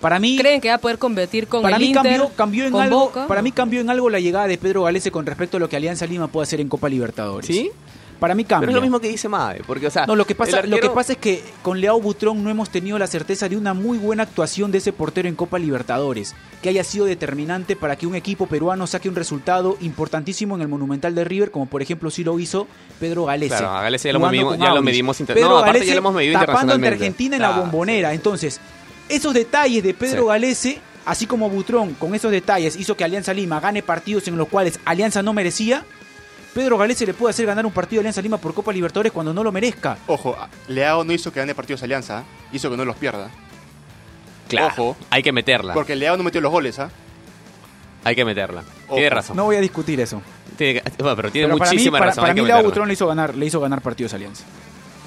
para 0.00 0.18
mí, 0.18 0.36
¿creen 0.38 0.60
que 0.60 0.68
va 0.68 0.74
a 0.74 0.78
poder 0.78 0.98
competir 0.98 1.46
con 1.48 1.62
para 1.62 1.76
el 1.76 1.82
mí 1.82 1.88
Inter? 1.88 2.02
cambió, 2.02 2.30
cambió 2.36 2.64
en 2.66 2.72
con 2.72 2.82
algo, 2.82 3.00
Boca? 3.06 3.26
para 3.26 3.42
mí 3.42 3.52
cambió 3.52 3.80
en 3.80 3.90
algo 3.90 4.10
la 4.10 4.20
llegada 4.20 4.46
de 4.46 4.58
Pedro 4.58 4.82
Galese 4.84 5.10
con 5.10 5.24
respecto 5.26 5.56
a 5.56 5.60
lo 5.60 5.68
que 5.68 5.76
Alianza 5.76 6.06
Lima 6.06 6.28
puede 6.28 6.44
hacer 6.44 6.60
en 6.60 6.68
Copa 6.68 6.88
Libertadores. 6.88 7.46
¿Sí? 7.46 7.70
Para 8.20 8.34
mí 8.34 8.44
cambia. 8.44 8.60
Pero 8.60 8.70
es 8.70 8.74
lo 8.76 8.80
mismo 8.80 8.98
que 8.98 9.08
dice 9.08 9.28
Mae, 9.28 9.60
porque, 9.66 9.88
o 9.88 9.90
sea... 9.90 10.06
No, 10.06 10.16
lo 10.16 10.26
que 10.26 10.34
pasa, 10.34 10.62
lo 10.62 10.78
que 10.78 10.88
pasa 10.88 11.12
es 11.12 11.18
que 11.18 11.44
con 11.60 11.82
Leao 11.82 12.00
Butrón 12.00 12.42
no 12.42 12.48
hemos 12.48 12.70
tenido 12.70 12.98
la 12.98 13.06
certeza 13.06 13.46
de 13.46 13.58
una 13.58 13.74
muy 13.74 13.98
buena 13.98 14.22
actuación 14.22 14.72
de 14.72 14.78
ese 14.78 14.90
portero 14.94 15.28
en 15.28 15.34
Copa 15.34 15.58
Libertadores, 15.58 16.34
que 16.62 16.70
haya 16.70 16.82
sido 16.82 17.04
determinante 17.04 17.76
para 17.76 17.96
que 17.96 18.06
un 18.06 18.14
equipo 18.14 18.46
peruano 18.46 18.86
saque 18.86 19.10
un 19.10 19.16
resultado 19.16 19.76
importantísimo 19.82 20.54
en 20.56 20.62
el 20.62 20.68
Monumental 20.68 21.14
de 21.14 21.24
River, 21.24 21.50
como 21.50 21.66
por 21.66 21.82
ejemplo 21.82 22.10
sí 22.10 22.24
lo 22.24 22.38
hizo 22.38 22.66
Pedro 22.98 23.26
Galese. 23.26 23.50
Claro, 23.58 23.68
a 23.74 23.82
Galese 23.82 24.08
ya 24.08 24.12
lo 24.14 24.20
medimos- 24.20 24.56
ya 24.58 24.72
lo 24.72 24.80
medimos 24.82 25.20
inter- 25.20 25.34
Pedro 25.34 25.50
no, 25.50 25.56
aparte 25.58 25.72
Galese 25.80 25.88
ya 25.88 25.94
lo 25.96 25.98
hemos 26.00 26.14
medido 26.14 26.32
tapando 26.40 26.72
ante 26.72 26.86
internacionalmente. 26.86 27.04
Argentina 27.04 27.36
en 27.36 27.42
la 27.42 27.50
bombonera. 27.60 28.14
Entonces, 28.14 28.60
esos 29.08 29.34
detalles 29.34 29.82
de 29.82 29.94
Pedro 29.94 30.22
Sí. 30.22 30.28
Galese, 30.28 30.80
así 31.04 31.26
como 31.26 31.48
Butrón, 31.50 31.94
con 31.94 32.14
esos 32.14 32.30
detalles 32.30 32.76
hizo 32.76 32.96
que 32.96 33.04
Alianza 33.04 33.32
Lima 33.34 33.60
gane 33.60 33.82
partidos 33.82 34.26
en 34.28 34.36
los 34.36 34.48
cuales 34.48 34.78
Alianza 34.84 35.22
no 35.22 35.32
merecía, 35.32 35.84
Pedro 36.54 36.78
Galese 36.78 37.04
le 37.06 37.12
puede 37.14 37.30
hacer 37.30 37.44
ganar 37.46 37.66
un 37.66 37.72
partido 37.72 38.00
a 38.00 38.02
Alianza 38.02 38.22
Lima 38.22 38.38
por 38.38 38.54
Copa 38.54 38.72
Libertadores 38.72 39.12
cuando 39.12 39.34
no 39.34 39.44
lo 39.44 39.52
merezca. 39.52 39.98
Ojo, 40.06 40.36
Leao 40.68 41.04
no 41.04 41.12
hizo 41.12 41.32
que 41.32 41.40
gane 41.40 41.54
partidos 41.54 41.82
Alianza, 41.82 42.24
hizo 42.52 42.70
que 42.70 42.76
no 42.76 42.84
los 42.84 42.96
pierda. 42.96 43.28
Claro, 44.48 44.68
Ojo. 44.68 44.96
hay 45.10 45.22
que 45.22 45.32
meterla. 45.32 45.74
Porque 45.74 45.96
Leao 45.96 46.16
no 46.16 46.22
metió 46.22 46.40
los 46.40 46.52
goles, 46.52 46.78
¿ah? 46.78 46.90
Hay 48.04 48.14
que 48.14 48.24
meterla. 48.24 48.62
Tiene 48.88 49.10
razón. 49.10 49.36
No 49.36 49.44
voy 49.44 49.56
a 49.56 49.60
discutir 49.60 50.00
eso. 50.00 50.22
Tiene 50.56 50.80
que- 50.80 50.92
bueno, 51.02 51.16
pero 51.16 51.30
tiene 51.32 51.48
Pero 51.48 51.58
para 51.58 51.70
mí, 51.70 51.76
muchísima 51.76 51.98
para, 51.98 52.10
razón. 52.12 52.22
para 52.22 52.34
mí 52.34 52.40
Leao. 52.42 52.62
Butrón 52.62 52.86
le 52.86 52.94
hizo 52.94 53.06
ganar, 53.08 53.34
le 53.34 53.46
hizo 53.46 53.60
ganar 53.60 53.80
partidos 53.82 54.12
a 54.12 54.16
Alianza. 54.16 54.44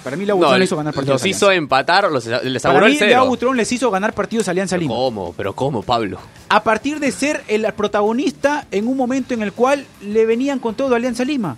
Para 0.03 0.15
mí 0.15 0.25
Leao 0.25 0.39
No, 0.39 0.57
le 0.57 0.63
hizo 0.65 0.75
ganar 0.77 0.93
partidos 0.93 1.15
los 1.15 1.21
Alianza. 1.23 1.37
hizo 1.45 1.51
empatar, 1.51 2.11
los, 2.11 2.25
les 2.25 2.63
Para 2.63 2.85
mí 2.87 2.97
el 2.99 3.19
Butrón 3.21 3.57
les 3.57 3.71
hizo 3.71 3.91
ganar 3.91 4.13
partidos 4.13 4.47
a 4.47 4.51
Alianza 4.51 4.77
Lima. 4.77 4.93
¿Cómo? 4.93 5.33
¿Pero 5.35 5.53
cómo, 5.53 5.81
Pablo? 5.83 6.19
A 6.49 6.63
partir 6.63 6.99
de 6.99 7.11
ser 7.11 7.43
el 7.47 7.65
protagonista 7.73 8.65
en 8.71 8.87
un 8.87 8.97
momento 8.97 9.33
en 9.33 9.41
el 9.43 9.53
cual 9.53 9.85
le 10.01 10.25
venían 10.25 10.59
con 10.59 10.75
todo 10.75 10.93
a 10.93 10.97
Alianza 10.97 11.23
Lima. 11.25 11.57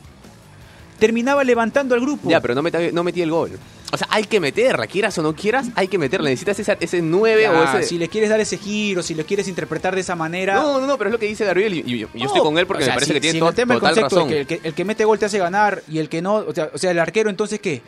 Terminaba 1.00 1.44
levantando 1.44 1.96
al 1.96 2.02
grupo. 2.02 2.30
Ya, 2.30 2.40
pero 2.42 2.54
no, 2.54 2.62
metí, 2.62 2.78
no 2.94 3.04
metí 3.04 3.22
el 3.24 3.32
gol. 3.32 3.52
O 3.94 3.98
sea, 3.98 4.08
hay 4.10 4.24
que 4.24 4.40
meterla, 4.40 4.88
quieras 4.88 5.18
o 5.18 5.22
no 5.22 5.36
quieras, 5.36 5.68
hay 5.76 5.88
que 5.90 5.98
meterla. 5.98 6.30
Necesitas 6.30 6.58
ese, 6.60 6.78
ese 6.80 7.02
9 7.02 7.50
o 7.50 7.64
ese... 7.64 7.84
Si 7.84 7.98
le 7.98 8.08
quieres 8.08 8.30
dar 8.30 8.40
ese 8.40 8.58
giro, 8.58 9.04
si 9.04 9.16
lo 9.16 9.26
quieres 9.26 9.50
interpretar 9.50 9.96
de 9.96 10.00
esa 10.02 10.16
manera. 10.16 10.54
No, 10.56 10.80
no, 10.80 10.88
no, 10.88 10.98
pero 10.98 11.10
es 11.10 11.12
lo 11.12 11.20
que 11.20 11.26
dice 11.26 11.44
Gabriel 11.44 11.74
y, 11.74 11.80
y 11.80 12.00
yo, 12.00 12.08
yo 12.14 12.20
No, 12.20 12.26
estoy 12.28 12.42
con 12.42 12.58
él 12.58 12.66
porque 12.68 12.84
o 12.84 12.86
sea, 12.86 12.94
me 12.94 12.98
parece 12.98 13.10
si- 13.10 13.14
que 13.16 13.20
tiene 13.20 13.32
si 13.34 13.38
en 13.40 13.44
to- 13.44 13.50
el 13.50 13.56
tema 13.56 13.74
total 13.74 13.96
concepto 13.96 14.26
de 14.28 14.30
que 14.30 14.40
el, 14.40 14.48
que 14.48 14.68
el 14.68 14.74
que 14.74 14.86
mete 14.86 15.04
gol 15.04 15.20
te 15.20 15.26
hace 15.26 15.40
ganar 15.40 15.84
y 15.90 15.98
el 15.98 16.08
que 16.08 16.22
no, 16.22 16.36
o 16.36 16.54
sea, 16.54 16.70
o 16.74 16.78
sea, 16.78 16.92
el 16.92 17.00
arquero 17.00 17.30
entonces 17.30 17.60
qué? 17.60 17.82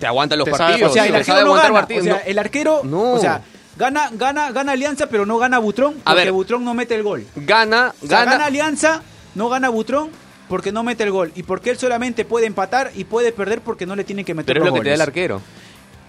Te 0.00 0.06
aguanta 0.08 0.34
los 0.34 0.46
Te 0.46 0.50
sabe- 0.52 0.64
partidos. 0.70 0.90
O 0.90 0.94
sea, 0.94 1.06
el 1.06 1.14
arquero 1.14 1.44
no 1.44 1.52
gana, 1.54 1.72
partidos. 1.72 2.02
o 2.02 2.04
sea, 2.10 2.16
el 2.18 2.38
arquero, 2.38 2.80
No. 2.82 3.12
o 3.12 3.18
sea, 3.20 3.42
gana 3.76 4.10
gana 4.12 4.50
gana 4.50 4.72
Alianza, 4.72 5.06
pero 5.06 5.24
no 5.26 5.38
gana 5.38 5.58
Butrón 5.60 5.94
A 6.04 6.10
porque 6.10 6.24
ver. 6.24 6.32
Butrón 6.32 6.64
no 6.64 6.74
mete 6.74 6.94
el 6.96 7.02
gol. 7.04 7.24
Gana, 7.36 7.94
O 8.02 8.06
sea, 8.08 8.18
gana. 8.20 8.32
gana 8.32 8.46
Alianza, 8.46 9.02
no 9.36 9.48
gana 9.48 9.68
Butrón 9.68 10.10
porque 10.48 10.72
no 10.72 10.82
mete 10.82 11.04
el 11.04 11.12
gol 11.12 11.30
y 11.36 11.44
porque 11.44 11.70
él 11.70 11.78
solamente 11.78 12.24
puede 12.24 12.46
empatar 12.46 12.90
y 12.96 13.04
puede 13.04 13.30
perder 13.30 13.60
porque 13.60 13.86
no 13.86 13.94
le 13.94 14.02
tienen 14.02 14.24
que 14.24 14.34
meter 14.34 14.54
pero 14.54 14.64
es 14.64 14.70
lo 14.70 14.74
que 14.74 14.80
te 14.82 14.88
da 14.88 14.94
el 14.96 15.00
arquero. 15.00 15.40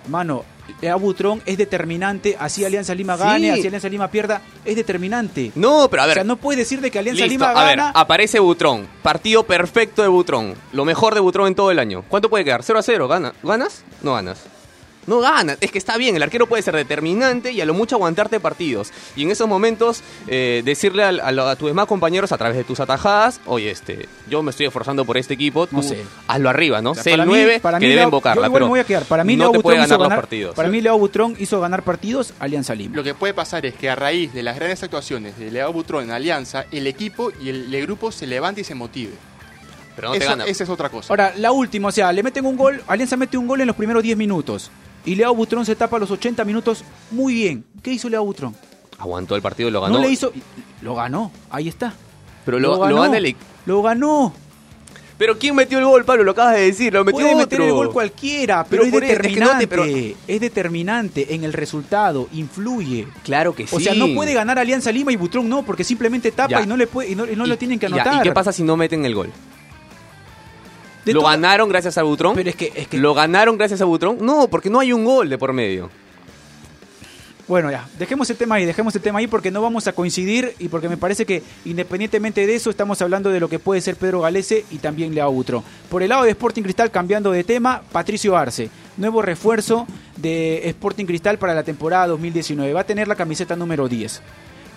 Mano, 0.07 0.43
a 0.89 0.95
Butrón 0.95 1.41
es 1.45 1.57
determinante, 1.57 2.35
así 2.39 2.63
Alianza 2.65 2.93
Lima 2.95 3.15
gane, 3.17 3.47
Sí. 3.53 3.59
así 3.59 3.67
Alianza 3.67 3.89
Lima 3.89 4.09
pierda, 4.09 4.41
es 4.65 4.75
determinante. 4.75 5.51
No, 5.55 5.87
pero 5.89 6.03
a 6.03 6.05
ver. 6.05 6.13
o 6.13 6.15
sea, 6.15 6.23
no 6.23 6.37
puedes 6.37 6.57
decir 6.59 6.81
de 6.81 6.91
que 6.91 6.99
Alianza 6.99 7.23
Listo, 7.25 7.45
Lima 7.45 7.51
a 7.59 7.65
ver, 7.65 7.77
gana. 7.77 7.91
aparece 7.95 8.39
Butrón. 8.39 8.87
Partido 9.03 9.43
perfecto 9.43 10.01
de 10.01 10.07
Butrón. 10.07 10.55
Lo 10.73 10.85
mejor 10.85 11.13
de 11.13 11.19
Butrón 11.19 11.47
en 11.47 11.55
todo 11.55 11.71
el 11.71 11.79
año. 11.79 12.03
¿Cuánto 12.07 12.29
puede 12.29 12.43
quedar? 12.45 12.63
0 12.63 12.79
a 12.79 12.83
0. 12.83 13.07
¿Gana? 13.07 13.33
¿Ganas? 13.43 13.83
No 14.01 14.13
ganas. 14.13 14.43
No 15.07 15.19
ganas. 15.19 15.57
Es 15.61 15.71
que 15.71 15.79
está 15.79 15.97
bien, 15.97 16.15
el 16.15 16.21
arquero 16.21 16.45
puede 16.47 16.61
ser 16.61 16.75
determinante 16.75 17.51
y 17.51 17.59
a 17.59 17.65
lo 17.65 17.73
mucho 17.73 17.95
aguantarte 17.95 18.39
partidos. 18.39 18.91
Y 19.15 19.23
en 19.23 19.31
esos 19.31 19.47
momentos, 19.47 20.03
eh, 20.27 20.61
decirle 20.63 21.03
a, 21.03 21.31
lo- 21.31 21.47
a 21.47 21.55
tus 21.55 21.69
demás 21.69 21.87
compañeros 21.87 22.31
a 22.31 22.37
través 22.37 22.55
de 22.55 22.63
tus 22.63 22.79
atajadas, 22.79 23.41
oye, 23.47 23.71
este, 23.71 24.07
yo 24.29 24.43
me 24.43 24.51
estoy 24.51 24.67
esforzando 24.67 25.03
por 25.03 25.17
este 25.17 25.33
equipo, 25.33 25.65
tú 25.65 25.77
No 25.77 25.83
sé. 25.83 26.03
hazlo 26.27 26.49
arriba, 26.49 26.81
¿no? 26.83 26.93
Sé 26.93 27.09
el 27.11 27.17
para 27.17 27.25
mí- 27.25 27.31
9 27.33 27.59
para 27.59 27.79
que 27.79 27.85
mí 27.85 27.89
debe 27.89 28.01
Leao- 28.03 28.07
invocarla, 28.07 28.41
yo 28.43 28.45
igual 28.45 28.53
pero 28.59 28.65
me 28.65 28.69
voy 28.69 28.79
a 28.79 28.83
quedar. 28.83 29.03
Para 29.05 29.23
mí 29.23 29.35
no 29.35 29.49
te 29.51 29.59
puede 29.59 29.77
ganar 29.77 29.89
los 29.97 30.07
ganar- 30.07 30.19
partidos. 30.19 30.55
Para 30.55 30.69
mí 30.69 30.81
Leao 30.81 30.99
Butrón 30.99 31.35
hizo 31.39 31.59
ganar 31.59 31.81
partidos 31.83 32.33
a 32.39 32.43
Alianza 32.43 32.75
Lima. 32.75 32.95
Lo 32.95 33.03
que 33.03 33.15
puede 33.15 33.33
pasar 33.33 33.65
es 33.65 33.73
que 33.73 33.89
a 33.89 33.95
raíz 33.95 34.33
de 34.33 34.43
las 34.43 34.55
grandes 34.55 34.83
actuaciones 34.83 35.37
de 35.39 35.49
Leao 35.49 35.73
Butrón 35.73 36.03
en 36.03 36.11
Alianza, 36.11 36.65
el 36.71 36.85
equipo 36.85 37.31
y 37.41 37.49
el, 37.49 37.73
el 37.73 37.81
grupo 37.87 38.11
se 38.11 38.27
levante 38.27 38.61
y 38.61 38.63
se 38.63 38.75
motive. 38.75 39.13
pero 39.95 40.09
no 40.09 40.13
te 40.13 40.23
gana. 40.25 40.45
esa 40.45 40.63
es 40.63 40.69
otra 40.69 40.89
cosa. 40.89 41.11
Ahora, 41.11 41.33
la 41.37 41.51
última, 41.51 41.89
o 41.89 41.91
sea, 41.91 42.13
le 42.13 42.23
meten 42.23 42.45
un 42.45 42.55
gol, 42.55 42.81
Alianza 42.87 43.17
mete 43.17 43.35
un 43.37 43.45
gol 43.47 43.59
en 43.61 43.67
los 43.67 43.75
primeros 43.75 44.01
10 44.03 44.15
minutos. 44.15 44.71
Y 45.05 45.15
Leao 45.15 45.33
Butrón 45.33 45.65
se 45.65 45.75
tapa 45.75 45.97
los 45.99 46.11
80 46.11 46.43
minutos 46.45 46.83
muy 47.11 47.33
bien. 47.33 47.63
¿Qué 47.81 47.91
hizo 47.93 48.07
Leao 48.09 48.23
Butrón? 48.25 48.55
Aguantó 48.97 49.35
el 49.35 49.41
partido 49.41 49.69
y 49.69 49.71
lo 49.71 49.81
ganó. 49.81 49.95
No 49.95 50.01
le 50.01 50.09
hizo. 50.09 50.31
Lo 50.81 50.93
ganó, 50.95 51.31
ahí 51.49 51.67
está. 51.67 51.93
Pero 52.45 52.59
lo, 52.59 52.69
lo 52.75 52.79
ganó. 52.79 53.01
gana 53.01 53.17
el. 53.17 53.35
Lo 53.65 53.81
ganó. 53.81 54.33
Pero 55.17 55.37
¿quién 55.37 55.55
metió 55.55 55.77
el 55.77 55.85
gol, 55.85 56.03
Pablo? 56.03 56.23
Lo 56.23 56.31
acabas 56.31 56.55
de 56.55 56.61
decir, 56.61 56.91
lo 56.93 57.05
metió 57.05 57.19
Puede 57.19 57.29
de 57.29 57.35
meter 57.35 57.61
el 57.61 57.71
gol 57.73 57.91
cualquiera, 57.91 58.63
pero, 58.67 58.81
Pero 58.81 58.85
es 58.85 58.91
por 58.91 59.03
eso, 59.03 59.13
es 59.13 59.19
que 59.19 59.39
no 59.39 59.53
determinante. 59.53 59.67
te- 59.67 59.67
pero- 59.67 60.17
Es 60.27 60.41
determinante 60.41 61.35
en 61.35 61.43
el 61.43 61.53
resultado, 61.53 62.27
influye. 62.33 63.07
Claro 63.23 63.53
que 63.53 63.67
sí. 63.67 63.75
O 63.75 63.79
sea, 63.79 63.93
no 63.93 64.07
puede 64.15 64.33
ganar 64.33 64.57
Alianza 64.57 64.91
Lima 64.91 65.11
y 65.11 65.17
Butrón 65.17 65.47
no, 65.47 65.61
porque 65.63 65.83
simplemente 65.83 66.31
tapa 66.31 66.49
Ya. 66.49 66.61
y 66.63 66.65
no 66.67 66.75
le 66.75 66.87
puede 66.87 67.11
y 67.11 67.15
no, 67.15 67.27
y 67.29 67.35
no 67.35 67.45
lo 67.45 67.55
tienen 67.55 67.77
que 67.77 67.87
ya, 67.87 67.95
anotar. 68.01 68.15
¿Y 68.15 68.21
qué 68.21 68.31
pasa 68.31 68.51
si 68.51 68.63
no 68.63 68.75
meten 68.77 69.05
el 69.05 69.13
gol? 69.13 69.29
De 71.05 71.13
¿Lo 71.13 71.23
ganaron 71.23 71.67
gracias 71.69 71.97
a 71.97 72.03
Butrón? 72.03 72.35
Pero 72.35 72.49
es 72.49 72.55
que, 72.55 72.71
es 72.75 72.87
que 72.87 72.97
¿Lo 72.97 73.13
ganaron 73.13 73.57
gracias 73.57 73.81
a 73.81 73.85
Butrón? 73.85 74.17
No, 74.21 74.47
porque 74.47 74.69
no 74.69 74.79
hay 74.79 74.93
un 74.93 75.03
gol 75.03 75.29
de 75.29 75.37
por 75.37 75.51
medio. 75.53 75.89
Bueno, 77.51 77.69
ya, 77.69 77.85
dejemos 77.99 78.29
el 78.29 78.37
tema 78.37 78.55
ahí, 78.55 78.65
dejemos 78.65 78.95
el 78.95 79.01
tema 79.01 79.19
ahí 79.19 79.27
porque 79.27 79.51
no 79.51 79.61
vamos 79.61 79.85
a 79.85 79.91
coincidir 79.91 80.55
y 80.57 80.69
porque 80.69 80.87
me 80.87 80.95
parece 80.95 81.25
que 81.25 81.43
independientemente 81.65 82.47
de 82.47 82.55
eso 82.55 82.69
estamos 82.69 83.01
hablando 83.01 83.29
de 83.29 83.41
lo 83.41 83.49
que 83.49 83.59
puede 83.59 83.81
ser 83.81 83.97
Pedro 83.97 84.21
Galese 84.21 84.63
y 84.71 84.77
también 84.77 85.13
Leao 85.13 85.33
Butrón. 85.33 85.61
Por 85.89 86.01
el 86.01 86.07
lado 86.07 86.23
de 86.23 86.29
Sporting 86.29 86.61
Cristal, 86.61 86.91
cambiando 86.91 87.29
de 87.31 87.43
tema, 87.43 87.81
Patricio 87.91 88.37
Arce, 88.37 88.69
nuevo 88.95 89.21
refuerzo 89.21 89.85
de 90.15 90.69
Sporting 90.69 91.05
Cristal 91.05 91.39
para 91.39 91.53
la 91.53 91.63
temporada 91.63 92.07
2019. 92.07 92.71
Va 92.71 92.81
a 92.81 92.85
tener 92.85 93.09
la 93.09 93.15
camiseta 93.15 93.57
número 93.57 93.89
10. 93.89 94.21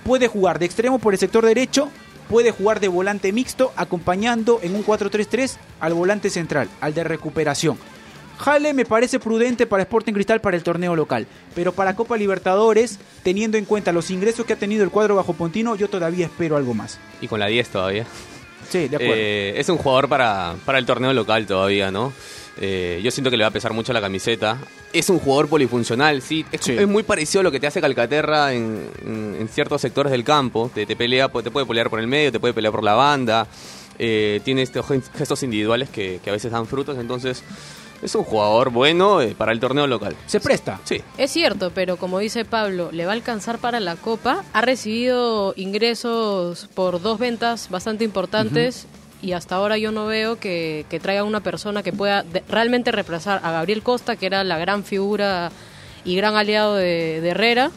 Puede 0.03 0.27
jugar 0.27 0.59
de 0.59 0.67
extremo 0.67 0.99
por 0.99 1.13
el 1.13 1.21
sector 1.21 1.47
derecho, 1.47 1.91
puede 2.29 2.51
jugar 2.51 2.81
de 2.81 2.89
volante 2.89 3.33
mixto, 3.33 3.73
acompañando 3.77 4.61
en 4.63 4.75
un 4.75 4.85
4-3-3 4.85 5.57
al 5.81 5.95
volante 5.95 6.31
central, 6.31 6.69
al 6.81 6.95
de 6.95 7.05
recuperación. 7.05 7.79
Jale 8.39 8.75
me 8.75 8.85
parece 8.85 9.21
prudente 9.21 9.67
para 9.67 9.85
Sporting 9.85 10.13
Cristal 10.13 10.41
para 10.41 10.57
el 10.57 10.65
torneo 10.65 10.97
local, 10.97 11.27
pero 11.55 11.73
para 11.73 11.95
Copa 11.95 12.17
Libertadores, 12.17 12.99
teniendo 13.23 13.57
en 13.57 13.65
cuenta 13.65 13.93
los 13.93 14.11
ingresos 14.11 14.45
que 14.45 14.55
ha 14.55 14.57
tenido 14.57 14.83
el 14.83 14.91
cuadro 14.91 15.15
bajo 15.15 15.35
Pontino, 15.35 15.77
yo 15.77 15.89
todavía 15.89 16.27
espero 16.27 16.57
algo 16.57 16.75
más. 16.75 16.99
Y 17.21 17.29
con 17.29 17.39
la 17.39 17.47
10 17.47 17.69
todavía. 17.69 18.07
Sí, 18.69 18.89
de 18.89 18.97
acuerdo. 18.97 19.15
Eh, 19.17 19.55
es 19.57 19.69
un 19.69 19.79
jugador 19.79 20.09
para, 20.09 20.57
para 20.65 20.79
el 20.79 20.87
torneo 20.87 21.13
local 21.13 21.47
todavía, 21.47 21.91
¿no? 21.93 22.13
Eh, 22.61 23.01
yo 23.03 23.11
siento 23.11 23.31
que 23.31 23.37
le 23.37 23.43
va 23.45 23.49
a 23.49 23.53
pesar 23.53 23.73
mucho 23.73 23.93
la 23.93 24.01
camiseta. 24.01 24.59
Es 24.93 25.11
un 25.11 25.19
jugador 25.19 25.49
polifuncional, 25.49 26.23
sí. 26.23 26.45
Es, 26.53 26.61
Sí. 26.63 26.73
es 26.73 26.87
muy 26.87 27.03
parecido 27.03 27.41
a 27.41 27.43
lo 27.43 27.51
que 27.51 27.59
te 27.59 27.67
hace 27.67 27.81
Calcaterra 27.81 28.53
en, 28.53 28.89
en- 29.05 29.37
en 29.41 29.49
ciertos 29.49 29.81
sectores 29.81 30.13
del 30.13 30.23
campo. 30.25 30.71
Te, 30.73 30.87
te 30.87 30.95
pelea, 30.95 31.29
te 31.29 31.51
puede 31.51 31.67
pelear 31.67 31.91
por 31.91 31.99
el 32.01 32.07
medio, 32.07 32.31
te 32.31 32.39
puede 32.41 32.55
pelear 32.55 32.73
por 32.73 32.85
la 32.85 32.95
banda. 32.95 33.47
Eh, 33.99 34.41
tiene 34.45 34.63
estos 34.63 34.87
gestos 35.17 35.43
individuales 35.43 35.89
que, 35.89 36.21
que 36.23 36.31
a 36.31 36.33
veces 36.33 36.53
dan 36.53 36.67
frutos. 36.67 36.97
Entonces, 36.99 37.43
es 38.03 38.15
un 38.15 38.23
jugador 38.25 38.71
bueno 38.71 39.21
eh, 39.21 39.35
para 39.37 39.51
el 39.53 39.59
torneo 39.61 39.87
local. 39.87 40.15
Se 40.27 40.39
presta. 40.41 40.81
Sí. 40.85 41.01
Es 41.19 41.31
cierto, 41.33 41.73
pero 41.75 41.97
como 41.97 42.19
dice 42.21 42.45
Pablo, 42.45 42.91
le 42.93 43.05
va 43.07 43.13
a 43.13 43.15
alcanzar 43.15 43.59
para 43.59 43.81
la 43.81 43.97
Copa. 43.97 44.45
Ha 44.53 44.61
recibido 44.61 45.55
ingresos 45.57 46.69
por 46.75 47.01
dos 47.01 47.19
ventas 47.19 47.69
bastante 47.71 48.05
importantes 48.05 48.87
y 49.25 49.33
hasta 49.33 49.55
ahora 49.57 49.79
yo 49.79 49.91
no 49.93 50.07
veo 50.07 50.39
que, 50.39 50.85
que 50.91 51.01
traiga 51.01 51.25
una 51.25 51.41
persona 51.41 51.83
que 51.83 51.93
pueda 51.93 52.23
de- 52.23 52.43
realmente 52.49 52.93
reemplazar 52.93 53.41
a 53.43 53.51
Gabriel 53.53 53.83
Costa, 53.83 54.17
que 54.17 54.27
era 54.27 54.45
la 54.45 54.59
gran 54.59 54.85
figura 54.85 55.51
y 56.05 56.15
gran 56.17 56.37
aliado 56.37 56.75
de, 56.77 57.21
de 57.21 57.29
Herrera, 57.31 57.71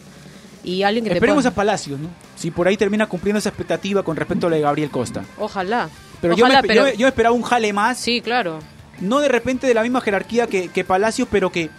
y 0.64 0.84
alguien 0.84 1.06
que 1.06 1.14
Esperemos 1.14 1.44
te 1.44 1.50
a 1.50 1.52
Palacios, 1.56 2.00
¿no? 2.00 2.10
Si 2.36 2.52
por 2.52 2.68
ahí 2.68 2.76
termina 2.76 3.08
cumpliendo 3.08 3.40
esa 3.40 3.50
expectativa 3.50 4.04
con 4.04 4.16
respecto 4.18 4.48
a 4.48 4.50
la 4.50 4.58
de 4.58 4.62
Gabriel 4.64 4.90
Costa. 4.92 5.24
Ojalá. 5.40 5.90
Pero, 6.22 6.36
yo, 6.36 6.46
me, 6.46 6.52
Ojalá, 6.52 6.62
espe- 6.62 6.68
pero- 6.68 6.90
yo, 6.90 6.94
yo 6.96 7.08
esperaba 7.08 7.34
un 7.36 7.44
jale 7.44 7.72
más, 7.74 7.98
Sí, 8.00 8.22
claro. 8.22 8.60
no 9.00 9.20
de 9.20 9.30
repente 9.30 9.66
de 9.68 9.74
la 9.74 9.84
misma 9.84 10.02
jerarquía 10.02 10.48
que, 10.48 10.68
que 10.70 10.84
Palacios, 10.84 11.28
pero 11.32 11.52
que 11.52 11.70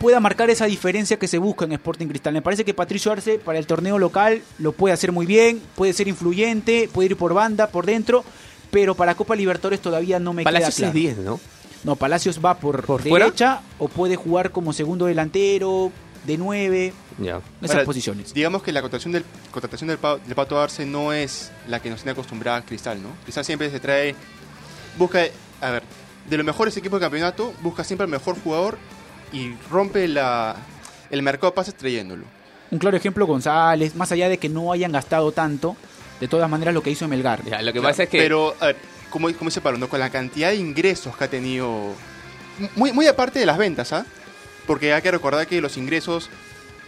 pueda 0.00 0.18
marcar 0.20 0.50
esa 0.50 0.64
diferencia 0.66 1.18
que 1.18 1.28
se 1.28 1.38
busca 1.38 1.64
en 1.64 1.72
Sporting 1.72 2.08
Cristal. 2.08 2.32
Me 2.34 2.42
parece 2.42 2.64
que 2.64 2.74
Patricio 2.74 3.12
Arce 3.12 3.38
para 3.38 3.58
el 3.58 3.66
torneo 3.66 3.98
local 3.98 4.42
lo 4.58 4.72
puede 4.72 4.92
hacer 4.92 5.12
muy 5.12 5.24
bien, 5.26 5.62
puede 5.76 5.92
ser 5.92 6.08
influyente, 6.08 6.90
puede 6.92 7.10
ir 7.10 7.16
por 7.16 7.32
banda, 7.32 7.68
por 7.68 7.86
dentro, 7.86 8.24
pero 8.74 8.94
para 8.96 9.14
Copa 9.14 9.36
Libertadores 9.36 9.80
todavía 9.80 10.18
no 10.18 10.32
me 10.32 10.42
Palacios 10.42 10.74
queda 10.76 10.88
es 10.88 10.92
claro. 10.92 11.14
10, 11.14 11.18
¿no? 11.18 11.40
No, 11.84 11.96
Palacios 11.96 12.40
va 12.44 12.54
por, 12.58 12.84
¿Por 12.84 13.02
fuera? 13.02 13.26
derecha 13.26 13.60
o 13.78 13.88
puede 13.88 14.16
jugar 14.16 14.50
como 14.50 14.72
segundo 14.72 15.06
delantero, 15.06 15.92
de 16.26 16.36
nueve, 16.38 16.92
Ya. 17.18 17.40
esas 17.60 17.76
Ahora, 17.76 17.84
posiciones. 17.84 18.34
Digamos 18.34 18.62
que 18.62 18.72
la 18.72 18.80
contratación 18.80 19.12
del, 19.12 19.24
contratación 19.52 19.88
del, 19.88 19.98
del 20.26 20.34
Pato 20.34 20.58
Arce 20.60 20.84
no 20.86 21.12
es 21.12 21.52
la 21.68 21.80
que 21.80 21.88
nos 21.90 22.00
tiene 22.00 22.12
acostumbrada 22.12 22.62
Cristal, 22.62 23.02
¿no? 23.02 23.10
Cristal 23.24 23.44
siempre 23.44 23.70
se 23.70 23.78
trae, 23.78 24.14
busca, 24.98 25.20
a 25.60 25.70
ver, 25.70 25.82
de 26.28 26.36
los 26.38 26.44
mejores 26.46 26.76
equipos 26.76 26.98
del 26.98 27.06
campeonato, 27.06 27.52
busca 27.62 27.84
siempre 27.84 28.06
el 28.06 28.10
mejor 28.10 28.36
jugador 28.42 28.78
y 29.32 29.52
rompe 29.70 30.08
la, 30.08 30.56
el 31.10 31.22
mercado 31.22 31.50
de 31.50 31.56
pases 31.56 31.74
trayéndolo. 31.74 32.24
Un 32.70 32.78
claro 32.78 32.96
ejemplo 32.96 33.26
González, 33.26 33.94
más 33.94 34.10
allá 34.10 34.28
de 34.30 34.38
que 34.38 34.48
no 34.48 34.72
hayan 34.72 34.90
gastado 34.90 35.30
tanto, 35.32 35.76
de 36.20 36.28
todas 36.28 36.48
maneras 36.50 36.74
lo 36.74 36.82
que 36.82 36.90
hizo 36.90 37.06
Melgar. 37.08 37.42
Ya, 37.44 37.60
lo 37.62 37.72
que 37.72 37.80
Claro, 37.80 37.88
pasa 37.92 38.02
es 38.04 38.08
que... 38.08 38.18
Pero, 38.18 38.54
a 38.60 38.66
ver, 38.66 38.76
como, 39.10 39.32
como 39.34 39.50
dice 39.50 39.60
Pablo, 39.60 39.78
¿no? 39.78 39.88
con 39.88 40.00
la 40.00 40.10
cantidad 40.10 40.50
de 40.50 40.56
ingresos 40.56 41.16
que 41.16 41.24
ha 41.24 41.28
tenido, 41.28 41.92
muy, 42.76 42.92
muy 42.92 43.06
aparte 43.06 43.38
de 43.38 43.46
las 43.46 43.58
ventas, 43.58 43.92
¿ah? 43.92 44.06
Porque 44.66 44.92
hay 44.94 45.02
que 45.02 45.10
recordar 45.10 45.46
que 45.46 45.60
los 45.60 45.76
ingresos 45.76 46.30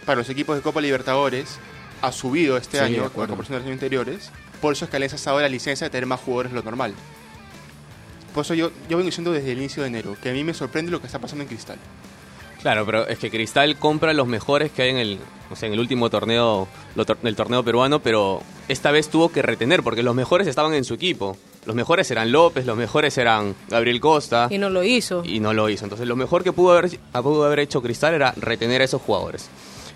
para 0.05 0.17
los 0.17 0.29
equipos 0.29 0.55
de 0.55 0.61
Copa 0.61 0.81
Libertadores 0.81 1.59
ha 2.01 2.11
subido 2.11 2.57
este 2.57 2.77
Sí, 2.77 2.83
año, 2.83 2.97
con 2.97 3.05
acuerdo. 3.07 3.29
comparación 3.35 3.55
de 3.55 3.59
los 3.59 3.65
años 3.67 3.75
anteriores. 3.75 4.31
Por 4.61 4.73
eso 4.73 4.85
es 4.85 4.91
que 4.91 4.97
Alianza 4.97 5.17
ha 5.17 5.31
dado 5.33 5.41
la 5.41 5.49
licencia 5.49 5.85
de 5.85 5.91
tener 5.91 6.05
más 6.07 6.19
jugadores 6.21 6.51
de 6.51 6.57
lo 6.57 6.63
normal. 6.63 6.93
Por 8.33 8.43
eso 8.45 8.53
yo, 8.53 8.71
yo 8.89 8.97
vengo 8.97 9.05
diciendo 9.07 9.31
desde 9.31 9.51
el 9.51 9.57
inicio 9.59 9.83
de 9.83 9.89
enero 9.89 10.15
que 10.21 10.29
a 10.29 10.33
mí 10.33 10.43
me 10.43 10.53
sorprende 10.53 10.91
lo 10.91 10.99
que 11.01 11.07
está 11.07 11.19
pasando 11.19 11.43
en 11.43 11.47
Cristal. 11.49 11.77
Claro, 12.61 12.85
pero 12.85 13.07
es 13.07 13.19
que 13.19 13.29
Cristal 13.29 13.77
compra 13.77 14.13
los 14.13 14.27
mejores 14.27 14.71
que 14.71 14.81
hay 14.83 14.89
en 14.89 14.97
el, 14.97 15.19
o 15.51 15.55
sea, 15.55 15.67
en 15.67 15.73
el 15.73 15.79
último 15.79 16.09
torneo, 16.09 16.67
tor- 16.95 17.17
del 17.21 17.35
torneo 17.35 17.63
peruano, 17.63 17.99
pero 17.99 18.41
esta 18.67 18.91
vez 18.91 19.09
tuvo 19.09 19.29
que 19.31 19.41
retener 19.41 19.83
porque 19.83 20.03
los 20.03 20.13
mejores 20.15 20.47
estaban 20.47 20.73
en 20.73 20.83
su 20.83 20.93
equipo. 20.93 21.37
Los 21.65 21.75
mejores 21.75 22.09
eran 22.11 22.31
López, 22.31 22.65
los 22.65 22.77
mejores 22.77 23.17
eran 23.17 23.53
Gabriel 23.67 23.99
Costa. 23.99 24.47
Y 24.49 24.57
no 24.57 24.69
lo 24.69 24.83
hizo. 24.83 25.23
Y 25.25 25.39
no 25.39 25.53
lo 25.53 25.67
hizo. 25.69 25.83
Entonces 25.85 26.07
lo 26.07 26.15
mejor 26.15 26.43
que 26.43 26.53
pudo 26.53 26.71
haber, 26.77 26.97
pudo 27.21 27.45
haber 27.45 27.59
hecho 27.59 27.81
Cristal 27.81 28.13
era 28.13 28.33
retener 28.37 28.81
a 28.81 28.85
esos 28.85 29.01
jugadores. 29.01 29.49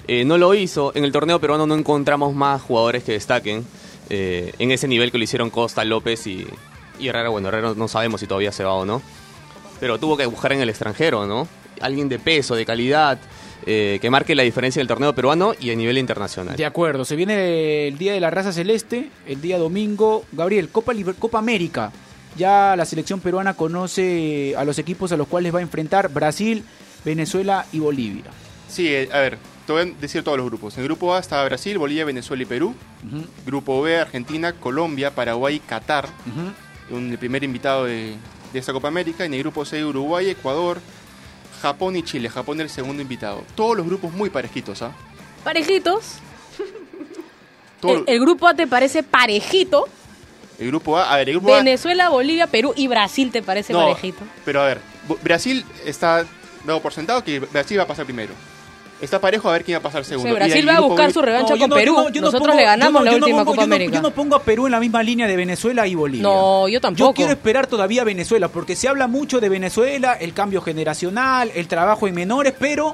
Eh, 0.07 0.25
no 0.25 0.37
lo 0.37 0.53
hizo. 0.53 0.91
En 0.95 1.05
el 1.05 1.11
torneo 1.11 1.39
peruano 1.39 1.65
no 1.67 1.75
encontramos 1.75 2.33
más 2.33 2.61
jugadores 2.61 3.03
que 3.03 3.13
destaquen 3.13 3.65
eh, 4.09 4.51
en 4.59 4.71
ese 4.71 4.87
nivel 4.87 5.11
que 5.11 5.17
lo 5.17 5.23
hicieron 5.23 5.49
Costa, 5.49 5.85
López 5.85 6.27
y, 6.27 6.45
y 6.99 7.07
Herrera. 7.07 7.29
Bueno, 7.29 7.47
Herrera 7.47 7.73
no 7.75 7.87
sabemos 7.87 8.19
si 8.19 8.27
todavía 8.27 8.51
se 8.51 8.63
va 8.65 8.73
o 8.73 8.85
no. 8.85 9.01
Pero 9.79 9.97
tuvo 9.97 10.17
que 10.17 10.25
buscar 10.25 10.51
en 10.53 10.61
el 10.61 10.69
extranjero, 10.69 11.25
¿no? 11.25 11.47
Alguien 11.79 12.09
de 12.09 12.19
peso, 12.19 12.55
de 12.55 12.65
calidad. 12.65 13.17
Eh, 13.65 13.99
que 14.01 14.09
marque 14.09 14.35
la 14.35 14.43
diferencia 14.43 14.79
del 14.79 14.87
torneo 14.87 15.13
peruano 15.13 15.53
y 15.59 15.71
a 15.71 15.75
nivel 15.75 15.97
internacional. 15.97 16.55
De 16.55 16.65
acuerdo, 16.65 17.05
se 17.05 17.15
viene 17.15 17.87
el 17.87 17.97
Día 17.97 18.13
de 18.13 18.19
la 18.19 18.29
Raza 18.29 18.51
Celeste, 18.51 19.09
el 19.27 19.41
día 19.41 19.57
domingo. 19.57 20.25
Gabriel, 20.31 20.69
Copa, 20.69 20.93
Liber- 20.93 21.15
Copa 21.15 21.39
América. 21.39 21.91
Ya 22.37 22.75
la 22.77 22.85
selección 22.85 23.19
peruana 23.19 23.53
conoce 23.55 24.55
a 24.57 24.63
los 24.63 24.79
equipos 24.79 25.11
a 25.11 25.17
los 25.17 25.27
cuales 25.27 25.53
va 25.53 25.59
a 25.59 25.61
enfrentar 25.61 26.09
Brasil, 26.09 26.63
Venezuela 27.03 27.65
y 27.73 27.79
Bolivia. 27.79 28.25
Sí, 28.69 28.87
eh, 28.87 29.09
a 29.11 29.19
ver, 29.19 29.37
te 29.67 29.73
voy 29.73 29.81
a 29.81 29.85
decir 29.99 30.23
todos 30.23 30.37
los 30.37 30.47
grupos. 30.47 30.75
En 30.75 30.81
el 30.83 30.87
grupo 30.87 31.13
A 31.13 31.19
está 31.19 31.43
Brasil, 31.43 31.77
Bolivia, 31.77 32.05
Venezuela 32.05 32.41
y 32.43 32.45
Perú. 32.45 32.73
Ujú, 33.05 33.25
Grupo 33.45 33.81
B, 33.81 33.97
Argentina, 33.99 34.53
Colombia, 34.53 35.11
Paraguay 35.13 35.55
y 35.55 35.59
Qatar. 35.59 36.07
Un- 36.89 37.11
el 37.11 37.17
primer 37.17 37.43
invitado 37.43 37.85
de, 37.85 38.15
de 38.53 38.59
esta 38.59 38.71
Copa 38.73 38.87
América. 38.87 39.25
En 39.25 39.33
el 39.33 39.41
grupo 39.41 39.65
C, 39.65 39.83
Uruguay, 39.83 40.29
Ecuador, 40.29 40.79
Japón 41.61 41.95
y 41.95 42.03
Chile. 42.03 42.29
Japón 42.29 42.61
el 42.61 42.69
segundo 42.69 43.01
invitado. 43.01 43.43
Todos 43.55 43.75
los 43.77 43.85
grupos 43.85 44.11
muy 44.13 44.29
parejitos, 44.29 44.81
¿ah? 44.81 44.91
Parejitos. 45.43 46.15
El, 47.83 48.03
el 48.05 48.19
grupo 48.19 48.47
A 48.47 48.53
te 48.53 48.67
parece 48.67 49.01
parejito. 49.01 49.87
el 50.59 50.67
grupo 50.67 50.99
A, 50.99 51.11
a 51.11 51.17
ver, 51.17 51.29
el 51.29 51.35
grupo 51.39 51.51
A... 51.53 51.57
Venezuela, 51.57 52.09
Bolivia, 52.09 52.45
Perú 52.45 52.73
y 52.75 52.87
Brasil 52.87 53.31
te 53.31 53.41
parece 53.41 53.73
No, 53.73 53.79
parejito. 53.79 54.19
pero 54.45 54.61
a 54.61 54.65
ver, 54.67 54.81
Brasil 55.23 55.65
está 55.83 56.23
dado 56.63 56.79
por 56.79 56.93
sentado 56.93 57.23
que 57.23 57.39
Brasil 57.39 57.79
va 57.79 57.83
a 57.83 57.87
pasar 57.87 58.05
primero. 58.05 58.33
Está 59.01 59.19
parejo 59.19 59.49
a 59.49 59.53
ver 59.53 59.63
quién 59.65 59.75
va 59.75 59.79
a 59.79 59.83
pasar 59.83 60.05
segundo. 60.05 60.29
Sí, 60.29 60.35
Brasil 60.35 60.67
va 60.69 60.77
a 60.77 60.79
buscar 60.81 61.11
su 61.11 61.21
revancha 61.21 61.49
No, 61.49 61.55
yo 61.55 61.61
con 61.61 61.69
no- 61.71 61.75
Perú. 61.75 61.93
yo 61.95 62.03
no- 62.03 62.09
yo 62.09 62.21
no 62.21 62.27
Nosotros 62.27 62.47
pongo- 62.49 62.59
le 62.59 62.65
ganamos 62.65 62.93
yo 62.93 62.99
no- 62.99 63.05
la 63.05 63.11
yo 63.11 63.17
no 63.17 63.25
última 63.25 63.37
pongo- 63.39 63.51
Copa 63.51 63.61
yo 63.63 63.67
no- 63.67 63.75
América. 63.75 63.95
yo 63.95 64.01
no 64.01 64.11
pongo 64.11 64.35
a 64.35 64.41
Perú 64.43 64.65
en 64.67 64.71
la 64.71 64.79
misma 64.79 65.03
línea 65.03 65.27
de 65.27 65.35
Venezuela 65.35 65.87
y 65.87 65.95
Bolivia. 65.95 66.23
No, 66.23 66.67
yo 66.67 66.79
tampoco. 66.79 67.09
Yo 67.09 67.13
quiero 67.13 67.31
esperar 67.31 67.67
todavía 67.67 68.03
a 68.03 68.05
Venezuela, 68.05 68.47
porque 68.47 68.75
se 68.75 68.87
habla 68.87 69.07
mucho 69.07 69.39
de 69.39 69.49
Venezuela, 69.49 70.13
el 70.13 70.33
cambio 70.33 70.61
generacional, 70.61 71.51
el 71.55 71.67
trabajo 71.67 72.07
en 72.07 72.15
menores, 72.15 72.53
pero 72.57 72.93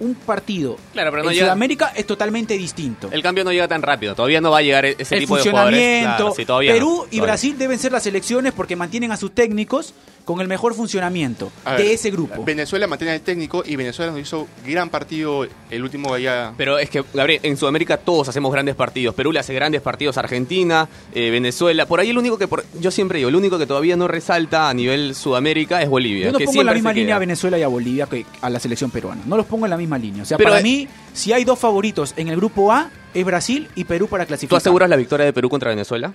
un 0.00 0.14
partido 0.16 0.76
Claro, 0.92 1.12
pero 1.12 1.22
no 1.22 1.30
en 1.30 1.34
llega- 1.36 1.46
Sudamérica 1.46 1.92
es 1.94 2.04
totalmente 2.06 2.58
distinto. 2.58 3.08
El 3.12 3.22
cambio 3.22 3.44
no 3.44 3.52
llega 3.52 3.68
tan 3.68 3.80
rápido. 3.80 4.14
Todavía 4.14 4.40
no 4.40 4.50
va 4.50 4.58
a 4.58 4.62
llegar 4.62 4.84
ese 4.84 5.14
el 5.14 5.20
tipo 5.20 5.36
de 5.36 5.42
jugadores. 5.42 5.78
funcionamiento. 5.78 6.34
Claro, 6.34 6.34
sí, 6.34 6.44
Perú 6.44 6.88
no, 6.88 6.94
y 7.04 7.16
todavía. 7.16 7.22
Brasil 7.22 7.58
deben 7.58 7.78
ser 7.78 7.92
las 7.92 8.02
selecciones 8.02 8.52
porque 8.52 8.74
mantienen 8.76 9.12
a 9.12 9.16
sus 9.16 9.32
técnicos 9.32 9.94
con 10.24 10.40
el 10.40 10.48
mejor 10.48 10.74
funcionamiento 10.74 11.52
A 11.64 11.72
de 11.76 11.82
ver, 11.84 11.92
ese 11.92 12.10
grupo. 12.10 12.44
Venezuela 12.44 12.86
mantiene 12.86 13.12
al 13.12 13.20
técnico 13.20 13.62
y 13.66 13.76
Venezuela 13.76 14.10
nos 14.12 14.20
hizo 14.20 14.48
gran 14.66 14.88
partido 14.88 15.46
el 15.70 15.82
último 15.82 16.14
allá. 16.14 16.52
Pero 16.56 16.78
es 16.78 16.88
que, 16.88 17.04
Gabriel, 17.12 17.40
en 17.42 17.56
Sudamérica 17.56 17.98
todos 17.98 18.28
hacemos 18.28 18.50
grandes 18.52 18.74
partidos. 18.74 19.14
Perú 19.14 19.32
le 19.32 19.40
hace 19.40 19.52
grandes 19.52 19.82
partidos 19.82 20.16
a 20.16 20.20
Argentina, 20.20 20.88
eh, 21.14 21.30
Venezuela. 21.30 21.84
Por 21.86 22.00
ahí 22.00 22.10
el 22.10 22.18
único 22.18 22.38
que, 22.38 22.48
por- 22.48 22.64
yo 22.80 22.90
siempre 22.90 23.18
digo, 23.18 23.28
el 23.28 23.36
único 23.36 23.58
que 23.58 23.66
todavía 23.66 23.96
no 23.96 24.08
resalta 24.08 24.68
a 24.70 24.74
nivel 24.74 25.14
Sudamérica 25.14 25.82
es 25.82 25.88
Bolivia. 25.88 26.26
Yo 26.26 26.32
no 26.32 26.38
que 26.38 26.46
pongo 26.46 26.60
en 26.60 26.66
la 26.66 26.74
misma 26.74 26.92
línea 26.92 27.06
queda. 27.08 27.16
a 27.16 27.18
Venezuela 27.18 27.58
y 27.58 27.62
a 27.62 27.68
Bolivia 27.68 28.06
que 28.06 28.24
a 28.40 28.48
la 28.50 28.60
selección 28.60 28.90
peruana. 28.90 29.22
No 29.26 29.36
los 29.36 29.46
pongo 29.46 29.66
en 29.66 29.70
la 29.70 29.76
misma 29.76 29.98
línea. 29.98 30.22
O 30.22 30.26
sea, 30.26 30.38
Pero, 30.38 30.48
para 30.50 30.60
eh, 30.60 30.62
mí, 30.62 30.88
si 31.12 31.32
hay 31.32 31.44
dos 31.44 31.58
favoritos 31.58 32.14
en 32.16 32.28
el 32.28 32.36
grupo 32.36 32.72
A, 32.72 32.90
es 33.12 33.24
Brasil 33.24 33.68
y 33.74 33.84
Perú 33.84 34.08
para 34.08 34.24
¿Tú 34.24 34.28
clasificar. 34.28 34.56
aseguras 34.56 34.88
la 34.88 34.96
victoria 34.96 35.26
de 35.26 35.32
Perú 35.32 35.48
contra 35.50 35.70
Venezuela? 35.70 36.12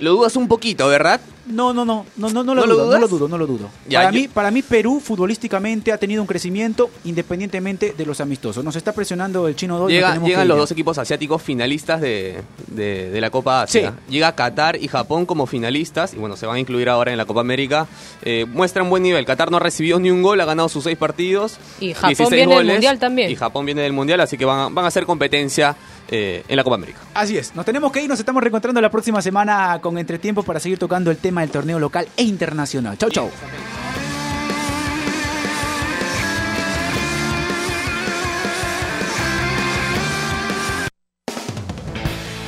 Lo 0.00 0.12
dudas 0.12 0.36
un 0.36 0.48
poquito, 0.48 0.86
¿verdad? 0.88 1.20
No, 1.46 1.72
no, 1.72 1.84
no, 1.86 2.04
no, 2.16 2.28
no, 2.28 2.44
no 2.44 2.54
lo 2.54 2.60
¿No 2.60 2.66
lo 2.66 2.74
dudo, 2.74 2.82
no 2.82 2.86
dudas? 2.88 3.00
lo 3.00 3.08
dudo, 3.08 3.28
no 3.28 3.38
lo 3.38 3.46
dudo. 3.46 3.70
Ya, 3.88 4.00
para, 4.00 4.10
yo- 4.12 4.20
mí, 4.20 4.28
para 4.28 4.50
mí 4.50 4.60
Perú 4.62 5.00
futbolísticamente 5.02 5.92
ha 5.92 5.96
tenido 5.98 6.20
un 6.20 6.26
crecimiento 6.28 6.90
independientemente 7.04 7.94
de 7.96 8.06
los 8.06 8.20
amistosos. 8.20 8.62
Nos 8.62 8.76
está 8.76 8.92
presionando 8.92 9.48
el 9.48 9.56
chino 9.56 9.78
2. 9.78 9.90
Llega- 9.90 10.18
llegan 10.22 10.46
los 10.46 10.58
dos 10.58 10.70
equipos 10.72 10.98
asiáticos 10.98 11.42
finalistas 11.42 12.00
de, 12.02 12.42
de- 12.66 13.10
de 13.10 13.20
la 13.20 13.30
Copa 13.30 13.62
Asia. 13.62 13.94
Llega 14.10 14.34
Qatar 14.34 14.76
y 14.76 14.88
Japón 14.88 15.24
como 15.26 15.46
finalistas, 15.46 16.12
y 16.12 16.16
bueno, 16.18 16.36
se 16.36 16.44
van 16.46 16.56
a 16.56 16.60
incluir 16.60 16.88
ahora 16.90 17.12
en 17.12 17.18
la 17.18 17.24
Copa 17.24 17.40
América. 17.40 17.86
Eh, 18.22 18.44
muestran 18.46 18.90
buen 18.90 19.02
nivel. 19.02 19.24
Qatar 19.24 19.50
no 19.50 19.56
ha 19.56 19.60
recibido 19.60 19.98
ni 19.98 20.10
un 20.10 20.22
gol, 20.22 20.40
ha 20.40 20.44
ganado 20.44 20.68
sus 20.68 20.84
seis 20.84 20.98
partidos. 20.98 21.56
Y 21.80 21.94
Japón 21.94 22.10
16 22.10 22.30
viene 22.30 22.56
del 22.56 22.66
Mundial 22.66 22.98
también. 22.98 23.30
Y 23.30 23.36
Japón 23.36 23.64
viene 23.64 23.80
del 23.82 23.92
Mundial, 23.94 24.20
así 24.20 24.36
que 24.36 24.44
van 24.44 24.58
a, 24.60 24.68
van 24.68 24.84
a 24.84 24.88
hacer 24.88 25.06
competencia 25.06 25.74
eh, 26.08 26.44
en 26.48 26.56
la 26.56 26.64
Copa 26.64 26.76
América. 26.76 27.00
Así 27.14 27.36
es, 27.36 27.54
nos 27.54 27.64
tenemos 27.64 27.92
que 27.92 28.02
ir, 28.02 28.08
nos 28.08 28.18
estamos 28.18 28.42
reencontrando 28.42 28.80
la 28.80 28.90
próxima 28.90 29.22
semana 29.22 29.78
con 29.80 29.98
Entretiempo 29.98 30.42
para 30.42 30.60
seguir 30.60 30.78
tocando 30.78 31.10
el 31.10 31.18
tema 31.18 31.42
del 31.42 31.50
torneo 31.50 31.78
local 31.78 32.08
e 32.16 32.22
internacional. 32.22 32.96
Chau, 32.98 33.10
chau. 33.10 33.30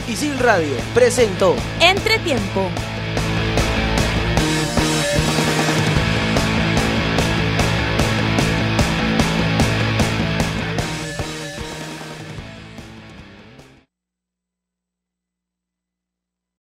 Isil 0.09 0.39
Radio 0.41 0.75
presentó 0.93 1.55
Entretiempo. 1.81 2.69